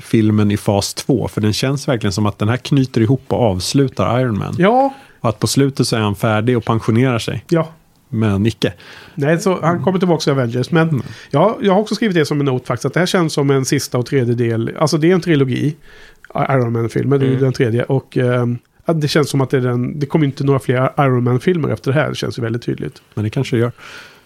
[0.00, 1.28] filmen i fas 2.
[1.28, 4.54] För den känns verkligen som att den här knyter ihop och avslutar Iron Man.
[4.58, 7.44] Ja, Och att på slutet så är han färdig och pensionerar sig.
[7.48, 7.68] ja.
[8.10, 8.72] Men icke.
[9.14, 10.70] Nej, så han kommer tillbaka i Avengers.
[10.70, 11.02] Men Mm.
[11.30, 12.84] ja, jag har också skrivit det som en not faktiskt.
[12.84, 14.72] Att det här känns som en sista och tredje del.
[14.78, 15.76] Alltså det är en trilogi.
[16.34, 17.40] Iron Man-filmer, det är Mm.
[17.42, 17.82] den tredje.
[17.84, 18.16] Och
[18.86, 19.98] ja, det känns som att det är den.
[19.98, 22.08] Det kommer inte några fler Iron Man-filmer efter det här.
[22.08, 23.02] Det känns ju väldigt tydligt.
[23.14, 23.72] Men det kanske det gör.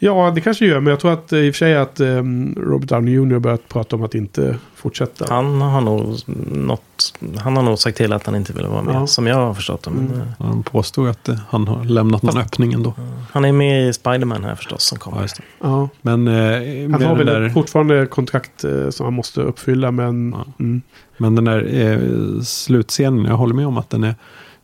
[0.05, 0.81] Ja, det kanske gör.
[0.81, 3.39] Men jag tror att eh, i och för sig att ehm, Robert Downey Jr.
[3.39, 5.27] börjat prata om att inte fortsätta.
[5.35, 6.17] Han har nog
[6.53, 8.95] något, han har nog sagt till att han inte vill vara med.
[8.95, 9.07] Ja.
[9.07, 9.91] Som jag har förstått det.
[9.91, 10.13] Mm.
[10.21, 12.95] eh, Han påstod att eh, han har lämnat någon öppning ändå.
[13.33, 15.23] Han är med i Spiderman här förstås som kommer.
[15.23, 15.43] Ja.
[15.61, 15.89] Ja.
[16.03, 19.91] Men, eh, Han har väl där, fortfarande kontrakt eh, som han måste uppfylla.
[19.91, 20.45] Men Ja.
[20.61, 20.83] mm.
[21.17, 24.15] men den där eh, slutscenen, jag håller med om att den är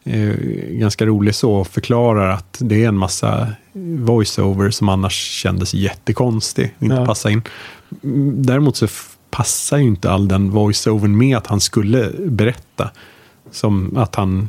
[0.05, 0.35] eh,
[0.71, 3.47] ganska rolig så och förklarar att det är en massa
[3.99, 6.75] voiceover som annars kändes jättekonstig.
[6.81, 7.07] Inte Ja.
[7.07, 7.43] passa in.
[8.35, 8.87] Däremot så
[9.31, 12.91] passar ju inte all den voiceovern med att han skulle berätta.
[13.51, 14.49] Som att han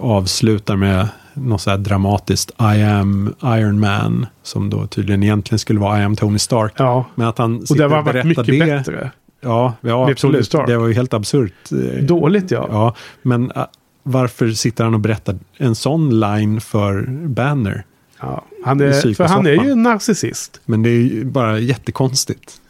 [0.00, 4.26] avslutar med något så här dramatiskt I am Iron Man.
[4.42, 6.72] Som då tydligen egentligen skulle vara I am Tony Stark.
[6.76, 7.04] ja.
[7.14, 9.10] Men att han Och det och varit berättar mycket det bättre.
[9.40, 10.50] Ja, ja absolut.
[10.66, 11.72] Det var ju helt absurt.
[11.72, 12.68] Eh, Dåligt ja.
[12.70, 13.62] Ja, men äh,
[14.02, 17.84] varför sitter han och berättar en sån line för Banner?
[18.20, 18.44] Ja.
[18.64, 20.60] Han är, för han är ju en narcissist.
[20.64, 22.60] Men det är ju bara jättekonstigt.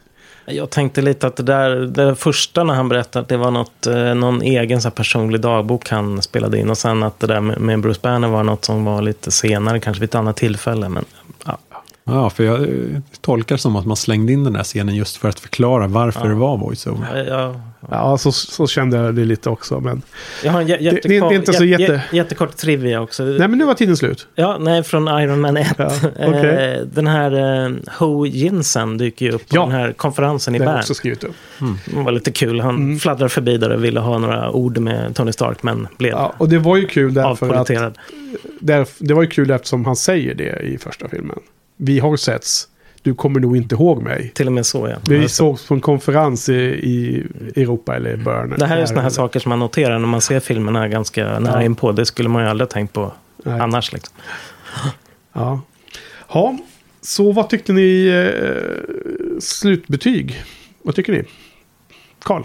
[0.50, 3.86] Jag tänkte lite att det där, det första när han berättade att det var något,
[3.86, 6.70] eh, någon egen så här, personlig dagbok han spelade in.
[6.70, 9.80] Och sen att det där med, med Bruce Banner var något som var lite senare,
[9.80, 10.88] kanske vid ett annat tillfälle.
[10.88, 11.04] Men
[12.08, 12.68] ja, Ja, för jag eh,
[13.20, 16.34] tolkar som att man slängde in den här scenen just för att förklara varför det
[16.34, 17.24] var voiceover.
[17.28, 17.60] jag,
[17.90, 19.80] Ja, så, så kände jag det lite också.
[19.80, 20.02] Men...
[20.44, 23.22] jag har en jä- det är jättekort, inte så jä- jätte- jä- jättekort trivia också.
[23.24, 24.26] Nej, men nu var tiden slut.
[24.34, 25.74] Ja, nej, från Iron Man 1.
[25.78, 26.74] Ja, okej.
[26.76, 29.62] Eh, Den här eh, Ho Jinsen dyker ju upp på Ja.
[29.62, 30.80] den här konferensen i Det har jag Bern.
[30.82, 31.34] också skrivit upp.
[31.84, 32.60] Det var lite kul.
[32.60, 32.98] Han Mm.
[32.98, 36.48] fladdrar förbi där och ville ha några ord med Tony Stark, men blev Ja, och
[36.48, 37.66] det var ju kul därför att...
[38.60, 41.38] Där, det var ju kul eftersom han säger det i första filmen.
[41.80, 42.68] Vi har setts.
[43.02, 44.30] Du kommer nog inte ihåg mig.
[44.34, 44.96] Till och med så, ja.
[45.08, 47.24] Vi sågs på en konferens i, i
[47.62, 48.54] Europa eller i Bern.
[48.58, 51.60] Det här är sådana här saker som man noterar när man ser filmerna ganska nära
[51.60, 51.62] Ja.
[51.62, 51.92] inpå.
[51.92, 53.12] Det skulle man ju aldrig tänkt på
[53.44, 53.60] Nej.
[53.60, 53.92] annars.
[53.92, 54.14] Liksom.
[55.32, 55.60] Ja.
[56.32, 56.58] ja,
[57.00, 60.42] så vad tyckte ni eh, slutbetyg?
[60.82, 61.24] Vad tycker ni?
[62.22, 62.42] Karl?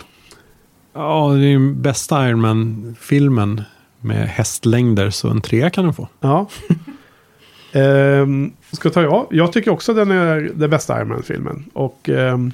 [0.94, 3.62] Ja, det är ju bästa Iron Man-filmen
[4.02, 6.08] med hästlängder, så en trea kan den få.
[6.20, 6.50] Ja
[7.74, 9.28] ehm, ska ta jag?
[9.30, 11.66] Jag tycker också den är den bästa Iron Man-filmen.
[11.74, 12.52] Och ehm,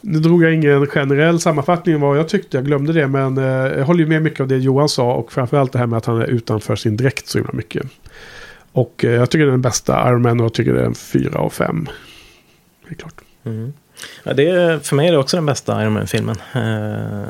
[0.00, 2.56] nu drog jag ingen generell sammanfattning av vad jag tyckte.
[2.56, 3.08] Jag glömde det.
[3.08, 3.44] Men eh,
[3.78, 5.12] jag håller ju med mycket av det Johan sa.
[5.12, 7.86] Och framförallt det här med att han är utanför sin dräkt så himla mycket.
[8.72, 10.86] Och eh, jag tycker det är den bästa Iron Man och jag tycker det är
[10.86, 11.88] en 4 av 5.
[12.88, 13.20] Det är klart.
[13.44, 13.72] Mm.
[14.24, 16.36] Ja, det är, för mig är det också den bästa Iron Man-filmen.
[16.54, 17.28] Eh,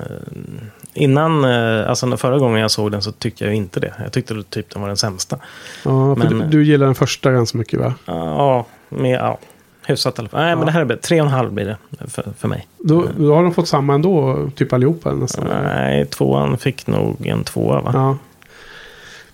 [0.96, 3.94] innan, eh, alltså förra gången jag såg den så tyckte jag inte det.
[4.02, 5.38] Jag tyckte typ den var den sämsta.
[5.84, 7.94] Ja, Men- du, du gillar den första ganska mycket va?
[8.04, 9.38] Ja, med, ja
[9.86, 10.40] hyfsat i alla fall.
[10.40, 11.00] Nej, men det här är bättre.
[11.02, 11.76] Tre och en halv blir det
[12.10, 12.66] för, för mig.
[12.78, 15.44] Då, då har de fått samma ändå, typ allihopa nästan.
[15.64, 17.90] Nej, tvåan fick nog en tvåa va?
[17.94, 18.18] Ja.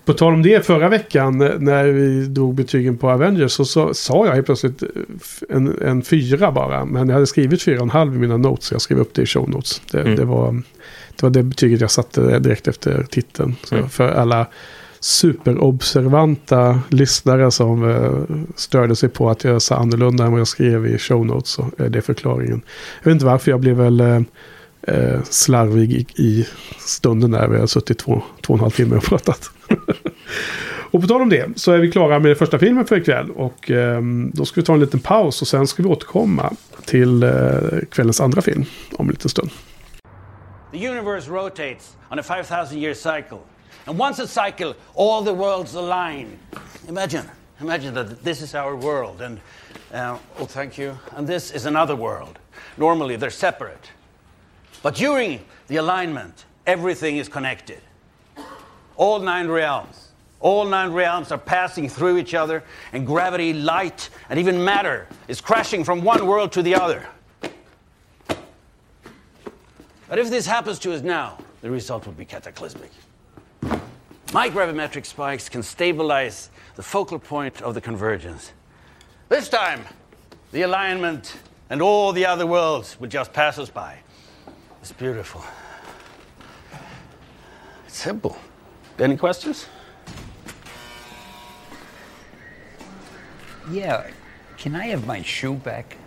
[0.05, 3.93] På tal om det, förra veckan eh, när vi drog betygen på Avengers så, så
[3.93, 4.89] sa jag helt plötsligt eh,
[5.49, 6.85] en, en fyra bara.
[6.85, 8.71] Men jag hade skrivit fyra och en halv i mina notes.
[8.71, 9.81] Jag skrev upp det i show notes.
[9.91, 10.15] Det, Mm.
[10.15, 10.61] det, var,
[11.15, 13.55] det var det betyget jag satte direkt efter titeln.
[13.63, 13.89] Så Mm.
[13.89, 14.47] För alla
[15.03, 20.87] superobservanta lyssnare som eh, störde sig på att jag sa annorlunda än vad jag skrev
[20.87, 21.49] i show notes.
[21.49, 22.61] Så är det förklaringen.
[23.01, 24.21] Jag vet inte varför, jag blev väl eh,
[24.81, 26.47] eh, slarvig i,
[26.79, 29.51] stunden där vi har suttit två, två och en halv timme och pratat.
[30.91, 33.31] och på tal om det så är vi klara med första filmen för ikväll.
[33.31, 36.53] Och ehm, då ska vi ta en liten paus och sen ska vi återkomma
[36.85, 37.31] till
[37.89, 39.49] kvällens andra film om en liten stund.
[40.73, 43.45] The universe rotates on a 5,000 year cycle.
[43.85, 46.39] And once a cycle, all the worlds align.
[46.87, 47.29] Imagine,
[47.61, 49.39] imagine that this is our world, and
[49.93, 50.97] uh, oh, thank you.
[51.11, 52.39] And this is another world.
[52.75, 53.91] Normally, they're separate.
[54.81, 57.81] But during the alignment, everything is connected.
[58.97, 60.07] All nine realms.
[60.39, 62.63] All nine realms are passing through each other,
[62.93, 67.07] and gravity, light, and even matter is crashing from one world to the other.
[70.13, 72.91] But if this happens to us now, the result would be cataclysmic.
[74.31, 78.51] My gravimetric spikes can stabilize the focal point of the convergence.
[79.29, 79.83] This time,
[80.51, 81.35] the alignment
[81.71, 83.97] and all the other worlds will just pass us by.
[84.83, 85.43] It's beautiful.
[87.87, 88.37] It's simple.
[88.99, 89.65] Any questions?
[93.71, 94.05] Yeah.
[94.57, 95.97] Can I have my shoe back?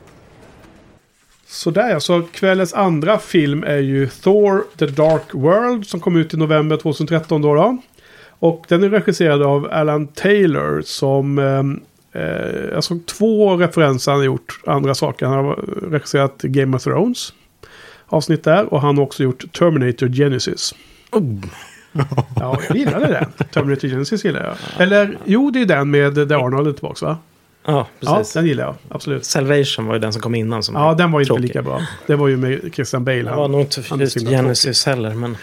[1.47, 6.35] Sådär ja, så kvällens andra film är ju Thor The Dark World som kom ut
[6.35, 7.55] i november 2013 då.
[7.55, 7.79] då.
[8.39, 11.39] Och den är regisserad av Alan Taylor som...
[11.39, 11.81] ehm,
[12.17, 15.27] Eh, jag såg två referenser han har gjort andra saker.
[15.27, 15.55] Han har
[15.91, 17.33] regisserat Game of Thrones.
[18.07, 18.75] Avsnitt där.
[18.75, 20.75] Och han har också gjort Terminator Genesis.
[22.37, 23.47] Ja, jag gillade den.
[23.53, 24.83] Terminator Genesis gillar jag.
[24.83, 27.19] Eller, jo det är den med där Arnold är tillbaka va?
[27.67, 28.33] Ja, Ja, precis.
[28.35, 28.75] den gillar jag.
[28.89, 29.25] Absolut.
[29.25, 30.63] Salvation var ju den som kom innan.
[30.63, 31.43] Som Ja, den var ju inte tråkig.
[31.43, 31.83] lika bra.
[32.07, 33.29] Det var ju med Christian Bale.
[33.29, 34.29] Han- var nog inte just himla tråkig.
[34.37, 35.37] Genesis heller, men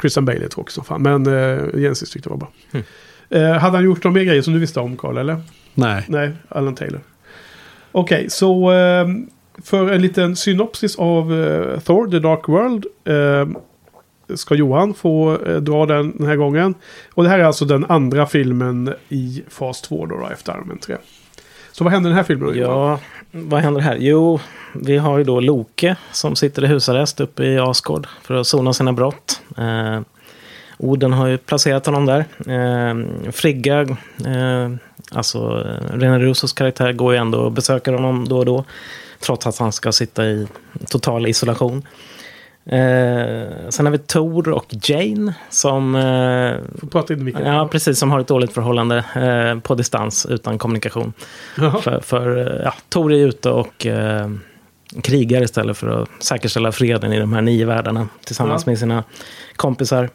[0.00, 1.02] Christian Bale är tråkig som fan.
[1.02, 2.50] Men uh, Genesis tyckte jag var bra.
[2.72, 2.86] Mm.
[3.30, 5.18] Eh, hade han gjort några mer grejer som du visste om, Carl?
[5.18, 5.36] Eller?
[5.74, 6.04] Nej.
[6.08, 7.00] Nej, Alan Taylor.
[7.92, 9.06] Okej, så eh,
[9.64, 12.86] för en liten synopsis av eh, Thor, The Dark World.
[13.04, 13.48] eh,
[14.36, 16.74] ska Johan få eh, dra den den här gången.
[17.14, 20.68] Och det här är alltså den andra filmen i fas 2 då, då efter Iron
[20.68, 20.96] Man 3.
[21.78, 22.48] Så vad händer i den här filmen?
[22.48, 23.00] då, ja,
[23.30, 23.96] vad händer här?
[24.00, 24.40] Jo,
[24.74, 28.72] vi har ju då Loke som sitter i husarrest uppe i Asgård för att sona
[28.72, 29.40] sina brott.
[29.58, 30.00] Eh,
[30.78, 32.24] Oden har ju placerat honom där.
[32.46, 34.70] Eh, Frigga, eh,
[35.10, 38.64] alltså eh, Rene Russos karaktär, går ju ändå och besöker honom då och då.
[39.20, 40.46] Trots att han ska sitta i
[40.90, 41.82] total isolation.
[42.68, 45.94] Eh, sen har vi Tor och Jane som...
[45.94, 47.46] Eh, Får prata in i micken.
[47.46, 47.98] Ja, precis.
[47.98, 51.12] Som har ett dåligt förhållande eh, på distans utan kommunikation.
[51.56, 51.80] Jaha.
[51.80, 54.30] För, för eh, ja, Tor är ute och eh,
[55.02, 58.70] krigar istället för att säkerställa freden i de här nio världarna tillsammans Ja.
[58.70, 59.04] med sina
[59.56, 60.10] kompisar.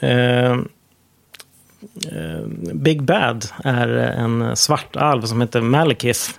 [0.00, 0.58] Eh, eh,
[2.74, 6.30] Big Bad är en svart alv som heter Malekith.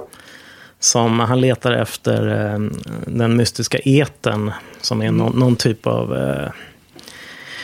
[0.79, 2.59] Som han letar efter eh,
[3.07, 4.51] den mystiska eten
[4.81, 6.17] som är någon, någon typ av...
[6.17, 6.51] Eh,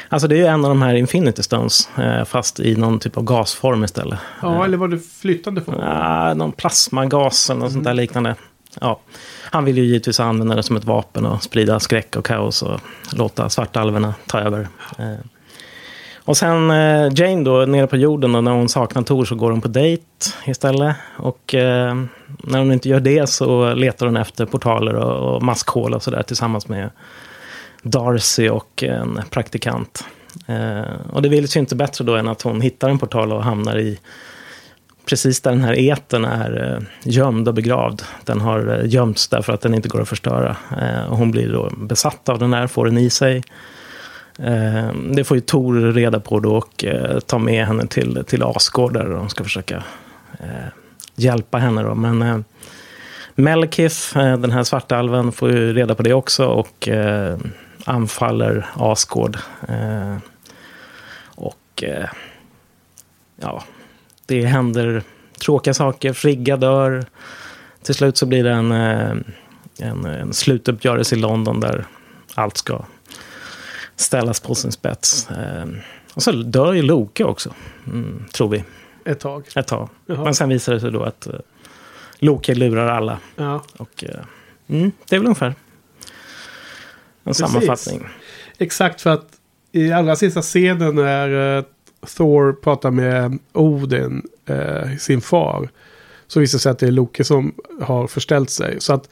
[0.10, 3.18] alltså det är ju en av de här Infinity Stones, eh, fast i någon typ
[3.18, 4.20] av gasform istället.
[4.42, 5.80] Ja, eller var det flytande form?
[5.80, 8.36] Ah, någon plasmagas eller något sånt där liknande.
[8.82, 9.00] Ja.
[9.52, 12.80] Han vill ju givetvis använda det som ett vapen och sprida skräck och kaos och
[13.14, 14.68] låta svartalverna ta över.
[16.26, 19.52] Och sen eh, Jane då, nere på jorden, då, när hon saknar Tor så går
[19.52, 20.04] hon på dejt
[20.46, 20.96] istället.
[21.18, 21.96] Och eh,
[22.44, 26.24] när hon inte gör det så letar hon efter portaler och, och maskhål och sådär
[26.24, 26.90] tillsammans med
[27.84, 30.06] Darcy och en praktikant.
[30.48, 33.44] Eh, och det vill sig inte bättre då än att hon hittar en portal och
[33.44, 34.00] hamnar i
[35.06, 38.02] precis där den här eten är eh, gömd och begravd.
[38.24, 40.56] Den har eh, gömts därför att den inte går att förstöra.
[40.82, 43.44] Eh, och hon blir då besatt av den här, får den i sig.
[44.40, 48.44] Eh, det får ju Tor reda på då och tar ta med henne till, till
[48.44, 49.84] Asgård där de ska försöka
[50.40, 50.68] eh,
[51.16, 51.84] hjälpa henne.
[51.84, 51.96] Då.
[51.96, 52.46] Men
[53.36, 56.90] Melkith, den här svarta alven, får ju reda på det också och
[57.86, 59.38] anfaller Asgård.
[61.26, 61.84] Och
[63.42, 63.64] ja,
[64.26, 65.04] det händer
[65.42, 66.14] tråkiga saker.
[66.14, 67.06] Frigga dör.
[67.84, 71.86] Till slut så blir det en, en, en slutuppgörelse i London där
[72.36, 72.86] allt ska
[73.96, 75.30] ställas på sin spets.
[75.32, 75.66] Eh,
[76.14, 77.54] Och så dör ju Loke också,
[77.88, 78.64] mm, tror vi,
[79.06, 79.44] Ett tag.
[79.56, 79.90] ett tag.
[80.06, 80.24] Jaha.
[80.24, 81.34] Men sen visar det sig då att eh,
[82.20, 83.20] Loke lurar alla.
[83.36, 83.64] Ja.
[83.78, 84.20] Och, eh,
[84.68, 85.54] mm, det är väl ungefär en
[87.24, 87.46] Precis.
[87.48, 88.08] sammanfattning.
[88.58, 89.26] Exakt för att
[89.72, 91.64] i allra sista scenen när eh,
[92.18, 94.22] Thor pratar med Odin,
[95.00, 95.70] sin far,
[96.28, 98.76] så visar det sig att det är Loke som har förställt sig.
[98.82, 99.10] Så att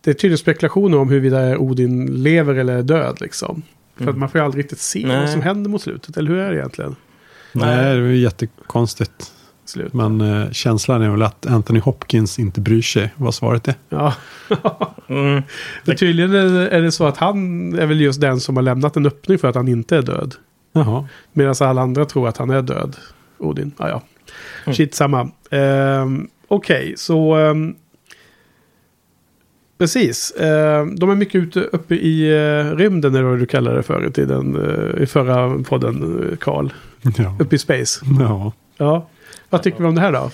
[0.00, 3.62] det är tydligen spekulationer om huruvida Odin lever eller är död liksom.
[3.96, 5.20] För att man får ju aldrig riktigt se Nej.
[5.20, 6.96] vad som händer mot slutet, eller hur är det egentligen?
[7.52, 9.32] Nej, det är ju jättekonstigt.
[9.64, 9.92] Slut.
[9.92, 13.74] Men eh, känslan är väl att Anthony Hopkins inte bryr sig vad svaret är.
[13.88, 14.14] Ja.
[15.08, 15.42] Mm.
[15.84, 19.06] För tydligen är det, så att han är väl just den som har lämnat en
[19.06, 20.34] öppning för att han inte är död.
[20.72, 21.08] Jaha.
[21.32, 22.96] Medan alla andra tror att han är död.
[23.38, 23.72] Odin.
[23.76, 24.02] Ah, ja.
[24.72, 25.30] Shit samma.
[25.50, 27.34] Ehm, Okej, så...
[27.34, 27.74] ehm,
[29.78, 30.32] precis.
[30.40, 34.06] Ehm, de är mycket ute uppe i uh, rymden, eller vad du kallar det för
[34.06, 34.56] i tiden.
[34.96, 36.68] eh, I förra podden, eh, Karl.
[37.16, 37.36] Ja.
[37.40, 38.04] Uppe i space.
[38.20, 38.52] ja.
[38.76, 39.08] Ja.
[39.50, 40.30] Vad tycker vi om det här då?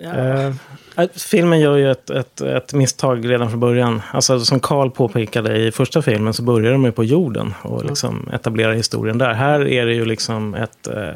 [0.00, 0.14] Ja.
[0.14, 0.54] Eh,
[0.96, 4.02] Äh, Filmen gör ju ett, ett, ett misstag redan från början.
[4.12, 8.28] Alltså, som Carl påpekade i första filmen så börjar de ju på jorden och liksom
[8.32, 9.32] etablerar historien där.
[9.32, 11.14] Här är det ju liksom ett, eh,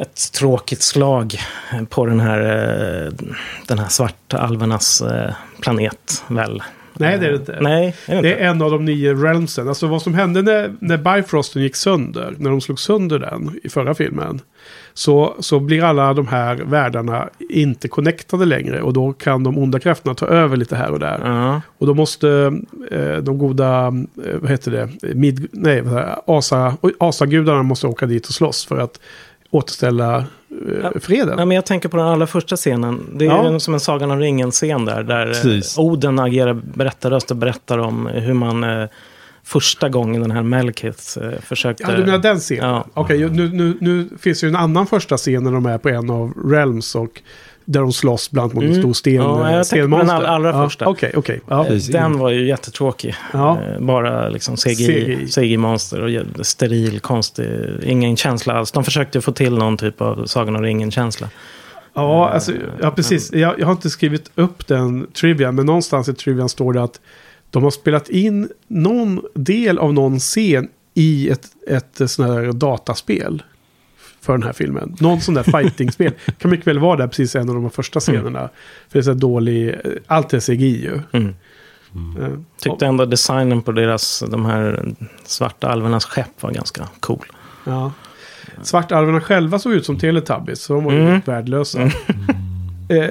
[0.00, 1.36] ett tråkigt slag
[1.88, 3.12] på den här, eh,
[3.66, 6.62] den här svartalvernas eh, planet, väl?
[7.00, 7.58] Nej, det är det inte.
[7.60, 9.68] Nej, det är det är en av de nio realmsen.
[9.68, 13.68] Alltså vad som hände när, när Bifrosten gick sönder, när de slog sönder den i
[13.68, 14.40] förra filmen.
[14.94, 18.82] Så, så blir alla de här världarna inte connectade längre.
[18.82, 21.20] Och då kan de onda krafterna ta över lite här och där.
[21.24, 21.60] Ja.
[21.78, 22.60] Och då måste
[22.90, 23.86] eh, de goda,
[24.26, 25.82] eh, vad heter det, Mid, nej?
[26.26, 29.00] Asa, asagudarna måste åka dit och slåss för att
[29.50, 31.38] återställa eh, freden.
[31.38, 33.00] Ja, men jag tänker på den allra första scenen.
[33.14, 33.52] Det är Ja.
[33.52, 35.02] ju som en Sagan om ringen-scen där.
[35.02, 35.78] Där eh, Precis.
[35.78, 38.88] Oden agerar berättarröst och berättar om hur man eh,
[39.44, 41.82] första gången den här Melkith eh, försökte...
[41.88, 42.70] Ja, du menar den scenen?
[42.70, 42.86] Ja.
[42.94, 45.88] Okej, ju- nu, nu, nu finns ju en annan första scen när de är på
[45.88, 47.22] en av Realms och
[47.64, 48.82] där de slåss bland annat mot en Mm.
[48.82, 49.20] stor sten, Ja,
[49.52, 50.22] jag tänkte på den stenmonster.
[50.28, 50.86] allra ja, första.
[50.88, 51.40] Okej, okej.
[51.48, 51.66] Ja.
[51.66, 53.14] Eh, Den var ju jättetråkig.
[53.32, 53.58] Ja.
[53.62, 55.26] Eh, Bara liksom CGI, CGI.
[55.28, 56.00] CGI-monster
[56.38, 57.46] och steril, konstig,
[57.82, 58.72] ingen känsla alls.
[58.72, 61.28] De försökte få till någon typ av Sagan om ringen-känsla.
[61.94, 63.32] Ja, alltså, ja precis.
[63.32, 67.00] Jag, jag har inte skrivit upp den trivian, men någonstans i trivian står det att
[67.50, 73.42] de har spelat in någon del av någon scen i ett, ett sån här dataspel
[74.22, 74.96] för den här filmen.
[75.00, 76.12] Någon sån där fighting-spel.
[76.38, 78.40] kan mycket väl vara där precis en av de första scenerna.
[78.88, 79.74] För det är så dålig,
[80.06, 81.00] allt är CGI ju.
[81.12, 81.34] Mm.
[82.20, 82.28] Eh,
[82.60, 84.92] Tyckte ändå designen på deras, de här
[85.24, 87.26] svarta alvernas skepp var ganska cool.
[87.64, 87.92] Ja.
[88.62, 91.20] Svartalverna själva såg ut som Teletubbies, så de var ju Mm.
[91.24, 91.80] värdelösa.
[91.82, 91.90] Eh,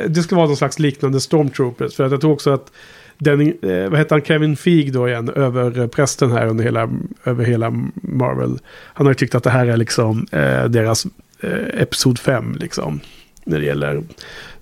[0.07, 2.71] det ska vara någon slags liknande Stormtroopers, för att jag tror också att
[3.19, 6.89] den, eh, vad heter han, Kevin Feige då igen, över prästen här under hela,
[7.23, 8.59] över hela Marvel.
[8.93, 11.05] Han har ju tyckt att det här är liksom eh, deras
[11.39, 12.99] eh, Episod 5 liksom.
[13.43, 14.05] när det gäller den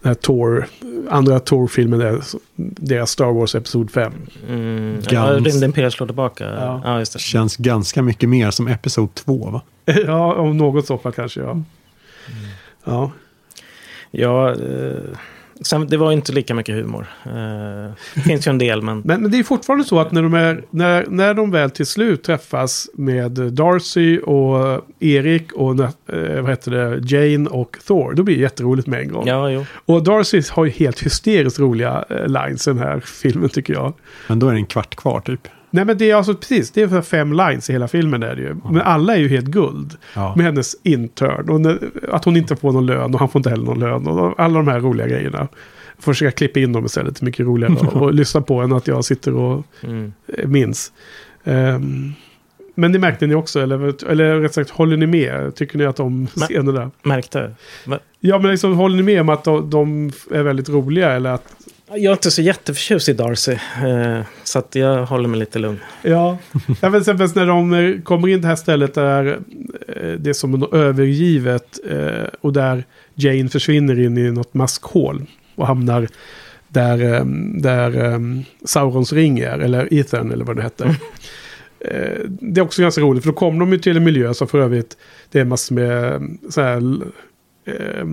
[0.03, 0.67] här Tor,
[1.09, 2.21] andra Tor-filmen,
[2.55, 4.13] deras Star Wars Episod 5.
[4.47, 4.99] Mm.
[5.09, 5.47] Ja, Gans.
[5.47, 6.45] Rymdimperiet slår tillbaka.
[6.45, 6.81] Ja.
[6.83, 7.19] Ja, just det.
[7.19, 9.61] Känns ganska mycket mer som Episod 2 va?
[9.85, 11.61] ja, om något så fall kanske, ja.
[12.83, 13.11] Ja,
[14.11, 15.17] Ja, eh,
[15.61, 17.07] sen, det var inte lika mycket humor.
[17.25, 19.01] Eh, det finns ju en del, men...
[19.05, 21.85] Men, men det är fortfarande så att när de, är, när, när de väl till
[21.85, 28.23] slut träffas med Darcy och Erik och eh, vad heter det, Jane och Thor, då
[28.23, 29.27] blir det jätteroligt med en gång.
[29.27, 29.65] Ja, jo.
[29.85, 33.93] Och Darcy har ju helt hysteriskt roliga eh, lines i den här filmen tycker jag.
[34.27, 35.47] Men då är det en kvart kvar typ.
[35.77, 38.41] Nej men det är alltså precis, det är fem lines i hela filmen är det
[38.41, 38.55] ju.
[38.71, 39.93] Men alla är ju helt guld.
[40.15, 40.33] Ja.
[40.35, 41.79] Med hennes intern och när,
[42.11, 44.07] att hon inte får någon lön och han får inte heller någon lön.
[44.07, 45.37] Och alla de här roliga grejerna.
[45.95, 48.87] Jag får försöka klippa in dem istället, mycket roligare och, och lyssna på än att
[48.87, 50.13] jag sitter och Mm.
[50.37, 50.91] eh, minns.
[51.43, 52.13] Ehm,
[52.75, 55.55] men det märkte ni också, eller, eller rätt sagt, håller ni med?
[55.55, 56.91] Tycker ni att de Men- scenerna...
[57.03, 57.51] Märkte.
[57.85, 61.11] Va- Ja, men liksom, håller ni med om att de, de är väldigt roliga?
[61.11, 61.43] Eller att,
[61.89, 63.51] Jag är inte så jätteförtjust i Darcy.
[63.51, 65.79] Eh, så att jag håller mig lite lugn.
[66.01, 66.37] ja,
[66.81, 69.39] exempelvis när de eh, kommer in till det här stället där
[69.87, 72.85] eh, det är som övergivet eh, och där
[73.15, 76.07] Jane försvinner in i något maskhål och hamnar
[76.67, 77.23] där,
[77.61, 78.21] där
[78.65, 80.95] Saurons ring är, eller Ethan eller vad det heter.
[82.27, 84.59] Det är också ganska roligt för då kommer de ju till en miljö som för
[84.59, 84.97] övrigt
[85.31, 86.77] det är massor med så här,
[87.65, 88.05] eh,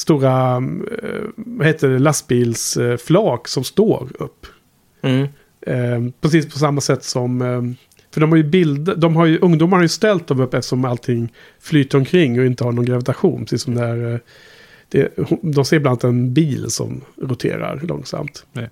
[0.00, 0.56] stora
[1.02, 4.46] eh, vad heter det, lastbilsflak som står upp.
[5.02, 5.28] Mm.
[5.60, 7.42] Eh, precis på samma sätt som...
[7.42, 7.62] Eh,
[8.10, 10.84] för de har ju bild, de har ju, ungdomar har ju ställt dem upp eftersom
[10.84, 13.44] allting flyter omkring och inte har någon gravitation.
[13.44, 14.18] Precis som där, eh,
[14.88, 18.46] det, de ser bland annat en bil som roterar långsamt.
[18.52, 18.70] Nej.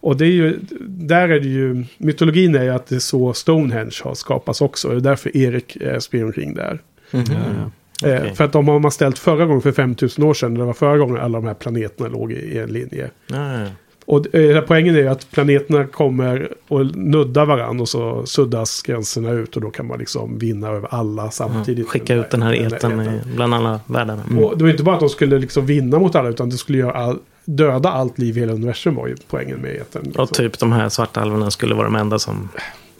[0.00, 0.58] Och det är ju,
[0.88, 4.88] där är det ju, mytologin är ju att det är så Stonehenge har skapats också.
[4.88, 6.82] Det är därför Erik eh, springer omkring där.
[7.10, 7.24] Mhm.
[7.28, 7.70] Ja,
[8.02, 8.08] ja.
[8.08, 8.34] Eh, Okej.
[8.34, 10.54] För att de har man ställt förra gången för 5000 år sedan.
[10.54, 13.10] Det var förra gången alla de här planeterna låg i, en linje.
[13.26, 13.66] Ja, ja.
[14.10, 19.56] Och eh, poängen är att planeterna kommer och nuddar varandra och så suddas gränserna ut
[19.56, 21.88] och då kan man liksom vinna över alla samtidigt.
[21.88, 24.22] Skicka ut den här eten bland alla världarna.
[24.30, 24.44] Mm.
[24.44, 26.78] Och det var inte bara att de skulle liksom vinna mot alla utan det skulle
[26.78, 30.02] göra all, döda allt liv i hela universum var ju poängen med eten.
[30.02, 30.22] Liksom.
[30.22, 32.48] Och typ de här svarta alverna skulle vara de enda som...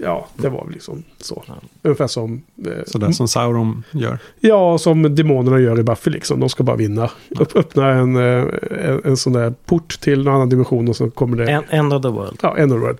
[0.03, 1.45] Ja, det var väl liksom så.
[1.83, 2.43] Ungefär som...
[2.67, 4.19] Eh, Sådär som Sauron gör.
[4.41, 6.41] Ja, som demonerna gör i Buffy liksom.
[6.41, 7.11] De ska bara vinna.
[7.29, 11.11] Upp, öppna en, eh, en, en sån där port till en annan dimension och så
[11.11, 11.51] kommer det...
[11.53, 12.39] En, end of the world.
[12.43, 12.99] Ja, end of the world.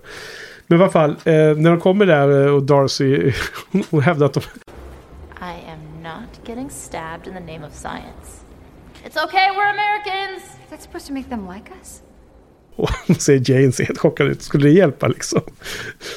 [0.67, 3.33] Men i alla fall, eh, när de kommer där eh, och Darcy,
[3.89, 4.39] hon hävdar att de...
[4.39, 8.45] I am not getting stabbed in the name of science.
[9.05, 10.43] It's okay, we're Americans!
[10.69, 12.01] That's supposed to make them like us?
[12.75, 14.41] Och då ser Jane ser helt chockad ut.
[14.41, 15.41] Skulle det hjälpa liksom?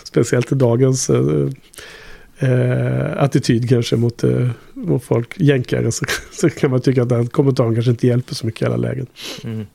[0.04, 1.48] Speciellt i dagens eh,
[2.38, 7.26] eh, attityd kanske mot, eh, mot folk, jänkare, så, så kan man tycka att den
[7.26, 9.06] kommentaren kanske inte hjälper så mycket i alla lägen.
[9.44, 9.66] Mm.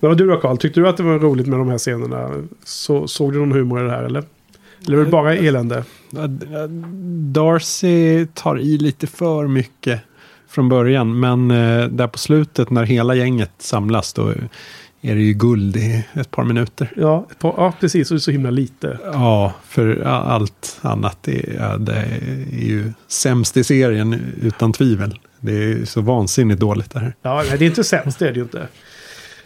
[0.00, 2.30] Men vad du då Karl, tyckte du att det var roligt med de här scenerna?
[2.64, 4.24] Så, såg du någon humor i det här eller?
[4.86, 5.84] Eller var det bara elände?
[7.32, 10.00] Darcy tar i lite för mycket
[10.48, 11.20] från början.
[11.20, 14.32] Men eh, där på slutet när hela gänget samlas då
[15.00, 16.92] är det ju guld i ett par minuter.
[16.96, 18.10] Ja, par, ja precis.
[18.10, 18.98] Och så himla lite.
[19.04, 21.96] Ja, för allt annat är, det
[22.52, 25.18] är ju sämst i serien utan tvivel.
[25.40, 27.14] Det är så vansinnigt dåligt det här.
[27.22, 28.68] Ja, nej, det är inte sämst, det är det ju inte.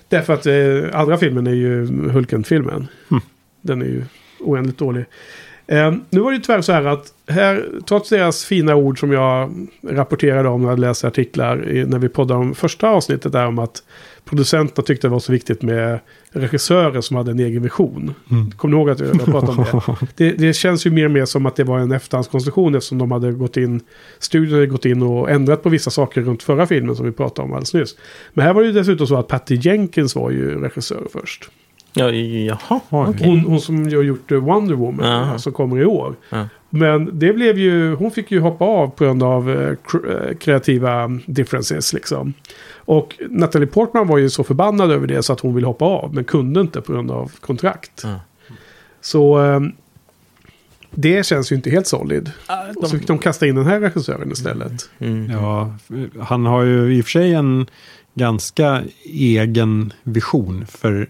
[0.08, 2.88] Därför att eh, andra filmen är ju Hulken-filmen.
[3.10, 3.22] Mm.
[3.60, 4.04] Den är ju
[4.40, 5.04] oändligt dålig.
[5.66, 9.12] Eh, nu var det ju tyvärr så här att här, trots deras fina ord som
[9.12, 9.52] jag
[9.82, 13.58] rapporterade om när jag läste artiklar i, när vi poddade om första avsnittet där om
[13.58, 13.82] att
[14.24, 15.98] producenterna tyckte det var så viktigt med
[16.30, 18.14] regissörer som hade en egen vision.
[18.30, 18.50] Mm.
[18.50, 20.06] Kommer ni ihåg att jag pratade om det?
[20.30, 20.46] det?
[20.46, 23.32] Det känns ju mer och mer som att det var en efterhandskonstruktion eftersom de hade
[23.32, 23.80] gått in,
[24.18, 27.46] studion hade gått in och ändrat på vissa saker runt förra filmen som vi pratade
[27.46, 27.96] om alldeles nyss.
[28.32, 31.50] Men här var det ju dessutom så att Patty Jenkins var ju regissör först.
[31.94, 33.26] Ja, jaha, okej.
[33.26, 35.38] Hon, hon som har gjort Wonder Woman, Jaha.
[35.38, 36.14] som kommer i år.
[36.30, 36.48] Ja.
[36.74, 39.68] Men det blev ju, hon fick ju hoppa av på grund av eh,
[40.10, 42.34] eh, kreativa differences liksom.
[42.76, 46.14] Och Natalie Portman var ju så förbannad över det så att hon ville hoppa av,
[46.14, 48.00] men kunde inte på grund av kontrakt.
[48.04, 48.20] Ja.
[49.00, 49.60] Så eh,
[50.90, 52.30] det känns ju inte helt solid.
[52.48, 54.90] de- Och så fick de kasta in den här regissören istället.
[54.98, 55.30] Mm.
[55.30, 55.74] Ja,
[56.20, 57.66] han har ju i och för sig en
[58.14, 60.66] ganska egen vision.
[60.68, 61.08] För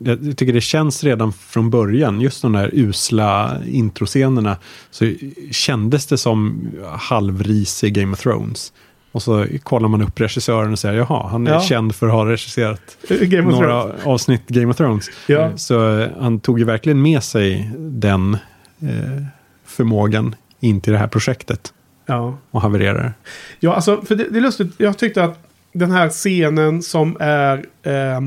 [0.00, 4.56] jag tycker det känns redan från början, just de där usla introscenerna,
[4.90, 5.12] så
[5.50, 8.72] kändes det som halvrisig Game of Thrones.
[9.12, 11.60] Och så kollar man upp regissören och säger, jaha, han är Ja.
[11.60, 14.06] känd för att ha regisserat några Thrones.
[14.06, 15.10] avsnitt Game of Thrones.
[15.26, 15.56] Ja.
[15.56, 18.34] Så eh, han tog ju verkligen med sig den
[18.82, 19.22] eh,
[19.66, 21.72] förmågan in till det här projektet
[22.06, 22.38] Ja.
[22.50, 23.14] och havererar.
[23.60, 24.72] Ja, alltså, för det, det är lustigt.
[24.78, 25.38] Jag tyckte att
[25.72, 27.56] den här scenen som är...
[27.82, 28.20] eh,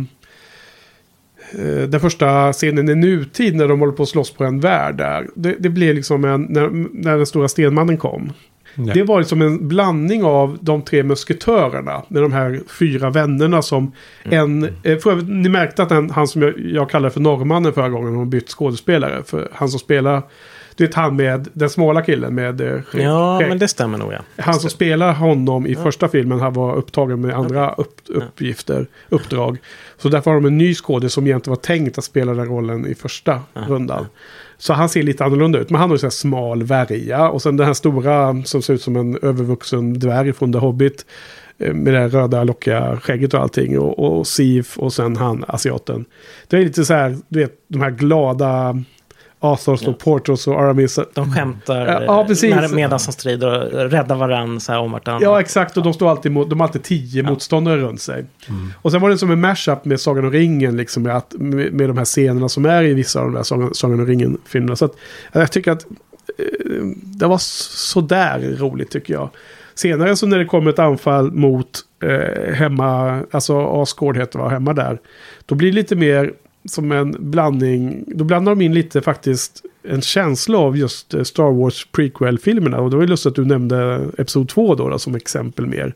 [1.87, 5.27] den första scenen i nutid när de håller på att slåss på en värld där.
[5.35, 6.41] Det, det blev liksom en...
[6.41, 6.69] När,
[7.03, 8.31] när den stora stenmannen kom.
[8.75, 8.93] Ja.
[8.93, 12.03] Det var liksom en blandning av de tre musketörerna.
[12.07, 13.91] Med de här fyra vännerna som
[14.23, 14.69] en...
[14.83, 18.15] Eh, för, ni märkte att den, han som jag, jag kallade för norrmannen förra gången
[18.15, 19.23] har bytt skådespelare.
[19.25, 20.21] För han som spelar...
[20.79, 22.61] Det är han med den smala killen med...
[22.61, 24.19] eh, Ja, men det stämmer nog ja.
[24.43, 29.57] Han som spelar honom i första filmen han var upptagen med andra upp, uppgifter, uppdrag.
[29.97, 32.85] Så därför har de en ny skådespelare som egentligen var tänkt att spela den rollen
[32.87, 34.05] i första rundan.
[34.57, 35.69] Så han ser lite annorlunda ut.
[35.69, 37.29] Men han har ju så smal värja.
[37.29, 41.05] Och sen den här stora som ser ut som en övervuxen dvärg från The Hobbit.
[41.59, 43.79] eh, Med det här röda lockiga skägget och allting.
[43.79, 46.05] Och, och Sif och sen han, asiaten.
[46.47, 48.83] Det är lite så här, du vet, de här glada
[49.41, 50.99] Athos och Portos och Aramis.
[51.13, 53.47] De skämtar Ja, ja, när- medan de strider
[53.83, 55.21] och räddar varandra så här om vartannat.
[55.21, 55.77] Ja, exakt.
[55.77, 58.25] Och de, står alltid mot, de har alltid tio motståndare runt sig.
[58.81, 61.73] Och sen var det som en mashup med Sagan om ringen, liksom, med, att, med,
[61.73, 64.75] med de här scenerna som är i vissa av de där Sagan, Sagan om ringen-filmerna.
[64.75, 64.95] Så att,
[65.31, 65.85] jag tycker att
[66.39, 69.29] eh, det var sådär roligt, tycker jag.
[69.75, 71.69] Senare så när det kommer ett anfall mot
[72.03, 74.99] eh, hemma, alltså Asgård heter det, hemma där.
[75.45, 76.31] Då blir det lite mer
[76.65, 81.51] som en blandning, då blandar de in lite faktiskt en känsla av just eh, Star
[81.51, 82.79] Wars prequel-filmerna.
[82.79, 85.95] Och det var ju lustigt att du nämnde Episod 2 då, då som exempel mer.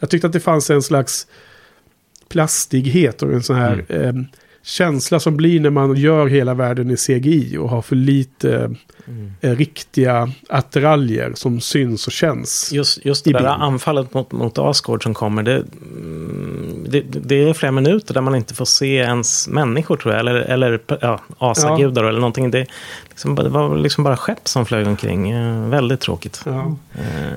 [0.00, 1.26] Jag tyckte att det fanns en slags
[2.28, 4.12] plastighet och en sån här eh,
[4.62, 8.74] känsla som blir när man gör hela världen i CGI och har för lite
[9.40, 12.72] eh, riktiga attiraljer som syns och känns.
[12.72, 13.50] Just, just det där bild.
[13.50, 18.34] anfallet mot, mot Asgård som kommer, det, mm, det, det är flera minuter där man
[18.34, 20.20] inte får se ens människor tror jag.
[20.20, 22.50] Eller, eller ja, asagudar eller någonting.
[22.50, 22.66] Det,
[23.08, 25.30] liksom, det var liksom bara skepp som flög omkring.
[25.30, 26.42] Eh, väldigt tråkigt.
[26.44, 26.76] Ja.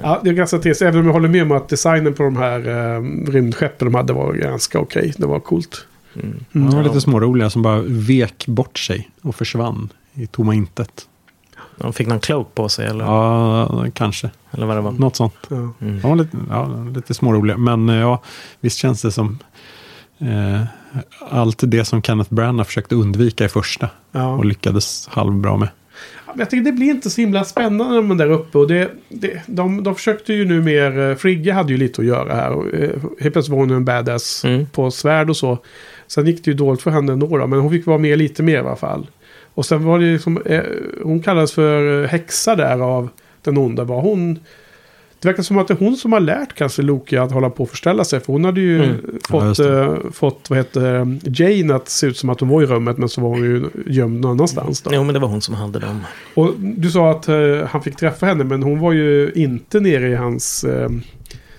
[0.04, 0.82] Ja, det är ganska trist.
[0.82, 3.02] Även om jag håller med om att designen på de här eh,
[3.32, 5.14] rymdskeppen de hade var ganska okej.
[5.18, 5.86] Det var coolt.
[6.52, 11.08] De var lite småroliga som bara vek bort sig och försvann i tomma intet.
[11.78, 14.30] De fick någon cloak på sig eller, Ja, kanske.
[14.52, 14.92] eller vad det var.
[14.92, 15.34] Något sånt.
[15.50, 15.74] Ja.
[15.80, 17.58] De var lite, ja, lite småroliga.
[17.58, 18.22] Men eh, ja,
[18.60, 19.40] visst känns det som
[20.20, 20.62] eh,
[21.30, 23.90] allt det som Kenneth Branagh försökte undvika i första.
[24.12, 24.28] Ja.
[24.28, 25.70] Och lyckades halvbra med.
[26.38, 28.58] Jag tycker det blir inte så himla spännande när man är där uppe.
[28.58, 31.00] Och det, det, de, de försökte ju nu mer...
[31.10, 32.52] eh, Frigge hade ju lite att göra här.
[32.52, 34.66] Och, eh, helt plötsligt var hon en badass Mm.
[34.66, 35.58] på svärd och så.
[36.14, 38.44] Sen gick det ju dåligt för henne ändå då, Men hon fick vara med lite
[38.44, 39.08] mer i alla fall.
[39.54, 40.42] Och sen var det liksom...
[40.46, 40.62] Eh,
[41.04, 43.10] hon kallades för eh, häxa där av
[43.42, 43.84] den onda.
[43.84, 44.40] Var hon...
[45.20, 47.64] Det verkar som att det är hon som har lärt kanske Loki att hålla på
[47.64, 48.20] och förställa sig.
[48.20, 48.96] För hon hade ju Mm.
[49.14, 49.80] Ja, fått, det.
[49.82, 52.98] eh, fått vad heter Jane att se ut som att hon var i rummet.
[52.98, 54.82] Men så var hon ju gömd någon annanstans.
[54.82, 54.92] Då.
[54.94, 56.00] Jo, men det var hon som hade dem.
[56.34, 57.36] Och du sa att eh,
[57.70, 60.90] han fick träffa henne, men hon var ju inte nere i hans eh,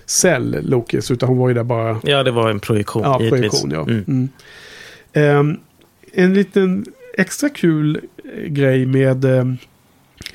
[0.05, 1.99] cell, Lokis, utan hon var ju där bara...
[2.03, 3.03] Ja, det var en projektion.
[3.03, 3.81] Ja, projektion, ja.
[3.81, 4.03] Mm.
[4.07, 4.29] Mm.
[5.13, 5.57] Ehm,
[6.11, 6.85] en liten
[7.17, 8.01] extra kul
[8.35, 9.25] eh, grej med...
[9.25, 9.45] Eh,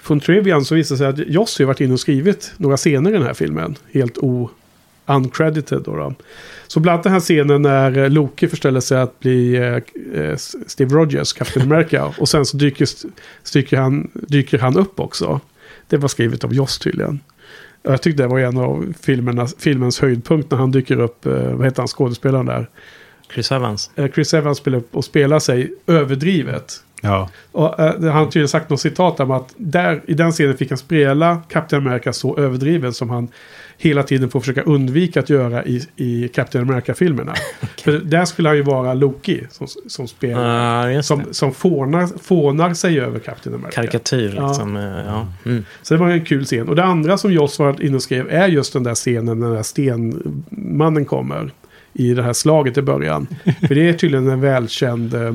[0.02, 3.10] från Trivian så visar det sig att Joss har varit inne och skrivit några scener
[3.10, 3.76] i den här filmen.
[3.92, 4.50] Helt o
[5.06, 5.96] uncredited då.
[5.96, 6.14] då.
[6.66, 9.56] Så bland annat den här scenen när eh, Loki förställer sig att bli
[10.14, 10.36] eh,
[10.66, 12.14] Steve Rogers, Captain America.
[12.18, 12.88] och sen så dyker,
[13.52, 15.40] dyker, han, dyker han upp också.
[15.88, 17.20] Det var skrivet av Joss tydligen.
[17.84, 21.32] Och Jag tyckte det var en av filmerna, filmens höjdpunkt när han dyker upp, eh,
[21.32, 22.68] vad heter han, skådespelaren där.
[23.34, 23.90] Chris Evans.
[23.96, 26.82] Eh, Chris Evans spelar upp och spelar sig överdrivet.
[27.02, 30.56] Ja, Och, eh, han har tydligen sagt något citat om att där, i den scenen
[30.56, 33.28] fick han spela Captain America så överdriven som han
[33.82, 37.34] hela tiden får försöka undvika att göra i, i Captain America-filmerna.
[37.84, 40.84] För där skulle han ju vara Loki som, som spelar.
[40.84, 43.74] Ja, just som som fånar, fånar sig över Captain America.
[43.74, 44.48] Karikatyr Ja.
[44.48, 44.76] liksom.
[44.76, 45.26] eh, Ja.
[45.46, 45.64] Mm.
[45.82, 46.68] Så det var en kul scen.
[46.68, 49.46] Och det andra som Joss var inne och skrev är just den där scenen när
[49.46, 51.50] den där stenmannen kommer.
[51.92, 53.26] I det här slaget i början.
[53.68, 55.34] För det är tydligen en välkänd eh,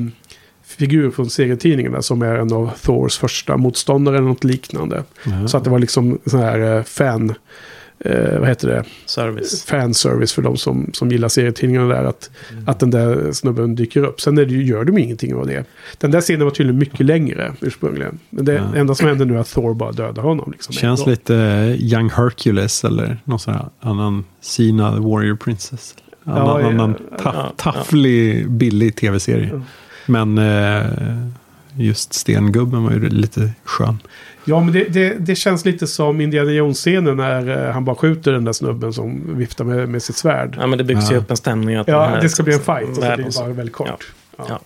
[0.64, 5.04] figur från serietidningarna som är en av Thors första motståndare eller något liknande.
[5.48, 7.34] Så att det var liksom sån här eh, fan...
[7.98, 8.84] Eh, vad heter det?
[9.06, 9.64] Service.
[9.64, 12.04] Fanservice för de som, som gillar serietidningarna där.
[12.04, 12.30] Att,
[12.66, 14.20] att den där snubben dyker upp.
[14.20, 15.64] Sen är det, ju- gör de ingenting av det.
[15.98, 18.18] Den där scenen var tydligen mycket längre ursprungligen.
[18.30, 18.76] Men det Ja.
[18.80, 20.52] enda som händer nu är att Thor bara dödar honom.
[20.52, 25.94] Liksom, känns lite eh, Young Hercules eller någon sån här annan Sina the Warrior Princess.
[26.24, 27.52] Annan, Ja, ja, annan ja, taff, ja.
[27.56, 29.62] tafflig, billig tv-serie.
[30.06, 30.82] Men eh,
[31.78, 33.98] just Stengubben var ju lite skön.
[34.48, 38.32] Ja, men det, det, det känns lite som Indiana Jones-scenen när eh, han bara skjuter
[38.32, 40.56] den där snubben som viftar med, med sitt svärd.
[40.60, 41.20] Ja, men det byggs ju Ja.
[41.20, 41.76] upp en stämning.
[41.76, 44.12] Att Ja, här det ska bli en fight och så blir det bara väldigt kort.
[44.36, 44.44] Ja.
[44.48, 44.60] Ja.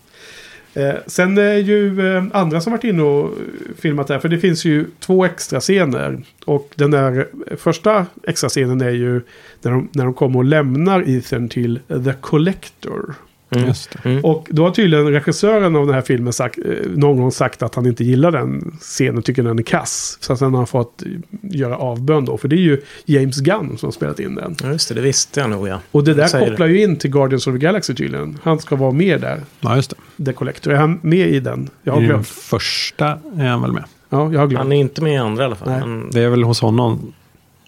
[0.83, 3.35] Eh, sen är ju eh, andra som varit inne och
[3.79, 4.19] filmat där.
[4.19, 6.23] För det finns ju två extra scener.
[6.45, 9.21] Och den där första extra scenen är ju
[9.63, 13.15] när de, när de kommer och lämnar Ethan till The Collector.
[13.53, 13.67] Mm.
[13.69, 14.09] Just det.
[14.09, 14.25] Mm.
[14.25, 17.75] Och då har tydligen regissören av den här filmen sagt, eh, någon gång sagt att
[17.75, 20.19] han inte gillar den scenen, tycker den är kass.
[20.21, 21.03] Så sen har han fått
[21.43, 24.57] göra avbön då, för det är ju James Gunn som har spelat in den.
[24.63, 24.95] Ja, just det.
[24.95, 25.81] Det visste jag nog, ja.
[25.91, 28.39] Och det där kopplar ju in till Guardians of the Galaxy tydligen.
[28.43, 30.25] Han ska vara med där, Ja, just det.
[30.25, 30.73] The Collector.
[30.73, 31.69] Är han med i den?
[31.83, 32.29] Jag har I den glömt.
[32.29, 33.07] första
[33.37, 33.85] är han väl med.
[34.11, 34.63] Ja, jag har glömt.
[34.63, 35.69] Han är inte med i andra i alla fall.
[35.69, 35.81] Nej.
[35.81, 37.13] Men, Det är väl hos honom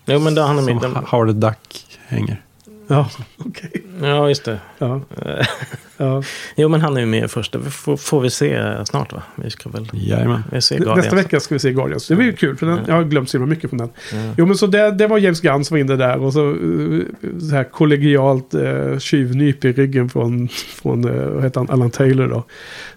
[0.06, 0.82] jo, men då, han är som med.
[0.82, 2.42] den- Howard Duck hänger.
[2.86, 3.70] Ja, okej.
[4.02, 4.58] Ja, just det.
[4.78, 5.00] Ja.
[5.96, 6.22] ja.
[6.56, 7.22] Jo, men han är ju med.
[7.52, 9.22] Det får, får vi se snart, va?
[9.34, 10.44] Vi ska väl Jajamän.
[10.52, 12.08] vi ser Nästa vecka ska vi se Guardians.
[12.08, 12.82] Det blir ju kul, för den, Ja.
[12.86, 13.90] jag har glömt så mycket från den.
[14.12, 14.34] Ja.
[14.38, 16.18] Jo, men så det, det var James Gunn som var inne där.
[16.18, 17.00] Och så, eh,
[17.40, 20.48] så här kollegialt uh, tjuvnyp i ryggen från,
[20.82, 22.44] från uh, vad heter han, Alan Taylor då.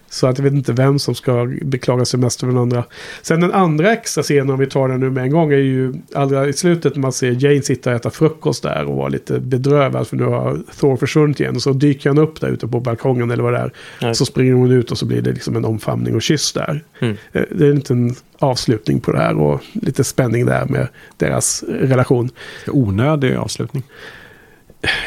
[0.08, 2.84] Så att jag vet inte vem som ska beklaga sig mest över den andra.
[3.22, 5.94] Sen den andra extra scenen, om vi tar den nu med en gång, är ju
[6.14, 9.40] allra i slutet när man ser Jane sitta och äta frukost där och vara lite
[9.40, 11.56] bedrövad för nu har Thor försvunnit igen.
[11.56, 13.72] Och så dyker han upp där ute på balkongen eller vad det är.
[14.00, 14.14] Ja.
[14.14, 16.84] Så springer hon ut och så blir det liksom en omfamning och kyss där.
[17.00, 17.16] Mm.
[17.32, 21.64] Eh, Det är en liten avslutning på det här och lite spänning där med deras
[21.68, 22.30] relation.
[22.66, 23.82] Onödig avslutning.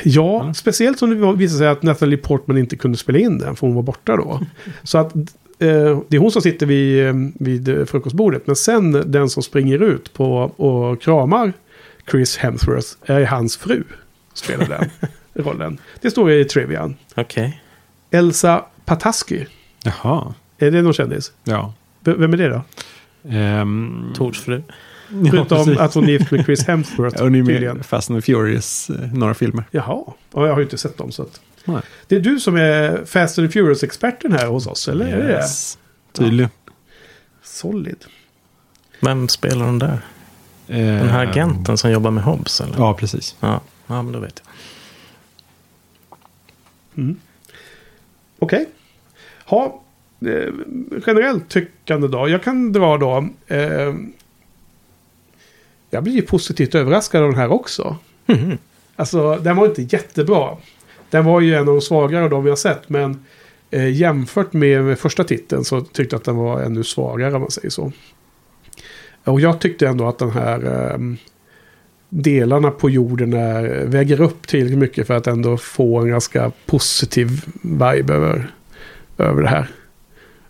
[0.03, 3.67] Ja, speciellt som det visade sig att Natalie Portman inte kunde spela in den för
[3.67, 4.41] hon var borta då.
[4.83, 8.47] Så att eh, det är hon som sitter vid, eh, vid eh, frukostbordet.
[8.47, 11.53] Men sen den som springer ut på och kramar
[12.11, 13.83] Chris Hemsworth är hans fru.
[14.33, 14.89] Spelar den
[15.45, 15.77] rollen.
[16.01, 16.95] Det står i trivian.
[17.15, 17.61] Okej.
[18.11, 19.45] Elsa Pataski.
[19.83, 20.33] Jaha.
[20.57, 21.31] Är det någon kändis?
[21.43, 21.73] Ja.
[22.03, 22.61] V- Vem är det då?
[23.29, 24.61] Ehm, Tors fru.
[25.09, 25.79] Ja, Förutom precis.
[25.79, 27.21] att hon är gift med Chris Hemsworth.
[27.21, 29.63] Och ni är med i Fast and the Furious, eh, några filmer.
[29.71, 30.03] Jaha,
[30.33, 31.11] ja, jag har ju inte sett dem.
[31.11, 31.41] Så att...
[31.65, 31.81] Nej.
[32.07, 35.05] Det är du som är Fast and the Furious-experten här hos oss, eller?
[35.05, 35.33] Är det?
[35.33, 35.77] Yes.
[36.11, 36.49] Tydligen.
[37.43, 38.05] Solid.
[39.01, 39.99] Vem spelar hon där?
[40.67, 42.77] Den här agenten som jobbar med Hobbs, eller?
[42.77, 43.35] Ja, precis.
[43.39, 44.53] Ja, ja men då vet jag.
[48.39, 48.69] Okej.
[49.45, 49.81] Ha,
[50.25, 50.53] eh,
[51.07, 52.29] generellt tyckande då.
[52.29, 53.27] Jag kan dra då.
[53.47, 53.93] Eh,
[55.89, 57.97] jag blir ju positivt överraskad av den här också.
[58.25, 58.57] Mhm.
[58.95, 60.57] Alltså, den var inte jättebra.
[61.09, 62.89] Den var ju en av de svagare av de vi har sett.
[62.89, 63.25] Men
[63.71, 67.41] eh, jämfört med, med första titeln så tyckte jag att den var ännu svagare om
[67.41, 67.91] man säger så.
[69.23, 70.97] Och jag tyckte ändå att den här eh,
[72.09, 77.45] delarna på jorden är, väger upp tillräckligt mycket för att ändå få en ganska positiv
[77.61, 78.51] vibe över,
[79.17, 79.67] över det här.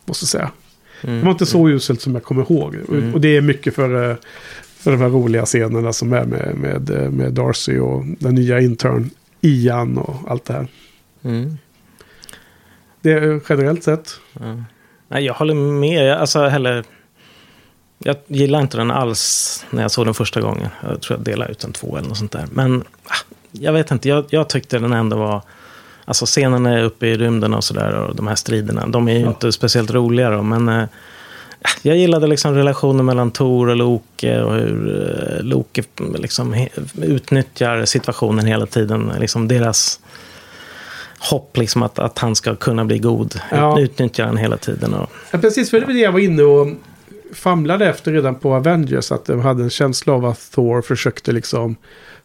[0.06, 0.52] Måste säga.
[1.02, 1.20] Mm.
[1.20, 2.76] Det var inte så uselt som jag kommer ihåg.
[2.76, 3.14] Mm.
[3.14, 4.18] Och det är mycket för, eh,
[4.80, 8.60] för de här roliga scenerna som är med, med, eh, med Darcy och den nya
[8.60, 9.10] intern
[9.42, 10.68] Ian och allt det här.
[11.24, 11.58] Mm.
[13.02, 14.20] Det är generellt sett.
[14.34, 14.64] Ja.
[15.08, 16.08] Nej, jag håller med.
[16.08, 16.84] Jag- Alltså, heller,
[17.98, 20.68] jag gillar inte den alls när jag såg den första gången.
[20.90, 22.46] Jag tror jag delade ut en två eller något sånt där.
[22.52, 23.14] Men ah,
[23.52, 25.42] jag vet inte, jag, jag tyckte den ändå var...
[26.06, 28.88] Alltså scenerna uppe i rymden och sådär och de här striderna.
[28.88, 30.88] De är ju inte speciellt roliga då, men...
[31.82, 35.08] Jag gillade liksom relationen mellan Tor och Loke och hur
[35.38, 35.84] eh, Loke
[36.16, 36.68] liksom
[37.02, 39.12] utnyttjar situationen hela tiden.
[39.20, 40.00] Liksom deras
[41.20, 43.40] hopp liksom att, att han ska kunna bli god.
[43.52, 43.80] Ja.
[43.80, 44.94] Utnyttjar han hela tiden.
[44.94, 46.68] Och, Ja, precis, för det var det jag var inne och
[47.34, 49.12] famlade efter redan på Avengers.
[49.12, 51.76] Att de hade en känsla av att Thor försökte liksom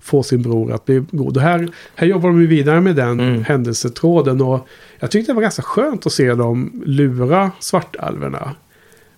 [0.01, 1.37] få sin bror att bli god.
[1.37, 3.45] Och här, här jobbar de vidare med den Mm.
[3.45, 4.41] händelsetråden.
[4.43, 8.55] Och jag tyckte det var ganska skönt att se dem lura svartalverna.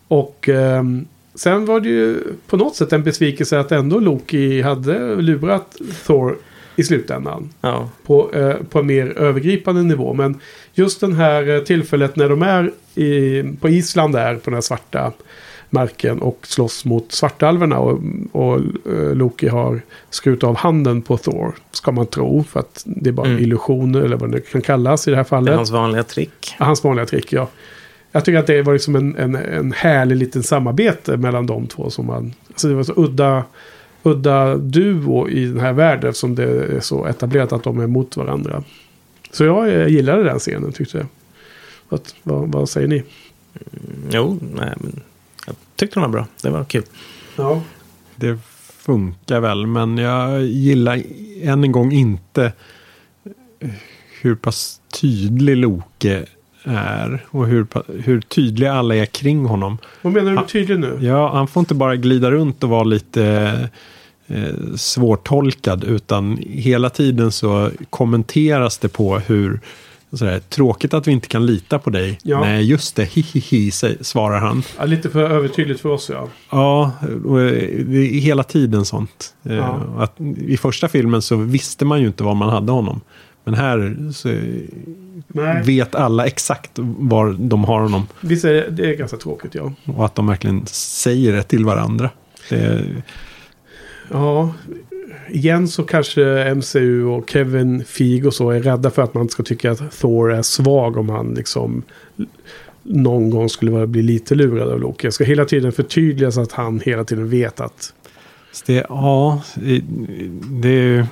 [0.09, 5.17] Och ehm, sen var det ju på något sätt en besvikelse att ändå Loki hade
[5.17, 5.77] lurat
[6.07, 6.37] Thor
[6.77, 7.89] i slutändan ja.
[8.07, 10.15] på, eh, på en mer övergripande nivå.
[10.15, 10.41] Men
[10.75, 14.61] just den här eh, tillfället när de är i, på Island där på den här
[14.61, 15.13] svarta
[15.71, 18.01] marken och slåss mot svartalverna och,
[18.33, 18.57] och
[18.93, 19.81] eh, Loki har
[20.11, 21.55] skurit av handen på Thor.
[21.73, 23.43] Ska man tro för att det är bara Mm.
[23.43, 25.53] illusioner eller vad det kan kallas i det här Det fallet.
[25.53, 26.55] är hans vanliga trick.
[26.59, 27.49] Ja, Hans vanliga trick, ja.
[28.13, 31.91] Jag tycker att det var liksom en, en, en härlig liten samarbete mellan de två.
[31.91, 33.45] Som man, alltså det var så udda,
[34.03, 38.17] udda duo i den här världen som det är så etablerat att de är mot
[38.17, 38.65] varandra.
[39.31, 41.07] Så jag gillade den scenen tyckte jag.
[41.89, 43.03] Att, vad, vad säger ni?
[44.11, 45.01] Jo, nej, men
[45.47, 46.27] jag tyckte den var bra.
[46.43, 46.83] Det var kul.
[47.37, 47.63] Ja.
[48.17, 48.39] Det
[48.87, 51.03] funkar väl, men jag gillar
[51.43, 52.53] än en gång inte
[54.21, 56.27] hur pass tydlig Loke
[56.67, 57.67] är och hur,
[58.03, 59.79] hur tydliga alla är kring honom.
[60.03, 60.99] Vad menar du med tydlig nu?
[61.01, 63.25] Ja, han får inte bara glida runt och vara lite
[64.27, 69.61] eh, svårtolkad utan hela tiden så kommenteras det på hur
[70.13, 72.19] sådär, tråkigt att vi inte kan lita på dig.
[72.23, 72.41] Ja.
[72.41, 73.71] Nej, just det, hihihi,
[74.01, 74.63] svarar han.
[74.79, 76.29] Ja, lite för övertydligt för oss ja.
[76.51, 76.93] Ja,
[77.25, 79.35] och eh, det är hela tiden sånt.
[79.45, 79.81] Eh, Ja.
[79.99, 83.01] Att I första filmen så visste man ju inte var man hade honom.
[83.47, 84.29] Men här så
[85.65, 88.07] vet alla exakt var de har honom.
[88.21, 89.73] Visst är det, det är ganska tråkigt ja.
[89.85, 92.11] Och att de verkligen säger det till varandra.
[92.51, 92.85] Det,
[94.11, 94.55] Ja,
[95.29, 99.43] igen så kanske MCU och Kevin Feige och så är rädda för att man ska
[99.43, 101.83] tycka att Thor är svag om han liksom
[102.83, 105.07] någon gång skulle vara- bli lite lurad av Loki.
[105.07, 107.93] Jag ska hela tiden förtydliga så att han hela tiden vet att
[108.67, 109.43] det ja,
[110.51, 111.07] det är...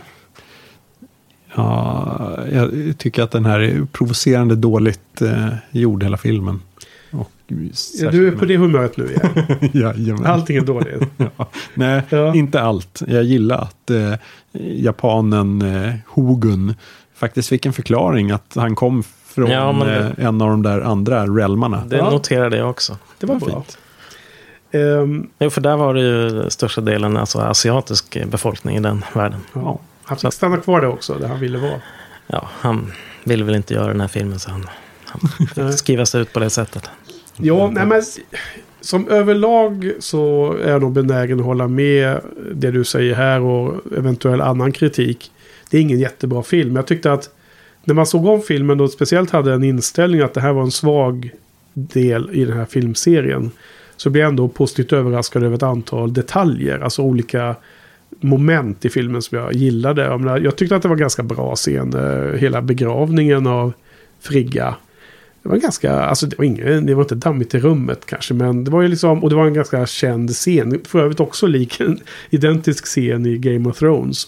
[1.56, 6.60] Ja, jag tycker att den här är provocerande dåligt eh, gjord hela filmen.
[7.10, 7.30] Och
[7.94, 9.70] ja, du är på det humöret nu igen.
[9.96, 10.26] Jajamän.
[10.26, 11.02] Allting är dåligt.
[11.36, 11.48] Ja.
[11.74, 12.34] Nej, Ja.
[12.34, 13.02] inte allt.
[13.06, 14.14] Jag gillar att eh,
[14.76, 16.74] japanen eh, Hogun
[17.14, 20.80] faktiskt fick en förklaring att han kom från Ja, det- eh, en av de där
[20.80, 21.82] andra realmarna.
[21.86, 22.10] Det Ja.
[22.10, 22.96] noterade jag också.
[23.18, 23.64] Det var bra.
[24.70, 29.40] Ehm, Jo, för där var det ju största delen alltså asiatisk befolkning i den världen.
[29.52, 29.78] ja.
[30.04, 31.80] Han fick stanna kvar där också, där han ville vara.
[32.26, 32.92] Ja, han
[33.24, 34.66] ville väl inte göra den här filmen så han,
[35.04, 35.20] han
[35.68, 36.90] fick skriva sig ut på det sättet.
[37.36, 38.02] Ja, nej men
[38.80, 42.20] som överlag så är jag nog benägen att hålla med
[42.52, 45.30] det du säger här och eventuell annan kritik.
[45.70, 46.76] Det är ingen jättebra film.
[46.76, 47.30] Jag tyckte att
[47.84, 50.70] när man såg om filmen och speciellt hade en inställning att det här var en
[50.70, 51.30] svag
[51.72, 53.50] del i den här filmserien.
[53.96, 56.78] Så blev jag ändå positivt överraskad över ett antal detaljer.
[56.78, 57.56] Alltså olika
[58.20, 60.02] moment i filmen som jag gillade.
[60.02, 61.94] Jag, menar, jag tyckte att det var ganska bra scen.
[61.94, 63.72] Eh, hela begravningen av
[64.20, 64.74] Frigga.
[65.44, 68.64] Det var ganska, alltså det var, ingen, det var inte dammigt i rummet kanske, men
[68.64, 70.80] det var ju liksom, och det var en ganska känd scen.
[70.84, 72.00] För övrigt också lik en
[72.30, 74.26] identisk scen i Game of Thrones.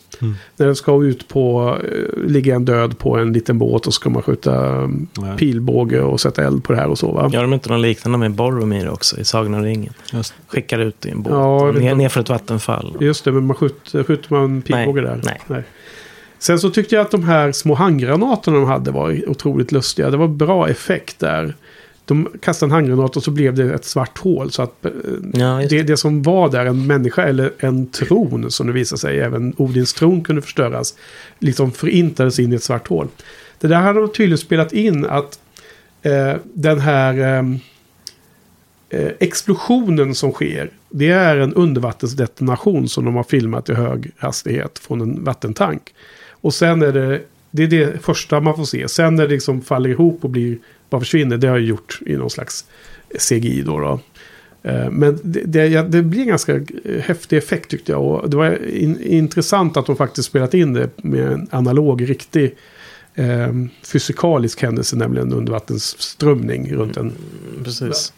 [0.57, 4.01] När den ska ut på, eh, ligga en död på en liten båt och så
[4.01, 5.37] ska man skjuta um, Ja.
[5.39, 7.31] pilbåge och sätta eld på det här och så va.
[7.33, 9.93] Gör de inte något liknande med Boromir också i Sagan om ringen?
[10.13, 10.35] Just.
[10.49, 12.97] Skickar ut i en båt Ja, ner, ner för ett vattenfall.
[13.01, 15.35] Just det, men man skjuter, skjuter man pilbåge Nej, där?
[15.47, 15.63] nej.
[16.39, 20.11] Sen så tyckte jag att de här små handgranaterna de hade var otroligt lustiga.
[20.11, 21.55] Det var bra effekt där.
[22.05, 24.51] De kastade en handgranat och så blev det ett svart hål.
[24.51, 24.91] Så att eh,
[25.33, 29.21] Ja, det, det som var där, en människa eller en tron som det visade sig,
[29.21, 30.95] även Odins tron kunde förstöras,
[31.39, 33.09] liksom förintades in i ett svart hål.
[33.61, 35.39] Det där hade de tydligen spelat in att
[36.03, 37.59] eh, den här ehm,
[38.91, 44.79] eh, explosionen som sker, det är en undervattensdetonation som de har filmat i hög hastighet
[44.79, 45.95] från en vattentank.
[46.47, 47.21] Och sen är det,
[47.51, 48.89] det är det första man får se.
[48.89, 50.59] Sen när det liksom faller ihop och blir,
[50.91, 52.65] bara försvinner, det har jag gjort i någon slags
[53.19, 53.79] CGI då.
[53.79, 54.01] då.
[54.63, 58.03] Eh, men det, det, det blir en ganska eh, häftig effekt tyckte jag.
[58.03, 62.55] Och det var in, intressant att de faktiskt spelat in det med en analog, riktig
[63.15, 63.53] eh,
[63.85, 67.03] fysikalisk händelse, nämligen undervattensströmning runt en...
[67.03, 68.13] Mm, precis.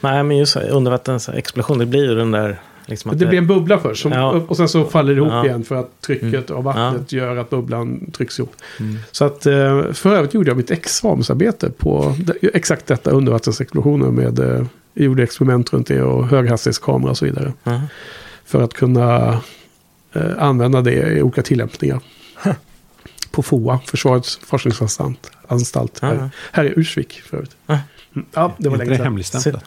[0.00, 2.60] Nej, men just undervattensexplosion, det blir ju den där...
[2.86, 4.30] Liksom att Det blir en bubbla först som, Ja.
[4.48, 5.44] och sen så faller det ihop Ja.
[5.44, 8.52] igen för att trycket av vattnet gör att bubblan trycks ihop.
[8.80, 8.96] Mm.
[9.12, 14.38] Så att eh, för övrigt gjorde jag mitt examensarbete på det- exakt detta undervattensexplosioner med
[14.38, 17.52] eh, jag gjorde experiment runt det och höghastighetskamera och så vidare.
[17.64, 17.80] Ja.
[18.44, 19.40] För att kunna
[20.12, 22.00] eh, använda det i olika tillämpningar.
[23.30, 25.30] på FOA, Försvarets forskningsanstalt.
[25.48, 26.28] Anstalt, Ja, här, ja.
[26.52, 27.56] här i Ursvik för övrigt.
[27.66, 27.78] Ja.
[28.14, 29.60] Mm, Ja, det var länge det sedan.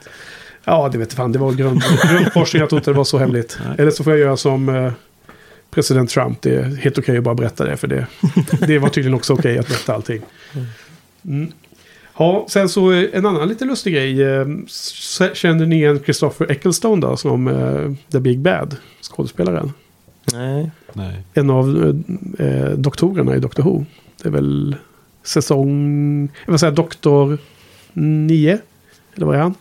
[0.63, 1.31] Ja, det vet fan.
[1.31, 1.81] Det var grund,
[2.11, 2.59] grundforskning.
[2.59, 3.59] Jag tror inte det var så hemligt.
[3.77, 4.91] Eller så får jag göra som eh,
[5.71, 6.41] president Trump.
[6.41, 7.77] Det är helt okej att bara berätta det.
[7.77, 8.07] För det,
[8.67, 10.21] det var tydligen också okej att berätta allting.
[11.25, 11.51] Mm.
[12.17, 14.23] Ja, sen så eh, en annan lite lustig grej.
[14.23, 14.47] Eh,
[15.33, 18.75] Kände ni igen Christopher Ecclestone då som The Big Bad?
[19.01, 19.73] Skådespelaren.
[20.33, 20.71] Nej.
[20.93, 21.23] Nej.
[21.33, 21.95] En av
[22.39, 23.85] eh, doktorerna i Doctor Who.
[24.21, 24.75] Det är väl
[25.23, 26.21] säsong...
[26.45, 27.37] Jag vill säga Doktor
[27.93, 28.59] 9.
[29.15, 29.55] Eller vad är han?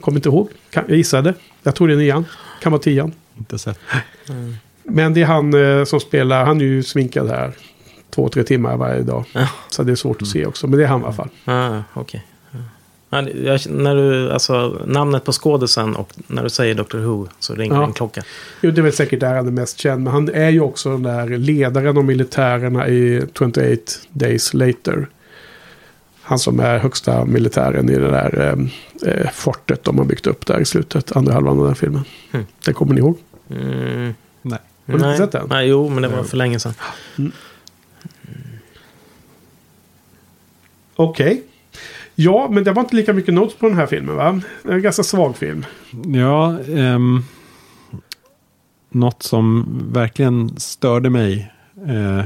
[0.00, 0.48] Kommer inte ihåg.
[0.74, 1.34] Jag gissade.
[1.62, 2.24] Jag tror det är nian.
[2.62, 3.12] Kan vara tian.
[3.38, 3.78] Inte sett.
[4.82, 6.44] Men det är han eh, som spelar.
[6.44, 7.52] Han är ju sminkad här.
[8.14, 9.24] Två, tre timmar varje dag.
[9.32, 9.48] Ja.
[9.68, 10.66] Så det är svårt att se också.
[10.66, 11.28] Men det är han i alla fall.
[11.44, 11.82] Ah.
[11.94, 12.04] Ja.
[13.22, 16.96] Det- jag, när du, alltså, namnet på skådisen och när du säger Dr.
[16.98, 17.84] Who så ringer Ja.
[17.86, 18.22] en klocka.
[18.60, 20.04] Jo, det är väl säkert där han är mest känd.
[20.04, 23.60] Men han är ju också den där ledaren av militärerna i 28
[24.10, 25.08] Days Later.
[26.30, 28.38] Han som är högsta militären i det där
[29.04, 31.16] eh, eh, fortet de har byggt upp där i slutet.
[31.16, 32.04] Andra halvan av den filmen.
[32.32, 32.46] Mm.
[32.64, 33.18] Det kommer ni ihåg?
[33.50, 34.14] Mm.
[34.42, 34.58] Nej.
[34.86, 35.18] Har du inte Nej.
[35.18, 35.46] sett den?
[35.48, 36.74] Nej, jo, men det var för länge sedan.
[40.96, 41.42] Okej.
[42.14, 44.40] Ja, men det var inte lika mycket notes på den här filmen va?
[44.62, 45.64] Det är en ganska svag film.
[46.06, 47.24] Ja, ehm,
[48.90, 51.52] något som verkligen störde mig.
[51.86, 52.24] Eh,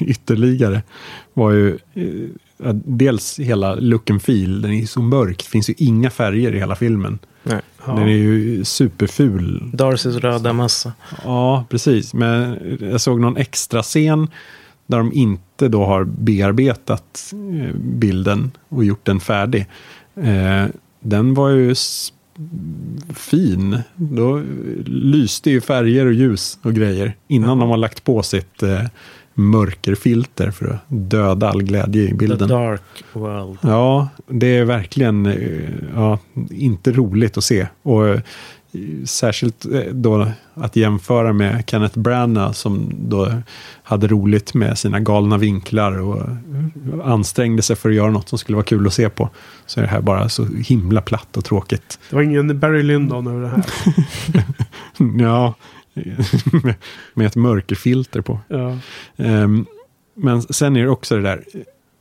[0.00, 0.82] ytterligare
[1.34, 2.02] var ju ja,
[2.84, 4.62] dels hela look and feel.
[4.62, 5.38] Den är så mörk.
[5.38, 7.18] Det finns ju inga färger i hela filmen.
[7.42, 7.60] Nej.
[7.84, 9.70] Den är ju superful.
[9.72, 10.92] Darcys röda massa.
[11.24, 12.14] Ja, precis.
[12.14, 14.28] Men jag såg någon extra scen
[14.86, 19.66] där de inte då har bearbetat eh, bilden och gjort den färdig.
[20.16, 20.64] Eh,
[21.00, 21.74] den var ju
[23.14, 23.78] fin.
[23.94, 24.42] Då
[24.86, 28.82] lyste ju färger och ljus och grejer innan de har lagt på sitt eh,
[29.38, 32.48] mörkerfilter för att döda all glädje i The bilden.
[32.48, 32.82] Dark
[33.12, 33.58] World.
[33.60, 36.18] Ja, det är verkligen eh, ja,
[36.50, 37.66] inte roligt att se.
[37.82, 38.20] Och eh,
[39.04, 43.32] särskilt eh, då att jämföra med Kenneth Branagh som då
[43.82, 46.22] hade roligt med sina galna vinklar och
[47.04, 49.30] ansträngde sig för att göra något som skulle vara kul att se på.
[49.66, 51.98] Så är det här bara så himla platt och tråkigt.
[52.10, 53.64] Det var ingen Barry Lyndon över det här.
[55.24, 55.54] ja,
[57.14, 58.40] med, ett mörkerfilter på.
[58.48, 58.78] Ja.
[59.16, 59.66] Ehm,
[60.14, 61.44] men sen är det också det där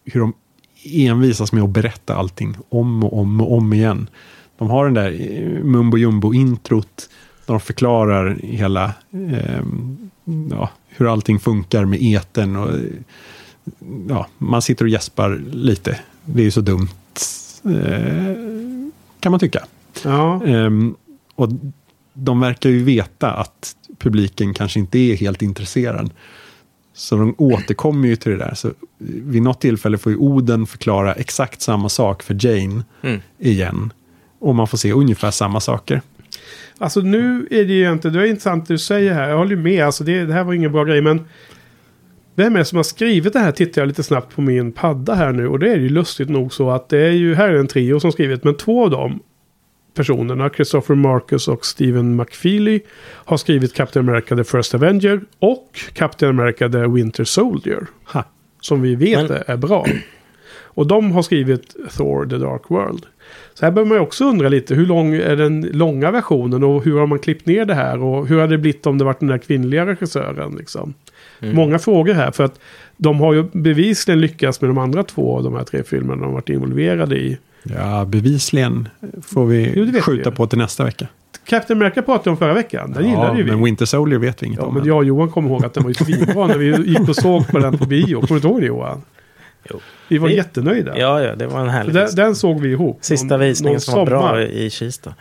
[0.06, 0.34] hur de
[0.84, 4.10] envisas med att berätta allting om och om och om igen.
[4.58, 7.10] De har den där eh, mumbo jumbo-introt
[7.46, 10.10] där de förklarar hela ehm,
[10.50, 12.82] ja, hur allting funkar med eten och eh,
[14.10, 16.00] ja, man sitter och gäspar lite.
[16.26, 16.90] Det är ju så dumt
[17.64, 18.34] eh,
[19.20, 19.66] kan man tycka.
[20.04, 20.44] Ja.
[20.46, 20.96] Ehm,
[21.36, 21.50] och
[22.16, 26.10] de verkar ju veta att publiken kanske inte är helt intresserad.
[26.94, 28.54] Så de återkommer ju till det där.
[28.54, 33.20] Så vid något tillfälle får ju Oden förklara exakt samma sak för Jane Mm.
[33.40, 33.94] igen.
[34.40, 36.02] Och man får se ungefär samma saker.
[36.78, 39.30] Alltså nu är det ju inte, det är intressant det du säger här.
[39.30, 41.02] Jag håller ju med, alltså det, det här var ingen bra grej.
[41.02, 41.26] Men
[42.36, 45.14] vem är det som har skrivit det här tittar jag lite snabbt på min padda
[45.14, 45.48] här nu.
[45.48, 48.00] Och det är ju lustigt nog så att det är ju, här är en trio
[48.00, 48.44] som skrivit.
[48.44, 49.20] Men två av dem
[49.96, 56.40] personerna, Christopher Marcus och Stephen McFeely, har skrivit Captain America The First Avenger och Captain
[56.40, 57.88] America The Winter Soldier.
[58.14, 58.24] Ha.
[58.62, 59.86] Som vi vet Men- är bra.
[60.64, 63.06] Och de har skrivit Thor The Dark World.
[63.54, 66.84] Så här bör man ju också undra lite, hur lång är den långa versionen och
[66.86, 69.20] hur har man klippt ner det här och hur hade det blivit om det varit
[69.20, 70.94] den där kvinnliga regissören liksom?
[71.40, 72.60] Många frågor här för att
[72.98, 76.26] de har ju bevisligen lyckats med de andra två av de här tre filmerna de
[76.26, 77.38] har varit involverade i.
[77.66, 78.90] Ja, bevisligen
[79.22, 80.36] får vi Jo, det skjuta vi.
[80.36, 81.08] på till nästa vecka.
[81.46, 83.52] Captain America pratade om förra veckan, den gillade ju vi.
[83.52, 84.74] men Winter Soldier vet vi inget Ja, om.
[84.74, 84.88] men än.
[84.88, 87.48] jag och Johan kommer ihåg att den var ju svinbra när vi gick och såg
[87.48, 88.22] på den på bio.
[88.28, 89.02] Kommer du ihåg det Johan?
[89.70, 89.80] Jo.
[90.08, 90.98] Vi var Vi- jättenöjda.
[91.00, 92.98] Ja, ja, det var en härlig den, den såg vi ihop.
[93.02, 94.42] Sista visningen någon som var bra sommar.
[94.42, 95.14] i Kista.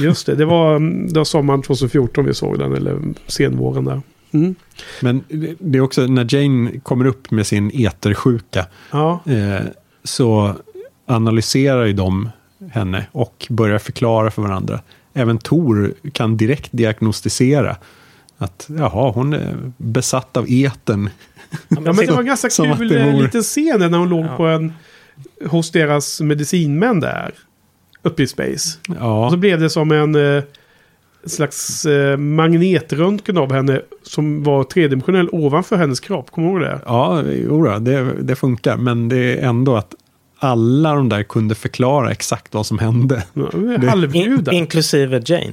[0.00, 0.80] Just det, det var,
[1.12, 4.00] det var sommaren 2014 vi såg den, eller senvåren där.
[4.32, 4.54] Mm.
[5.02, 8.66] Men det- det är också när Jane kommer upp med sin etersjuka.
[8.90, 9.66] Ja, eh,
[10.04, 10.54] så
[11.06, 12.28] analyserar ju de
[12.70, 14.80] henne och börjar förklara för varandra.
[15.14, 17.76] Även Tor kan direkt diagnostisera
[18.38, 21.10] att jaha, hon är besatt av eten.
[21.68, 24.36] ja men det var en ganska kul det eh, liten scen när hon låg Ja.
[24.36, 24.72] på en,
[25.46, 27.34] hos deras medicinmän där.
[28.02, 28.78] Uppe i space.
[28.88, 30.42] Och Ja, så blev det som en eh,
[31.26, 36.30] slags eh, magnetröntgen av henne som var tredimensionell ovanför hennes kropp.
[36.30, 36.80] Kommer du ihåg det?
[36.86, 38.76] ja jodå, det, det funkar.
[38.76, 39.94] Men det är ändå att
[40.46, 43.22] alla de där kunde förklara exakt vad som hände.
[43.32, 43.42] Ja,
[43.78, 45.52] Det- In, inklusive Jane.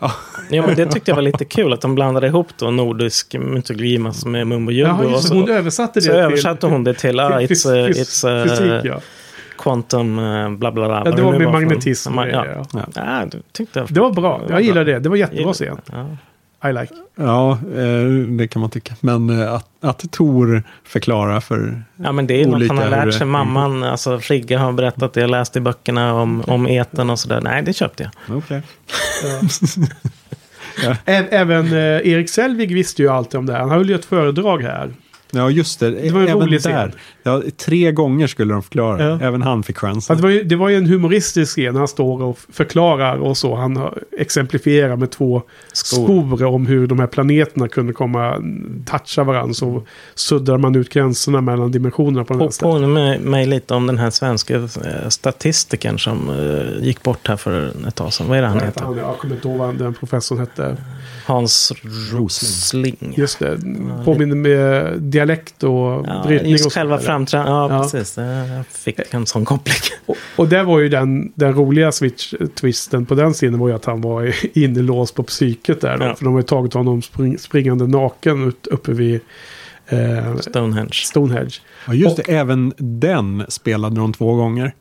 [0.00, 0.12] Ja.
[0.50, 3.98] Ja, men det tyckte jag var lite kul att de blandade ihop då nordisk mytologi
[4.26, 5.08] med mumbo jumbo.
[5.08, 5.18] Det.
[5.18, 8.48] så, Hon översatte det så översatte hon det till ah, till it's, uh, it's uh,
[8.48, 8.90] fysik.
[8.92, 9.00] Ja.
[9.58, 11.02] quantum uh, bla bla bla.
[11.04, 12.66] Ja, det var med magnetism Ja, ja.
[12.94, 13.24] ja.
[13.30, 13.92] det tyckte jag.
[13.92, 14.42] Det var bra.
[14.48, 14.98] Jag gillade det.
[14.98, 15.80] Det var jättebra scen.
[16.62, 16.68] Ja.
[16.70, 16.94] I like.
[17.16, 18.04] Ja, eh,
[18.38, 18.94] det kan man tycka.
[19.00, 21.82] Men eh, att, att Tor förklarar för...
[21.96, 23.26] Ja, men det är något Olika han har lärt sig.
[23.26, 25.20] Mamman, alltså Frigga har berättat det.
[25.20, 27.40] Jag läste i böckerna om, om eten och sådär.
[27.40, 28.36] Nej, det köpte jag.
[28.38, 28.62] Okej.
[31.06, 31.78] Ä- Även eh,
[32.12, 33.60] Erik Selvig visste ju alltid om det här.
[33.60, 34.90] Han höll ju ett föredrag här.
[35.30, 35.90] Ja, just det.
[35.90, 36.72] Det var en Även rolig scen.
[36.72, 36.92] där.
[37.28, 39.04] Ja, tre gånger skulle de förklara.
[39.04, 39.18] Ja.
[39.22, 40.16] Även han fick chansen.
[40.16, 41.76] det, var ju, det var ju en humoristisk scen.
[41.76, 43.54] Han står och förklarar och så.
[43.54, 45.42] Han exemplifierar med två
[45.72, 46.44] skor.
[46.44, 48.42] om hur de här planeterna kunde komma
[48.86, 49.54] toucha varandra.
[49.54, 49.82] Så
[50.14, 52.72] suddar man ut gränserna mellan dimensionerna på den här stället.
[52.74, 57.72] påminner mig lite om den här svenska eh, statistikern som eh, gick bort här för
[57.88, 58.28] ett tag sedan.
[58.28, 58.96] Vad är det han heter han?
[58.96, 60.76] Jag kommer inte ihåg vad den professorn hette.
[61.26, 61.72] Hans
[62.12, 63.14] Rosling.
[63.16, 63.58] Just det.
[64.04, 65.70] Påminner med dialekt och
[66.06, 66.52] Ja, brytning.
[66.52, 67.06] just och så själva vidare.
[67.26, 67.70] Framträdandet.
[67.70, 67.82] Ja, Ja.
[67.82, 68.16] precis.
[68.56, 69.74] Jag fick en sån koppling.
[70.06, 73.84] Och, och där var ju den, den roliga switch-twisten på den scenen var ju att
[73.84, 75.98] han var inlåst på psyket där.
[75.98, 76.14] Då, Ja.
[76.14, 79.20] För de har ju tagit honom spring, springande naken ut, uppe vid
[79.88, 80.92] eh, Stonehenge.
[80.92, 81.54] Stonehenge.
[81.86, 82.22] Ja, just det.
[82.22, 84.74] Även den spelade de två gånger.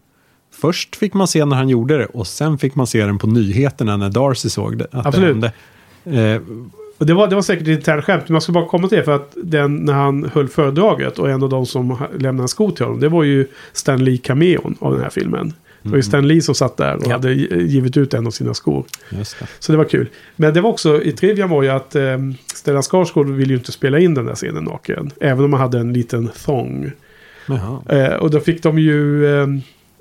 [0.62, 3.28] Först fick man se när han gjorde det och sen fick man se den på
[3.28, 4.88] nyheterna när Darcy såg det.
[4.92, 5.42] Att Absolut.
[5.42, 5.52] Det
[6.06, 6.34] hände.
[6.36, 6.42] Eh,
[6.98, 8.98] Och det var, det var säkert ett internt skämt, men jag ska bara komma till
[8.98, 12.48] det för att den, när han höll föredraget och en av de som lämnade en
[12.48, 15.54] sko till honom, det var ju Stan Lee cameon av den här filmen.
[15.82, 17.12] Det var ju Stan Lee som satt där och Ja.
[17.12, 18.86] hade gi- givit ut en av sina skor.
[19.10, 19.36] Det.
[19.60, 20.08] Så det var kul.
[20.36, 22.18] Men det var också, i trivian var ju att eh,
[22.56, 25.12] Stellan Skarsgård ville ju inte spela in den där scenen naken.
[25.22, 26.92] Även om han hade en liten thong.
[27.90, 29.48] Eh, och då fick de ju eh,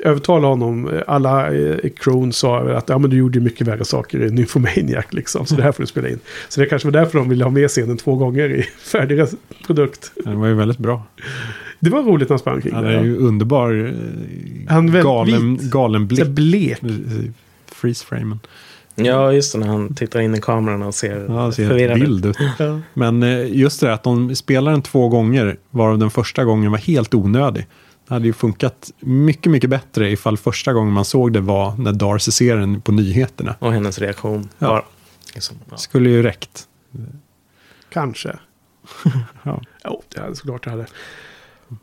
[0.05, 0.91] övertala honom.
[1.07, 5.05] Alla eh, i crewn sa att ja, men du gjorde mycket värre saker i Nymphomaniac.
[5.11, 6.19] Liksom, så det här får du spela in.
[6.49, 9.25] Så det kanske var därför de ville ha med scenen två gånger i färdig
[9.67, 10.13] produkt.
[10.25, 11.03] Det var ju väldigt bra.
[11.81, 13.95] Det var roligt när han sprang kring Han är ju underbar.
[14.67, 15.71] eh, Han galen, vit.
[15.71, 16.29] galen Så blick.
[16.29, 16.79] blek.
[17.73, 18.41] Freeze-framen.
[18.95, 19.59] Ja, just det.
[19.59, 22.37] När han tittar in i kameran och ser Ja, ser förvirrad vild ut.
[22.95, 26.79] Men eh, just det att de spelar den två gånger, varav den första gången var
[26.79, 27.67] helt onödig.
[28.09, 31.93] Det hade ju funkat mycket, mycket bättre ifall första gången man såg det var när
[31.93, 33.55] Darcy ser den på nyheterna.
[33.59, 34.49] Och hennes reaktion.
[34.59, 34.67] Ja.
[34.67, 34.85] Bara,
[35.35, 35.77] liksom, ja.
[35.77, 36.69] Skulle ju räckt.
[37.93, 38.37] Kanske.
[39.43, 39.63] Ja.
[39.85, 40.87] Jo, det hade såklart det hade.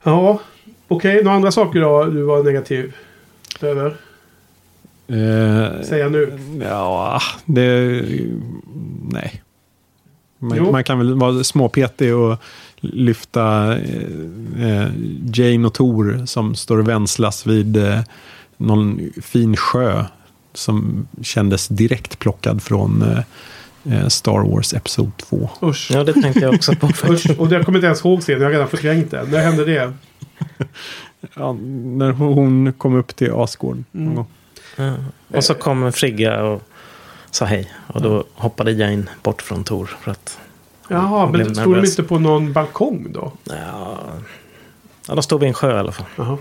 [0.04, 0.40] Ja,
[0.88, 1.24] okej.
[1.24, 2.96] Några andra saker då du var negativ
[3.62, 3.98] över?
[5.08, 6.40] Eh, Säga nu.
[6.62, 8.02] Ja, det...
[9.12, 9.44] Nej.
[10.44, 12.38] Man, man kan väl vara småpetig och
[12.82, 14.02] lyfta eh,
[14.60, 14.90] eh,
[15.34, 18.00] Jane och Tor som står och vänslas vid eh,
[18.58, 20.06] någon fin sjö
[20.54, 23.20] som kändes direkt plockad från eh,
[23.94, 25.50] eh, Star Wars Episod 2.
[25.64, 25.92] Usch.
[25.92, 26.88] ja, det tänkte jag också på.
[27.14, 27.40] Usch.
[27.40, 28.42] Och jag kommer inte ens ihåg scenen.
[28.42, 29.30] Jag har redan förträngt den.
[29.30, 29.94] När hände det?
[31.36, 33.84] Ja, när hon kom upp till Asgård.
[33.92, 34.24] någon Mm.
[34.76, 34.94] Ja.
[35.28, 36.62] Och så kom Frigga och
[37.36, 37.74] sa hej.
[37.88, 39.86] Och då hoppade Jane bort från Tor.
[40.02, 40.40] För att,
[40.88, 43.32] Jaha, men stod de inte på någon balkong då?
[43.44, 43.98] ja,
[45.08, 46.06] ja, de stod vid en sjö i alla fall.
[46.16, 46.38] Jaha.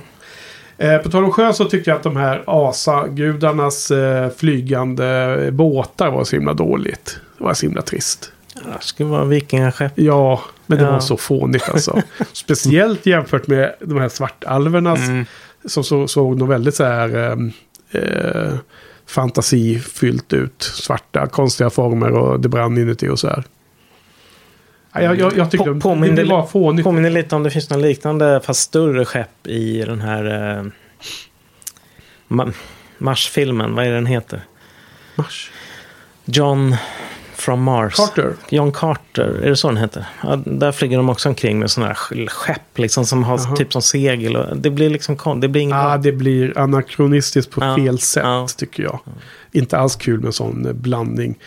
[0.78, 6.10] Eh, på tal om sjö så tyckte jag att de här asagudarnas eh, flygande båtar
[6.10, 7.18] var så himla dåligt.
[7.38, 8.32] Det var så himla trist.
[8.54, 9.92] Ja, det skulle vara vikingaskepp.
[9.94, 10.90] Ja, men det Ja.
[10.90, 12.02] var så fånigt alltså.
[12.32, 15.08] Speciellt jämfört med de här svartalvernas.
[15.08, 15.24] Mm.
[15.64, 17.16] Som så, såg de väldigt så här
[17.90, 18.54] eh,
[19.12, 20.62] eh, fantasifyllt ut.
[20.62, 23.44] Svarta, konstiga former och det brann inuti och så här.
[24.92, 26.84] Ja, Jag, jag, jag tyckte På- påminner det var fånigt.
[26.84, 30.24] Påminner lite om det finns något liknande fast större skepp i den här
[30.58, 30.64] eh,
[32.28, 32.52] Ma-
[32.98, 33.74] Mars-filmen.
[33.74, 34.40] Vad är den heter?
[35.14, 35.50] Mars.
[36.24, 36.76] John
[37.42, 37.94] from Mars.
[37.96, 38.32] Carter.
[38.48, 40.04] John Carter, är det så den heter?
[40.22, 43.56] Ja, där flyger de också omkring med sådana här sk- skepp liksom, som har Jaha.
[43.56, 44.36] typ som segel.
[44.36, 48.46] Och det blir liksom det blir Ah, det blir anakronistiskt på Ja, fel sätt ja.
[48.56, 49.00] tycker jag.
[49.52, 51.38] Inte alls kul med sån eh, blandning.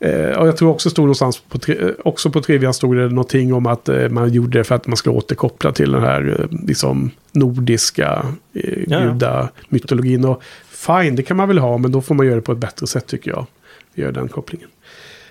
[0.00, 3.54] Eh, och jag tror också stod någonstans på, eh, också på trivian stod det någonting
[3.54, 6.58] om att eh, man gjorde det för att man ska återkoppla till den här eh,
[6.66, 10.24] liksom nordiska eh, gudamytologin.
[10.24, 12.58] Och fine, det kan man väl ha, men då får man göra det på ett
[12.58, 13.46] bättre sätt tycker jag.
[13.94, 14.68] Gör den kopplingen.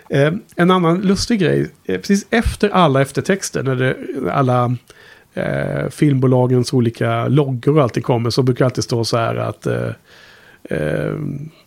[0.09, 3.95] Eh, en annan lustig grej, eh, precis efter alla eftertexter, när det,
[4.31, 4.77] alla
[5.33, 9.65] eh, filmbolagens olika loggor och allting kommer, så brukar det alltid stå så här att,
[9.65, 9.89] eh,
[10.63, 11.13] eh,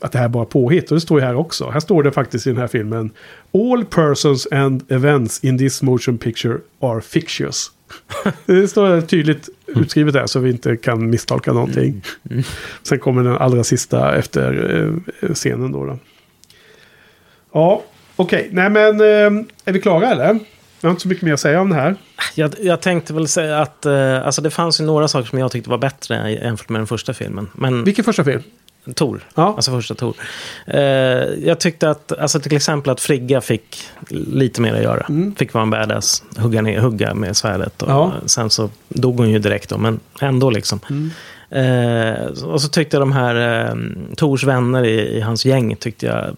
[0.01, 0.91] att det här är bara påhitt.
[0.91, 1.71] Och det står ju här också.
[1.71, 3.11] Här står det faktiskt i den här filmen.
[3.53, 7.71] All persons and events in this motion picture are fictitious.
[8.47, 12.03] det står tydligt utskrivet där så vi inte kan misstolka någonting.
[12.83, 14.77] Sen kommer den allra sista efter
[15.21, 15.87] eh, scenen då.
[15.87, 15.99] då.
[17.53, 17.83] Ja,
[18.20, 18.48] okej.
[18.52, 20.38] Nej men eh, är vi klara eller?
[20.80, 21.94] Jag har inte så mycket mer att säga om det här.
[22.34, 25.52] Jag, jag tänkte väl säga att eh, alltså det fanns ju några saker som jag
[25.52, 27.48] tyckte var bättre jämfört med den första filmen.
[27.55, 28.42] Men Vilken första film?
[28.94, 29.52] Tor, Ja.
[29.56, 30.14] alltså första Tor.
[30.66, 30.80] Eh,
[31.44, 35.06] jag tyckte att, alltså till exempel att Frigga fick lite mer att göra.
[35.36, 37.82] Fick vara en badass, hugga, ner, hugga med svärdet.
[37.82, 38.12] Och Ja.
[38.26, 40.80] Sen så dog hon ju direkt då, men ändå liksom.
[41.51, 43.74] Eh, och så tyckte jag de här eh,
[44.16, 46.36] Tors vänner i, i hans gäng tyckte jag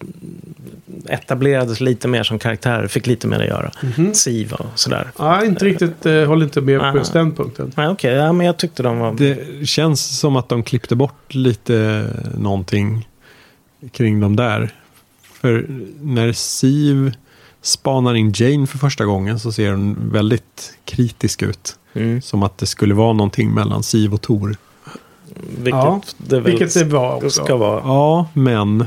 [1.09, 3.71] etablerades lite mer som karaktärer, fick lite mer att göra.
[4.13, 5.11] Siv och sådär.
[5.17, 7.71] Ja, inte riktigt, eh, håller inte med på just den punkten.
[7.75, 9.13] Nej, okej, ja, men jag tyckte de var...
[9.13, 12.07] Det känns som att de klippte bort lite
[12.37, 13.07] någonting
[13.91, 14.73] kring dem där.
[15.41, 15.65] För
[16.01, 17.13] när Siv
[17.61, 21.75] spanar in Jane för första gången så ser hon väldigt kritisk ut.
[21.93, 24.55] Mm, Som att det skulle vara någonting mellan Siv och Tor.
[25.49, 27.29] Vilket Ja, det väl Vilket det var också.
[27.29, 27.79] ska vara.
[27.85, 28.85] Ja, men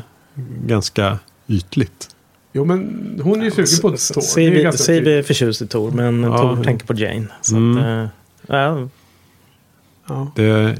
[0.66, 1.18] ganska
[1.48, 2.08] ytligt.
[2.52, 3.96] Jo, men hon är ju sugen på är
[4.76, 5.08] Siv tydligt.
[5.08, 6.38] är förtjust i Tor, men Ja.
[6.38, 7.26] Tor tänker på Jane.
[7.42, 7.78] Så Mm.
[7.78, 7.84] att,
[8.48, 8.88] eh, ja,
[10.08, 10.32] Ja.
[10.34, 10.78] Det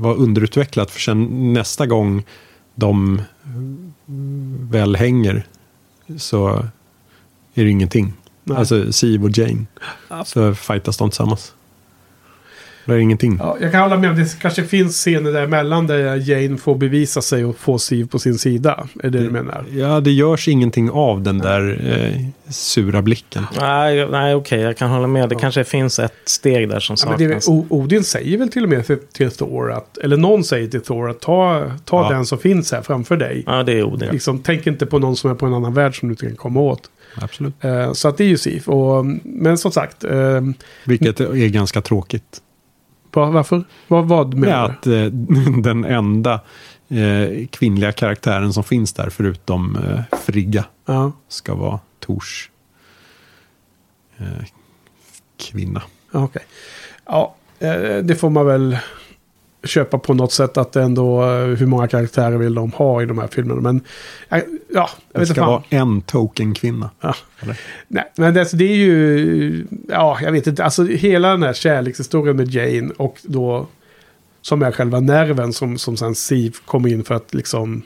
[0.00, 2.22] var underutvecklat för sen nästa gång
[2.74, 3.22] de
[4.70, 5.46] väl hänger
[6.18, 6.48] så
[7.54, 8.12] är det ingenting.
[8.44, 8.58] Nej.
[8.58, 9.64] Alltså Siv och Jane.
[10.24, 11.54] Så fightas de tillsammans.
[12.84, 13.36] Det är ingenting.
[13.40, 17.22] Ja, jag kan hålla med om det kanske finns scener däremellan där Jane får bevisa
[17.22, 18.88] sig och få Siv på sin sida.
[19.02, 19.64] Är det du menar?
[19.70, 21.80] Ja, det görs ingenting av den där
[22.16, 23.46] eh, sura blicken.
[23.60, 25.28] Nej, nej okej, jag kan hålla med.
[25.28, 27.48] Det kanske finns ett steg där som Ja, det, saknas.
[27.48, 30.68] väl- O- Odin säger väl till och med till, till Thor att, eller någon säger
[30.68, 32.10] till Thor att ta, ta Ja.
[32.16, 33.42] den som finns här framför dig.
[33.46, 34.08] Ja, det är Odin.
[34.12, 36.36] Liksom, tänk inte på någon som är på en annan värld som du inte kan
[36.36, 36.82] komma åt.
[37.14, 37.54] Absolut.
[37.64, 38.68] Eh, så att det är ju Sif.
[38.68, 40.40] Och, men som sagt, eh,
[40.84, 42.22] Vilket är ganska tråkigt.
[43.14, 43.64] Va- varför?
[43.88, 45.04] Vad, vad menar att eh,
[45.62, 46.40] den enda
[46.88, 50.64] eh, kvinnliga karaktären som finns där förutom eh, Frigga?
[50.86, 52.50] Ja, ska vara Tors
[54.18, 54.26] eh,
[55.36, 55.82] kvinna.
[56.12, 56.42] ja, okej.
[57.06, 58.78] Ja, eh, det får man väl
[59.64, 63.06] köpa på något sätt att det ändå, eh, hur många karaktärer vill de ha i
[63.06, 63.60] de här filmerna.
[63.60, 63.76] Men
[64.28, 65.50] eh, ja, jag Det vet inte ska fan.
[65.50, 66.90] vara en token-kvinna.
[67.00, 67.14] Ja.
[67.40, 67.60] Eller?
[67.88, 69.66] Nej, men det, det är ju...
[69.88, 70.64] Ja, jag vet inte.
[70.64, 73.66] Alltså hela den här kärlekshistorien med Jane och då...
[74.44, 77.82] Som är själva nerven som, som sen Siv kommer in för att liksom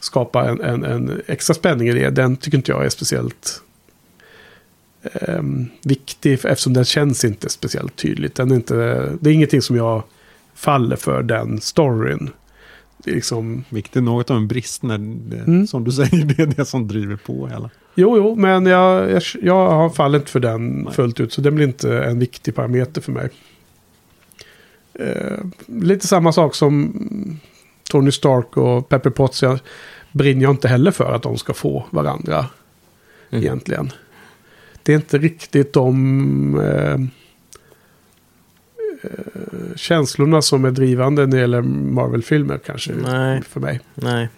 [0.00, 2.10] skapa en, en, en extra spänning i det.
[2.10, 3.62] Den tycker inte jag är speciellt
[5.12, 8.34] ehm, viktig eftersom den känns inte speciellt tydligt.
[8.34, 8.74] Den är inte,
[9.20, 10.02] det är ingenting som jag
[10.62, 12.30] faller för den storyn.
[12.98, 13.64] Det är liksom...
[13.68, 15.66] Vilket är något av en brist när det, Mm.
[15.66, 17.70] som du säger, det är det som driver på hela.
[17.94, 21.32] Jo, jo, men jag, jag, jag har fallit för den fullt ut.
[21.32, 23.28] Så den blir inte en viktig parameter för mig.
[24.94, 26.92] Eh, lite samma sak som
[27.90, 29.42] Tony Stark och Pepper Potts.
[29.42, 29.58] Jag
[30.12, 32.46] brinner jag inte heller för att de ska få varandra.
[33.30, 33.44] Mm.
[33.44, 33.92] Egentligen.
[34.82, 36.98] Det är inte riktigt de eh,
[39.76, 42.92] känslorna som är drivande när det gäller Marvel-filmer kanske.
[42.92, 43.42] Nej.
[43.42, 43.80] För mig.
[43.94, 44.28] Nej,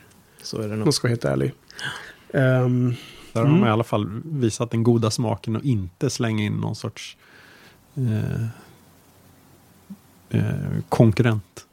[0.43, 0.87] så är det Om nog.
[0.89, 1.53] jag ska vara helt ärlig.
[2.35, 2.95] Ehm,
[3.33, 3.61] Där har Mm.
[3.61, 7.17] de i alla fall visat den goda smaken och inte slänga in någon sorts
[7.97, 8.45] eh,
[10.31, 10.45] eh,
[10.89, 11.67] konkurrent.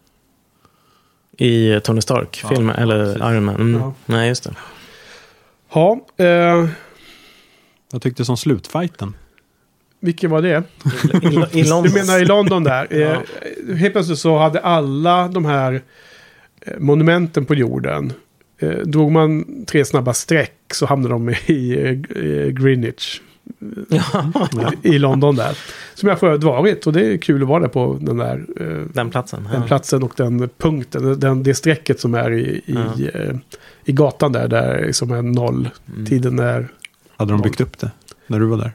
[1.38, 3.22] I Tony Stark-filmen, Ja, eller precis.
[3.22, 3.56] Iron Man.
[3.56, 3.74] Mm.
[3.82, 3.94] Ja.
[4.06, 4.56] Nej, just det.
[5.74, 6.68] ja, eh,
[7.92, 9.14] Jag tyckte som slutfighten.
[10.02, 10.64] Vilken var det?
[11.54, 11.84] I, i London.
[11.84, 12.88] Du menar i London där.
[13.02, 15.82] Eh, helt plötsligt så hade alla de här
[16.62, 18.14] eh, monumenten på jorden.
[18.60, 21.76] Eh, drog man tre snabba streck så hamnade de i
[22.52, 23.22] Greenwich.
[23.90, 24.32] Ja,
[24.82, 25.58] I London där.
[25.96, 26.88] Som jag förut varit.
[26.88, 28.46] Och det är kul att vara där på den där
[28.94, 29.48] den platsen.
[29.52, 29.68] den Ja.
[29.68, 31.20] platsen och den punkten.
[31.20, 32.64] Den, det strecket som är i, i,
[33.14, 33.20] Ja.
[33.86, 34.48] i gatan där.
[34.48, 35.70] Där som är noll.
[35.94, 36.06] Mm.
[36.06, 36.68] Tiden är
[37.18, 37.92] Hade de byggt upp det
[38.28, 38.72] när du var där?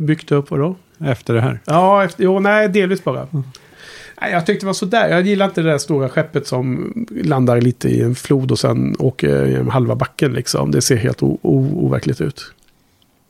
[0.00, 0.50] Byggt upp.
[0.50, 0.76] Vadå?
[0.98, 1.60] Efter det här?
[1.64, 3.26] Ja, efter, jo, nej, delvis bara.
[4.20, 5.08] Nej, jag tyckte det var sådär.
[5.08, 6.92] Jag gillar inte det där stora skeppet som
[7.24, 10.70] landar lite i en flod och sen åker genom halva backen liksom.
[10.70, 12.52] Det ser helt overkligt ut.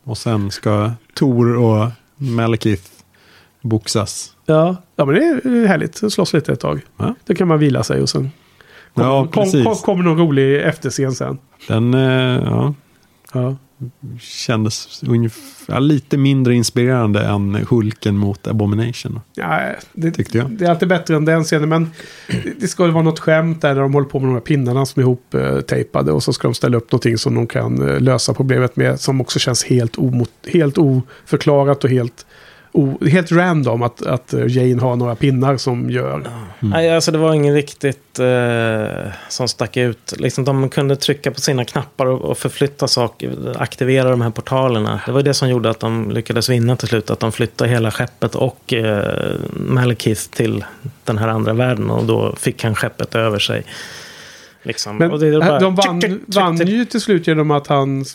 [0.03, 2.83] Och sen ska Tor och Malekith
[3.61, 4.35] boxas.
[4.45, 6.11] Ja, ja men det är härligt.
[6.13, 6.81] Slåss lite ett tag.
[6.97, 7.15] Ja.
[7.25, 8.31] Då kan man vila sig och sen
[8.93, 11.37] kommer, Ja, kom, kom, kommer någon rolig efterscen sen.
[11.67, 12.73] Den eh, ja,
[13.33, 13.55] Ja.
[14.19, 19.19] Kändes ungefär, lite mindre inspirerande än Hulken mot Abomination.
[19.35, 19.59] Ja,
[19.93, 20.49] det, Tyckte jag.
[20.51, 21.69] det är alltid bättre än den scenen.
[21.69, 21.91] Men
[22.59, 25.03] det- ska vara något skämt där de håller på med de här pinnarna som är
[25.03, 26.11] ihop-tejpade.
[26.11, 28.99] Och så ska de ställa upp någonting som de kan eh, lösa problemet med.
[28.99, 32.25] Som också känns helt, omot, helt oförklarat och helt,
[32.71, 33.83] o, helt random.
[33.83, 36.23] Att, att eh, Jane har några pinnar som gör.
[36.59, 40.13] Nej, alltså det var ingen riktigt eh, som stack ut.
[40.17, 45.01] Liksom, de kunde trycka på sina knappar och, och förflytta saker, aktivera de här portalerna.
[45.05, 47.09] Det var det som gjorde att de lyckades vinna till slut.
[47.09, 50.65] Att de flyttade hela skeppet och eh, Malekith till
[51.03, 51.89] den här andra världen.
[51.89, 53.63] Och då fick han skeppet över sig.
[54.63, 54.97] Liksom.
[54.97, 57.51] Men och det är bara- de vann, tryck, tryck, tryck, vann ju till slut genom
[57.51, 58.05] att han...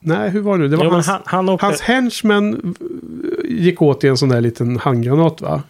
[0.00, 0.68] Nej, hur var det nu?
[0.68, 2.74] Det var Jo, hans, han, han åkte, hans henchmen
[3.44, 5.62] gick åt i en sån där liten handgranat va?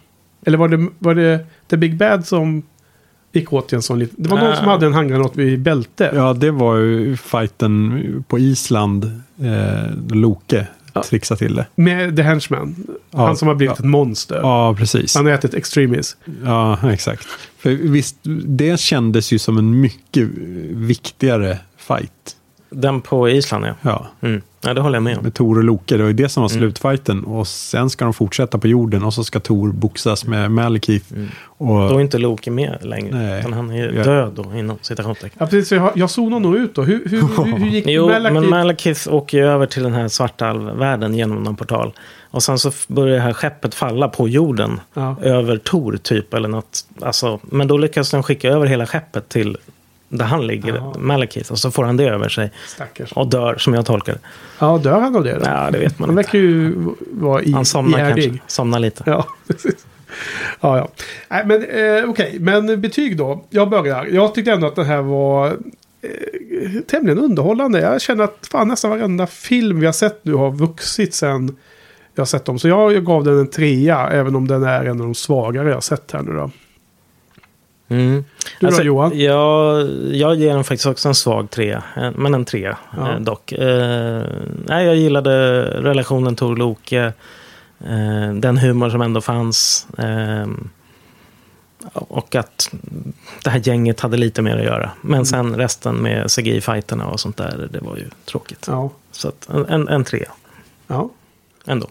[0.45, 2.63] Eller var det, var det The Big Bad som
[3.31, 4.23] gick åt i en sån liten...
[4.23, 4.57] Det var någon Nej.
[4.57, 6.11] som hade en handgranat vid bältet.
[6.15, 9.21] Ja, det var ju fighten på Island.
[9.41, 11.03] Eh, Loke Ja.
[11.03, 11.65] trixade till det.
[11.75, 12.75] Med The Henchman.
[13.11, 13.83] Ja, han som har blivit ja.
[13.83, 14.35] ett monster.
[14.35, 15.15] Ja, precis.
[15.15, 16.17] Han har ätit extremis.
[16.45, 17.27] Ja, exakt.
[17.57, 20.27] För visst, det kändes ju som en mycket
[20.71, 22.35] viktigare fight.
[22.69, 23.73] Den på Island, ja.
[23.81, 24.41] Ja, Mm.
[24.61, 24.73] ja.
[24.73, 25.23] Det håller jag med om.
[25.23, 25.97] med Tor och Loke.
[25.97, 26.59] Det var ju det som var Mm.
[26.61, 27.23] slutfighten.
[27.23, 31.13] Och sen ska de fortsätta på jorden och så ska Tor boxas med Malekith.
[31.13, 31.29] Mm.
[31.43, 33.15] Och, Då är inte Loki med längre.
[33.17, 33.39] Nej.
[33.39, 34.03] Utan han är Ja.
[34.03, 35.37] död då, inom citationstecken.
[35.39, 35.71] Ja, precis.
[35.71, 36.83] Jag, jag zonar nog ut då.
[36.83, 38.33] Hur, hur, hur, hur gick Jo, Malekith?
[38.33, 41.93] men Malekith åker ju över till den här svartalvvärlden genom någon portal.
[42.31, 44.79] Och sen så börjar det här skeppet falla på jorden.
[44.93, 45.15] Ja.
[45.21, 46.33] Över Tor typ.
[46.33, 46.85] Eller något.
[47.01, 49.57] Alltså, men då lyckas de skicka över hela skeppet till
[50.09, 50.93] där han ligger, Ja.
[50.99, 51.51] Malekith.
[51.51, 52.51] Och så får han det över sig.
[52.67, 53.11] Stackars.
[53.11, 54.19] Och dör, som jag tolkar det.
[54.59, 55.41] Ja, dör han av det då?
[55.45, 56.27] Ja, det vet man Han inte.
[56.27, 56.75] verkar ju
[57.11, 58.23] vara i, Han somnar ihärdig.
[58.29, 58.43] kanske.
[58.47, 59.03] Somnar lite.
[59.05, 59.85] Ja, precis.
[60.61, 60.87] ja, ja.
[61.29, 63.45] Nej, men eh, okej, men betyg då.
[63.49, 64.05] Jag börjar.
[64.05, 67.79] Jag tyckte ändå att det här var eh, tämligen underhållande.
[67.79, 71.55] Jag känner att fan, nästan varenda film vi har sett nu har vuxit sen
[72.15, 72.59] jag har sett dem.
[72.59, 75.67] Så jag, jag gav den en trea, även om den är en av de svagare
[75.67, 76.51] jag har sett här nu då.
[77.89, 78.25] Mm.
[78.59, 79.19] Du då, Johan?
[79.19, 83.11] Jag, jag ger den faktiskt också en svag trea, eh, men en trea Ja.
[83.13, 83.51] eh, dock.
[83.51, 84.23] Eh,
[84.65, 87.13] nej, jag gillade relationen Tor-Loke,
[87.85, 89.87] eh, den humor som ändå fanns.
[89.97, 90.47] Eh,
[91.93, 92.69] och att
[93.43, 94.91] det här gänget hade lite mer att göra.
[95.01, 98.65] Men sen resten med CGI-fighterna och sånt där, det var ju tråkigt.
[98.67, 98.89] Ja.
[99.11, 100.31] Så att en, en, en trea
[100.87, 101.09] Ja.
[101.65, 101.87] ändå.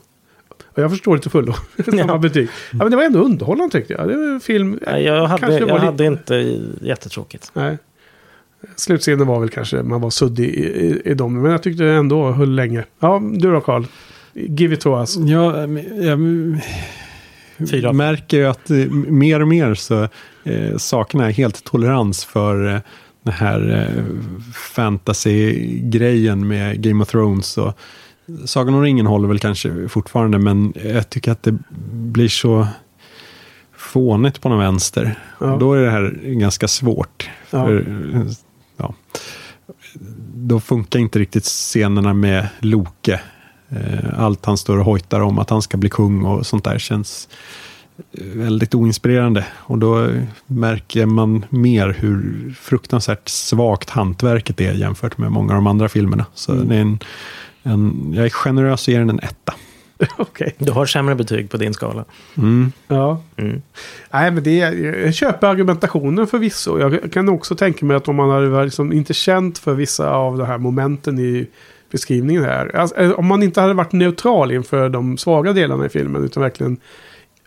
[0.77, 1.53] Och jag förstår det till fullo.
[1.85, 2.19] Samma Ja.
[2.19, 2.49] betyg.
[2.71, 4.09] Ja, men det var ändå underhållande tyckte jag.
[4.09, 4.79] Det var en film.
[4.87, 7.51] Nej, Jag hade, kanske var jag lite- hade inte jättetråkigt.
[7.55, 7.79] Nej.
[8.77, 11.43] Slutscenen var väl kanske, man var suddig i, i, i dem.
[11.43, 12.85] Men jag tyckte det ändå höll länge.
[13.01, 13.85] Ja, du då Carl?
[14.35, 15.17] Give it to us.
[15.17, 15.61] Ja,
[16.03, 16.19] jag
[17.71, 17.93] Fyra.
[17.93, 20.09] märker ju att eh, mer och mer så
[20.45, 22.81] eh, saknar jag helt tolerans för eh,
[23.23, 24.05] den här eh,
[24.75, 27.59] fantasy-grejen med Game of Thrones.
[27.59, 27.79] Och
[28.45, 31.59] Sagan om ringen håller väl kanske fortfarande, men jag tycker att det
[31.93, 32.67] blir så
[33.77, 35.19] fånigt på någon vänster.
[35.41, 35.53] Ja.
[35.53, 37.31] Och då är det här ganska svårt.
[37.47, 37.85] För,
[38.77, 38.95] ja,
[40.35, 43.21] då funkar inte riktigt scenerna med Loke.
[43.69, 46.79] Eh, Allt han står och hojtar om att han ska bli kung och sånt där
[46.79, 47.29] känns
[48.35, 49.47] väldigt oinspirerande.
[49.57, 50.09] Och då
[50.47, 56.27] märker man mer hur fruktansvärt svagt hantverket är jämfört med många av de andra filmerna.
[56.35, 56.69] Så Mm.
[56.69, 56.99] det är en,
[57.67, 59.55] en, jag är generös och ger den en etta.
[60.19, 60.55] Okej.
[60.59, 62.05] Du har sämre betyg på din skala.
[62.37, 62.73] Mm.
[62.89, 63.23] Ja.
[63.37, 63.63] Mm.
[64.11, 64.57] Nej, men det,
[65.05, 66.79] jag köper argumentationen förvisso.
[66.79, 70.11] Jag kan också tänka mig att om man hade varit liksom inte känt för vissa
[70.11, 71.47] av de här momenten i
[71.91, 72.77] beskrivningen här.
[72.77, 76.25] Alltså, eh, om man inte hade varit neutral inför de svaga delarna i filmen.
[76.25, 76.77] Utan verkligen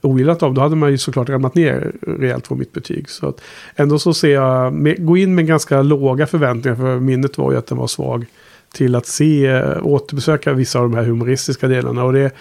[0.01, 0.53] ogillat dem.
[0.53, 3.09] Då hade man ju såklart ramlat ner rejält på mitt betyg.
[3.09, 3.41] Så att
[3.75, 6.75] ändå så ser jag, med, gå in med ganska låga förväntningar.
[6.75, 8.25] För minnet var ju att den var svag.
[8.71, 12.03] Till att se, eh, återbesöka vissa av de här humoristiska delarna.
[12.03, 12.31] Och det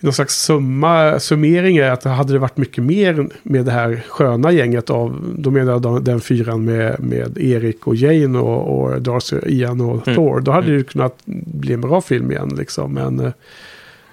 [0.00, 4.52] någon slags summa, summering är att hade det varit mycket mer med det här sköna
[4.52, 9.02] gänget av, då menar jag den, den fyran med, med Erik och Jane och, och
[9.02, 10.16] Darcy, Ian och Mm.
[10.16, 10.40] Thor.
[10.40, 12.92] Då hade det ju kunnat bli en bra film igen liksom.
[12.92, 13.32] Men eh,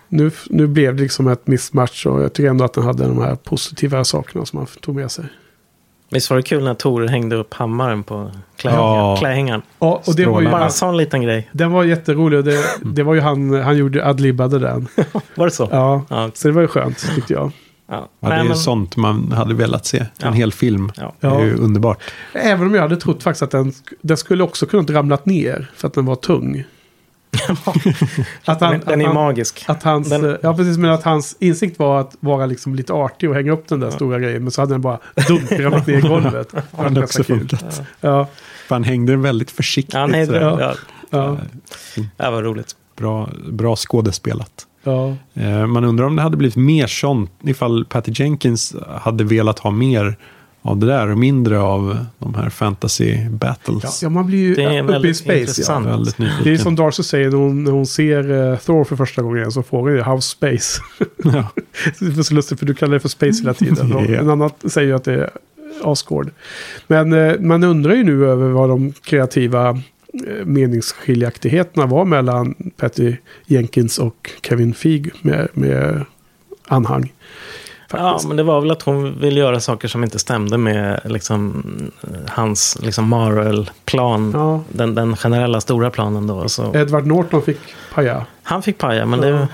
[0.10, 3.22] nu, nu blev det liksom ett mismatch och jag tycker ändå att den hade de
[3.22, 5.26] här positiva sakerna som man tog med sig.
[6.14, 9.16] Visst var det kul när Tor hängde upp hammaren på klä, Ja.
[9.20, 9.62] klädhängaren?
[9.80, 11.50] Ja, och det var ju, Bara en sån liten grej.
[11.52, 14.88] den var jätterolig och det, det var ju han, han gjorde adlibbade den.
[15.36, 15.68] Var det så?
[15.72, 16.30] Ja, Ja.
[16.34, 17.52] så det var ju skönt tyckte jag.
[17.90, 18.08] Ja.
[18.20, 20.06] Ja, det är men- sånt man hade velat se.
[20.18, 20.28] Ja.
[20.28, 20.92] En hel film.
[20.96, 21.14] Ja.
[21.20, 21.98] Det är ju underbart.
[22.34, 25.88] Även om jag hade trott faktiskt att den, den skulle också kunnat ramlat ner för
[25.88, 26.64] att den var tung.
[28.46, 29.64] att den, den är att han, magisk.
[29.68, 30.78] att hans, Den- Ja, precis.
[30.78, 33.90] Men att hans insikt var att vara liksom lite artig och hänga upp den där
[33.92, 34.44] stora grejen.
[34.44, 35.00] Men så hade den bara
[35.52, 36.50] ramlat ner i golvet.
[36.52, 37.82] Det var hade också funkat.
[38.02, 38.28] Ja,
[38.68, 39.94] För han hängde den väldigt försiktigt.
[39.94, 40.60] Ja, nej, det, sådär.
[40.60, 40.76] ja.
[41.10, 41.38] ja,
[42.26, 42.76] det var roligt.
[42.98, 44.68] bra, bra skådespelat.
[44.84, 45.16] ja.
[45.34, 49.72] Eh, Man undrar om det hade blivit mer sånt ifall Patty Jenkins hade velat ha
[49.72, 50.18] mer
[50.66, 54.04] av det där och mindre av de här fantasy battles.
[54.04, 55.64] ja, man blir ju Det är uppe i space.
[55.68, 55.80] Ja.
[55.80, 56.44] Väldigt nyfiken.
[56.44, 59.52] Det är som Darcy säger när hon, när hon ser eh, Thor för första gången
[59.52, 60.82] så frågar hon ju House Space.
[61.24, 61.50] Ja.
[62.00, 63.90] det är så lustigt för du kallar det för Space hela tiden.
[64.10, 64.20] Ja.
[64.20, 65.30] En annan säger ju att det är
[65.84, 66.32] Asgård.
[66.88, 73.16] Men eh, man undrar ju nu över vad de kreativa eh, meningsskiljaktigheterna var mellan Patty
[73.46, 76.06] Jenkins och Kevin Feige med, med
[76.68, 77.12] anhang.
[77.98, 78.28] Ja, Faktiskt.
[78.28, 81.64] men det var väl att hon ville göra saker som inte stämde med liksom,
[82.28, 84.32] hans liksom, Marvel-plan.
[84.34, 84.62] Ja.
[84.70, 86.50] Den, den generella stora planen då.
[86.50, 86.76] Så.
[86.76, 87.58] Edward Norton fick
[87.94, 88.26] paja.
[88.44, 89.48] Han fick paja, men det,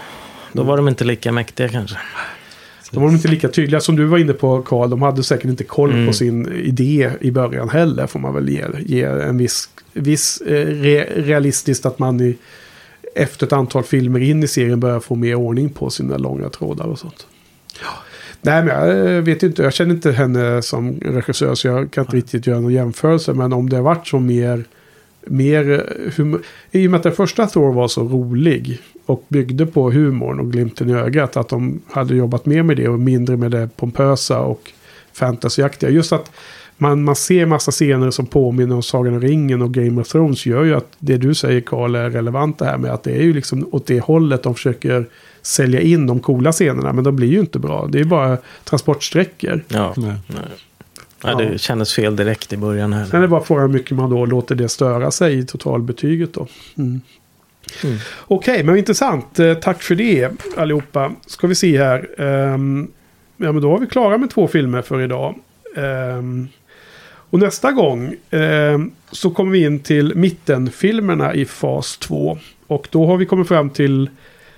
[0.53, 1.97] då var de inte lika mäktiga kanske.
[2.91, 4.89] De var inte lika tydliga som du var inne på Carl.
[4.89, 6.07] De hade säkert inte koll Mm.
[6.07, 8.07] på sin idé i början heller.
[8.07, 12.37] Får man väl ge, ge en viss, viss eh, re, realistiskt att man i,
[13.15, 16.85] efter ett antal filmer in i serien börjar få mer ordning på sina långa trådar
[16.85, 17.27] och sånt.
[18.41, 19.63] Nej, men jag eh, vet inte.
[19.63, 23.33] Jag känner inte henne som regissör så jag kan inte riktigt göra någon jämförelse.
[23.33, 24.63] Men om det har varit så mer...
[25.25, 26.41] mer eh, hum-
[26.71, 30.51] I och med att den första Thor var så rolig och byggde på humorn och
[30.51, 31.37] glimten i ögat.
[31.37, 34.71] Att de hade jobbat mer med det och mindre med det pompösa och
[35.13, 35.89] fantasyaktiga.
[35.89, 36.31] Just att
[36.81, 40.45] man, man ser massa scener som påminner om Sagan om ringen och Game of Thrones
[40.45, 43.23] gör ju att det du säger Karl är relevant det här med att det är
[43.23, 45.05] ju liksom åt det hållet de försöker
[45.41, 46.93] sälja in de coola scenerna.
[46.93, 47.87] Men de blir ju inte bra.
[47.91, 49.63] Det är bara transportsträckor.
[49.67, 49.93] Ja.
[49.97, 50.13] Nej.
[51.23, 52.93] Ja, det kändes fel direkt i början.
[52.93, 53.05] Här.
[53.05, 56.33] Sen är det bara frågan hur mycket man då låter det störa sig i totalbetyget
[56.33, 56.47] då.
[56.77, 57.01] Mm.
[57.83, 57.97] Mm.
[58.19, 59.39] Okej, men intressant.
[59.39, 61.11] Eh, Tack för det allihopa.
[61.25, 62.21] Ska vi se här.
[62.21, 62.87] Ehm,
[63.37, 65.35] ja, men då var vi klara med två filmer för idag.
[65.75, 66.47] Ehm,
[67.29, 72.37] och nästa gång ehm, så kommer vi in till mittenfilmerna i fas 2.
[72.67, 74.09] Och då har vi kommit fram till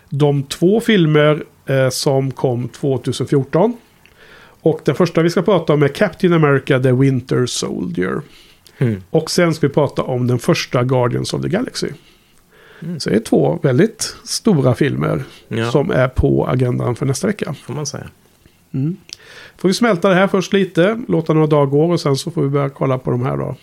[0.09, 3.77] de två filmer eh, som kom 2014.
[4.63, 8.21] Och den första vi ska prata om är Captain America The Winter Soldier.
[8.77, 9.03] Mm.
[9.09, 11.87] Och sen ska vi prata om den första Guardians of the Galaxy.
[12.81, 12.99] Mm.
[12.99, 15.71] Så det är två väldigt stora filmer Ja.
[15.71, 17.55] som är på agendan för nästa vecka.
[17.65, 18.09] Får man säga.
[18.73, 18.97] Mm.
[19.57, 22.41] Får vi smälta det här först lite, låta några dagar gå och sen så får
[22.41, 23.55] vi börja kolla på de här då.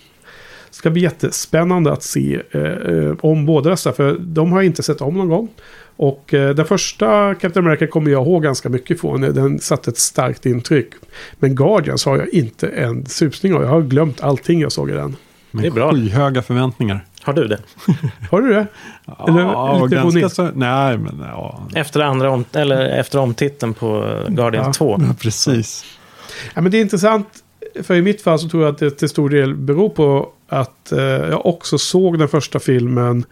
[0.70, 4.66] Det ska bli jättespännande att se eh, eh, om båda dessa, för de har jag
[4.66, 5.48] inte sett om någon gång.
[5.96, 9.20] Och eh, den första Captain America kommer jag ihåg ganska mycket från.
[9.20, 10.90] Den satte ett starkt intryck.
[11.38, 13.62] Men Guardians har jag inte en susning av.
[13.62, 15.16] Jag har glömt allting jag såg i den.
[15.50, 15.92] Med Det är bra.
[15.92, 17.04] skyhöga förväntningar.
[17.28, 17.58] Har du det?
[18.30, 18.66] Har du det?
[19.28, 20.32] Eller ja, och lite ganska bonit?
[20.32, 21.68] så, nej, men ja.
[21.74, 24.96] Efter, andra om, eller efter omtiteln på Guardians Ja.
[24.96, 24.98] 2.
[25.00, 25.84] ja, precis.
[26.54, 27.28] Ja, men det är intressant.
[27.82, 30.92] För i mitt fall så tror jag att det till stor del beror på att
[30.92, 33.24] eh, jag också såg den första filmen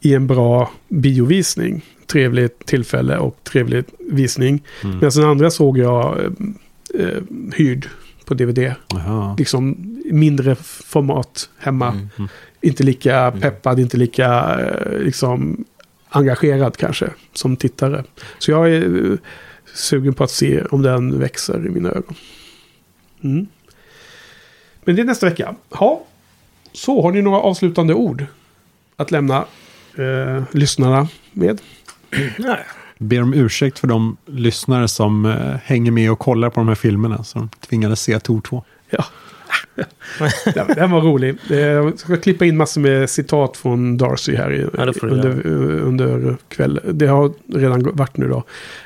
[0.00, 1.84] i en bra biovisning.
[2.06, 4.62] Trevligt tillfälle och trevlig visning.
[4.84, 4.96] Mm.
[4.96, 7.22] Medan den andra såg jag eh, eh,
[7.54, 7.88] hyrd
[8.24, 8.74] på DVD.
[8.88, 9.34] Jaha.
[9.38, 10.54] Liksom mindre
[10.84, 11.88] format hemma.
[11.88, 12.28] Mm.
[12.62, 15.64] Inte lika peppad, inte lika eh, liksom
[16.08, 18.04] engagerad kanske som tittare.
[18.38, 19.18] Så jag är eh,
[19.74, 22.14] sugen på att se om den växer i mina ögon.
[23.24, 23.46] Mm.
[24.84, 25.54] Men det är nästa vecka.
[25.70, 26.04] Ja,
[26.72, 28.26] så har ni några avslutande ord
[28.96, 29.44] att lämna
[29.98, 31.60] eh, lyssnarna med?
[32.38, 32.64] Nej.
[32.98, 36.74] Ber om ursäkt för de lyssnare som eh, hänger med och kollar på de här
[36.74, 37.24] filmerna.
[37.24, 38.64] Så de tvingades se Tor 2.
[38.90, 39.04] Ja.
[40.54, 41.36] den, den var rolig.
[41.50, 45.88] Eh, Jag ska klippa in massor med citat från Darcy här i, Ja, under, eh,
[45.88, 46.80] under kväll.
[46.92, 48.44] Det har redan varit nu då.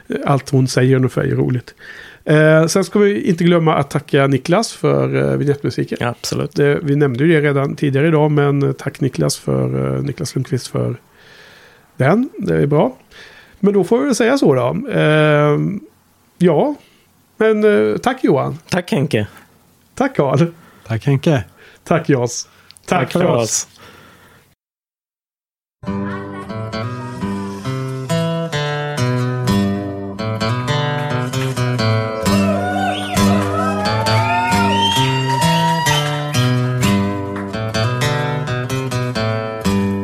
[0.08, 1.74] Eh, Allt hon säger ungefär är roligt.
[2.24, 5.98] Eh, sen ska vi inte glömma att tacka Niklas för eh, vignettmusiken.
[6.00, 6.54] Ja, absolut.
[6.54, 10.66] Det, vi nämnde ju det redan tidigare idag, men tack Niklas för eh, Niklas Lundqvist
[10.66, 10.96] för
[11.96, 12.28] den.
[12.38, 12.96] Det är bra.
[13.60, 14.88] Men då får vi väl säga så då.
[14.90, 15.58] Eh,
[16.38, 16.74] ja,
[17.36, 18.58] men eh, tack Johan.
[18.70, 19.26] Tack Henke.
[19.94, 20.46] Tack Karl.
[20.86, 21.44] Tack Henke.
[21.84, 22.48] Tack Jas.
[22.86, 23.66] Tack, för oss.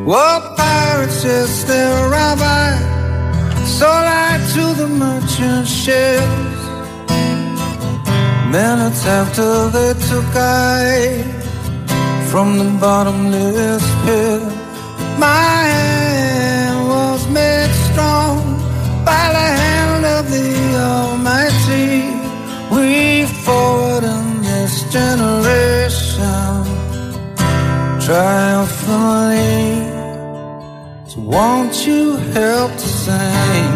[0.05, 2.77] Well, pirates, yes, they're rabbi.
[3.67, 6.42] So lied to the merchant ships.
[8.53, 11.25] Minutes after they took I
[12.31, 14.43] from the bottomless pit,
[15.19, 18.37] my hand was made strong
[19.07, 22.13] by the hand of the Almighty.
[22.75, 26.63] We forward in this generation
[28.05, 29.81] triumphantly.
[31.09, 33.73] So won't you help to sing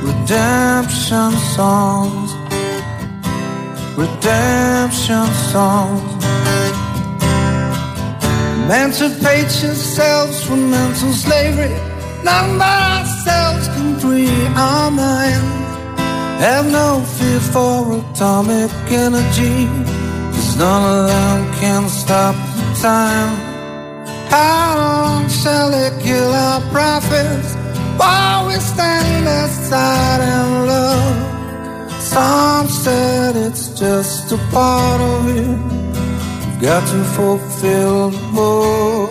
[0.02, 2.30] Redemption songs,
[3.96, 6.24] redemption songs.
[8.64, 11.76] Emancipate yourselves from mental slavery.
[12.24, 15.54] None but ourselves can free our minds.
[16.42, 19.68] Have no fear for atomic energy.
[20.32, 23.49] Cause none of them can stop the time.
[24.30, 27.54] How shall they kill our prophets
[27.98, 30.50] while we stand aside and?
[32.10, 35.46] Some said it's just a part of you.
[36.42, 39.10] You've got to fulfill the book.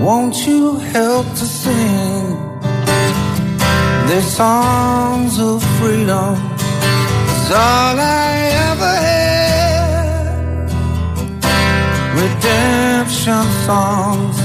[0.00, 2.36] Won't you help to sing
[4.08, 6.34] these songs of freedom?
[7.34, 8.28] Is all I
[8.70, 10.30] ever had.
[12.14, 14.38] Redemption songs,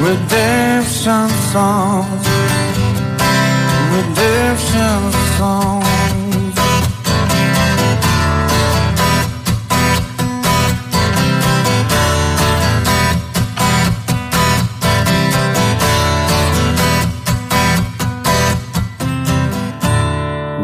[0.00, 2.26] redemption songs,
[3.94, 5.90] redemption songs.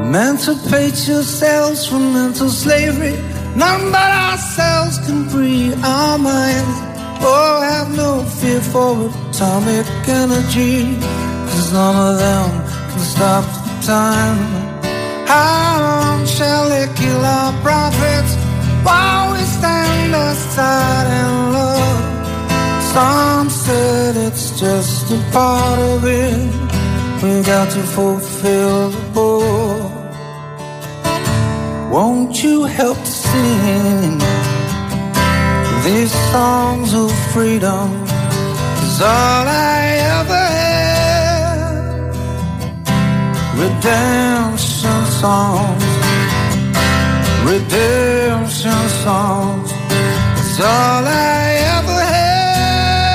[0.00, 3.35] Emancipate yourselves from mental slavery.
[3.62, 6.78] None but ourselves can free our minds.
[7.20, 8.92] Oh, have no fear for
[9.30, 10.96] atomic energy.
[11.48, 12.50] Cause none of them
[12.90, 14.40] can stop the time.
[15.26, 18.32] How long shall they kill our prophets
[18.86, 22.04] while we stand aside and love.
[22.92, 26.38] Some said it's just a part of it.
[27.22, 29.75] We got to fulfill the book.
[31.96, 34.18] Won't you help to sing
[35.82, 37.88] these songs of freedom?
[38.84, 39.80] Is all I
[40.18, 42.12] ever had.
[43.62, 45.84] Redemption songs,
[47.50, 49.70] redemption songs.
[50.42, 51.44] Is all I
[51.76, 53.06] ever had.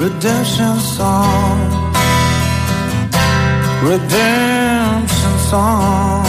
[0.00, 1.74] Redemption songs,
[3.90, 6.21] redemption songs,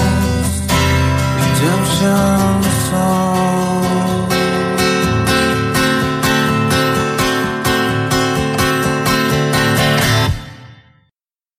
[2.03, 2.52] down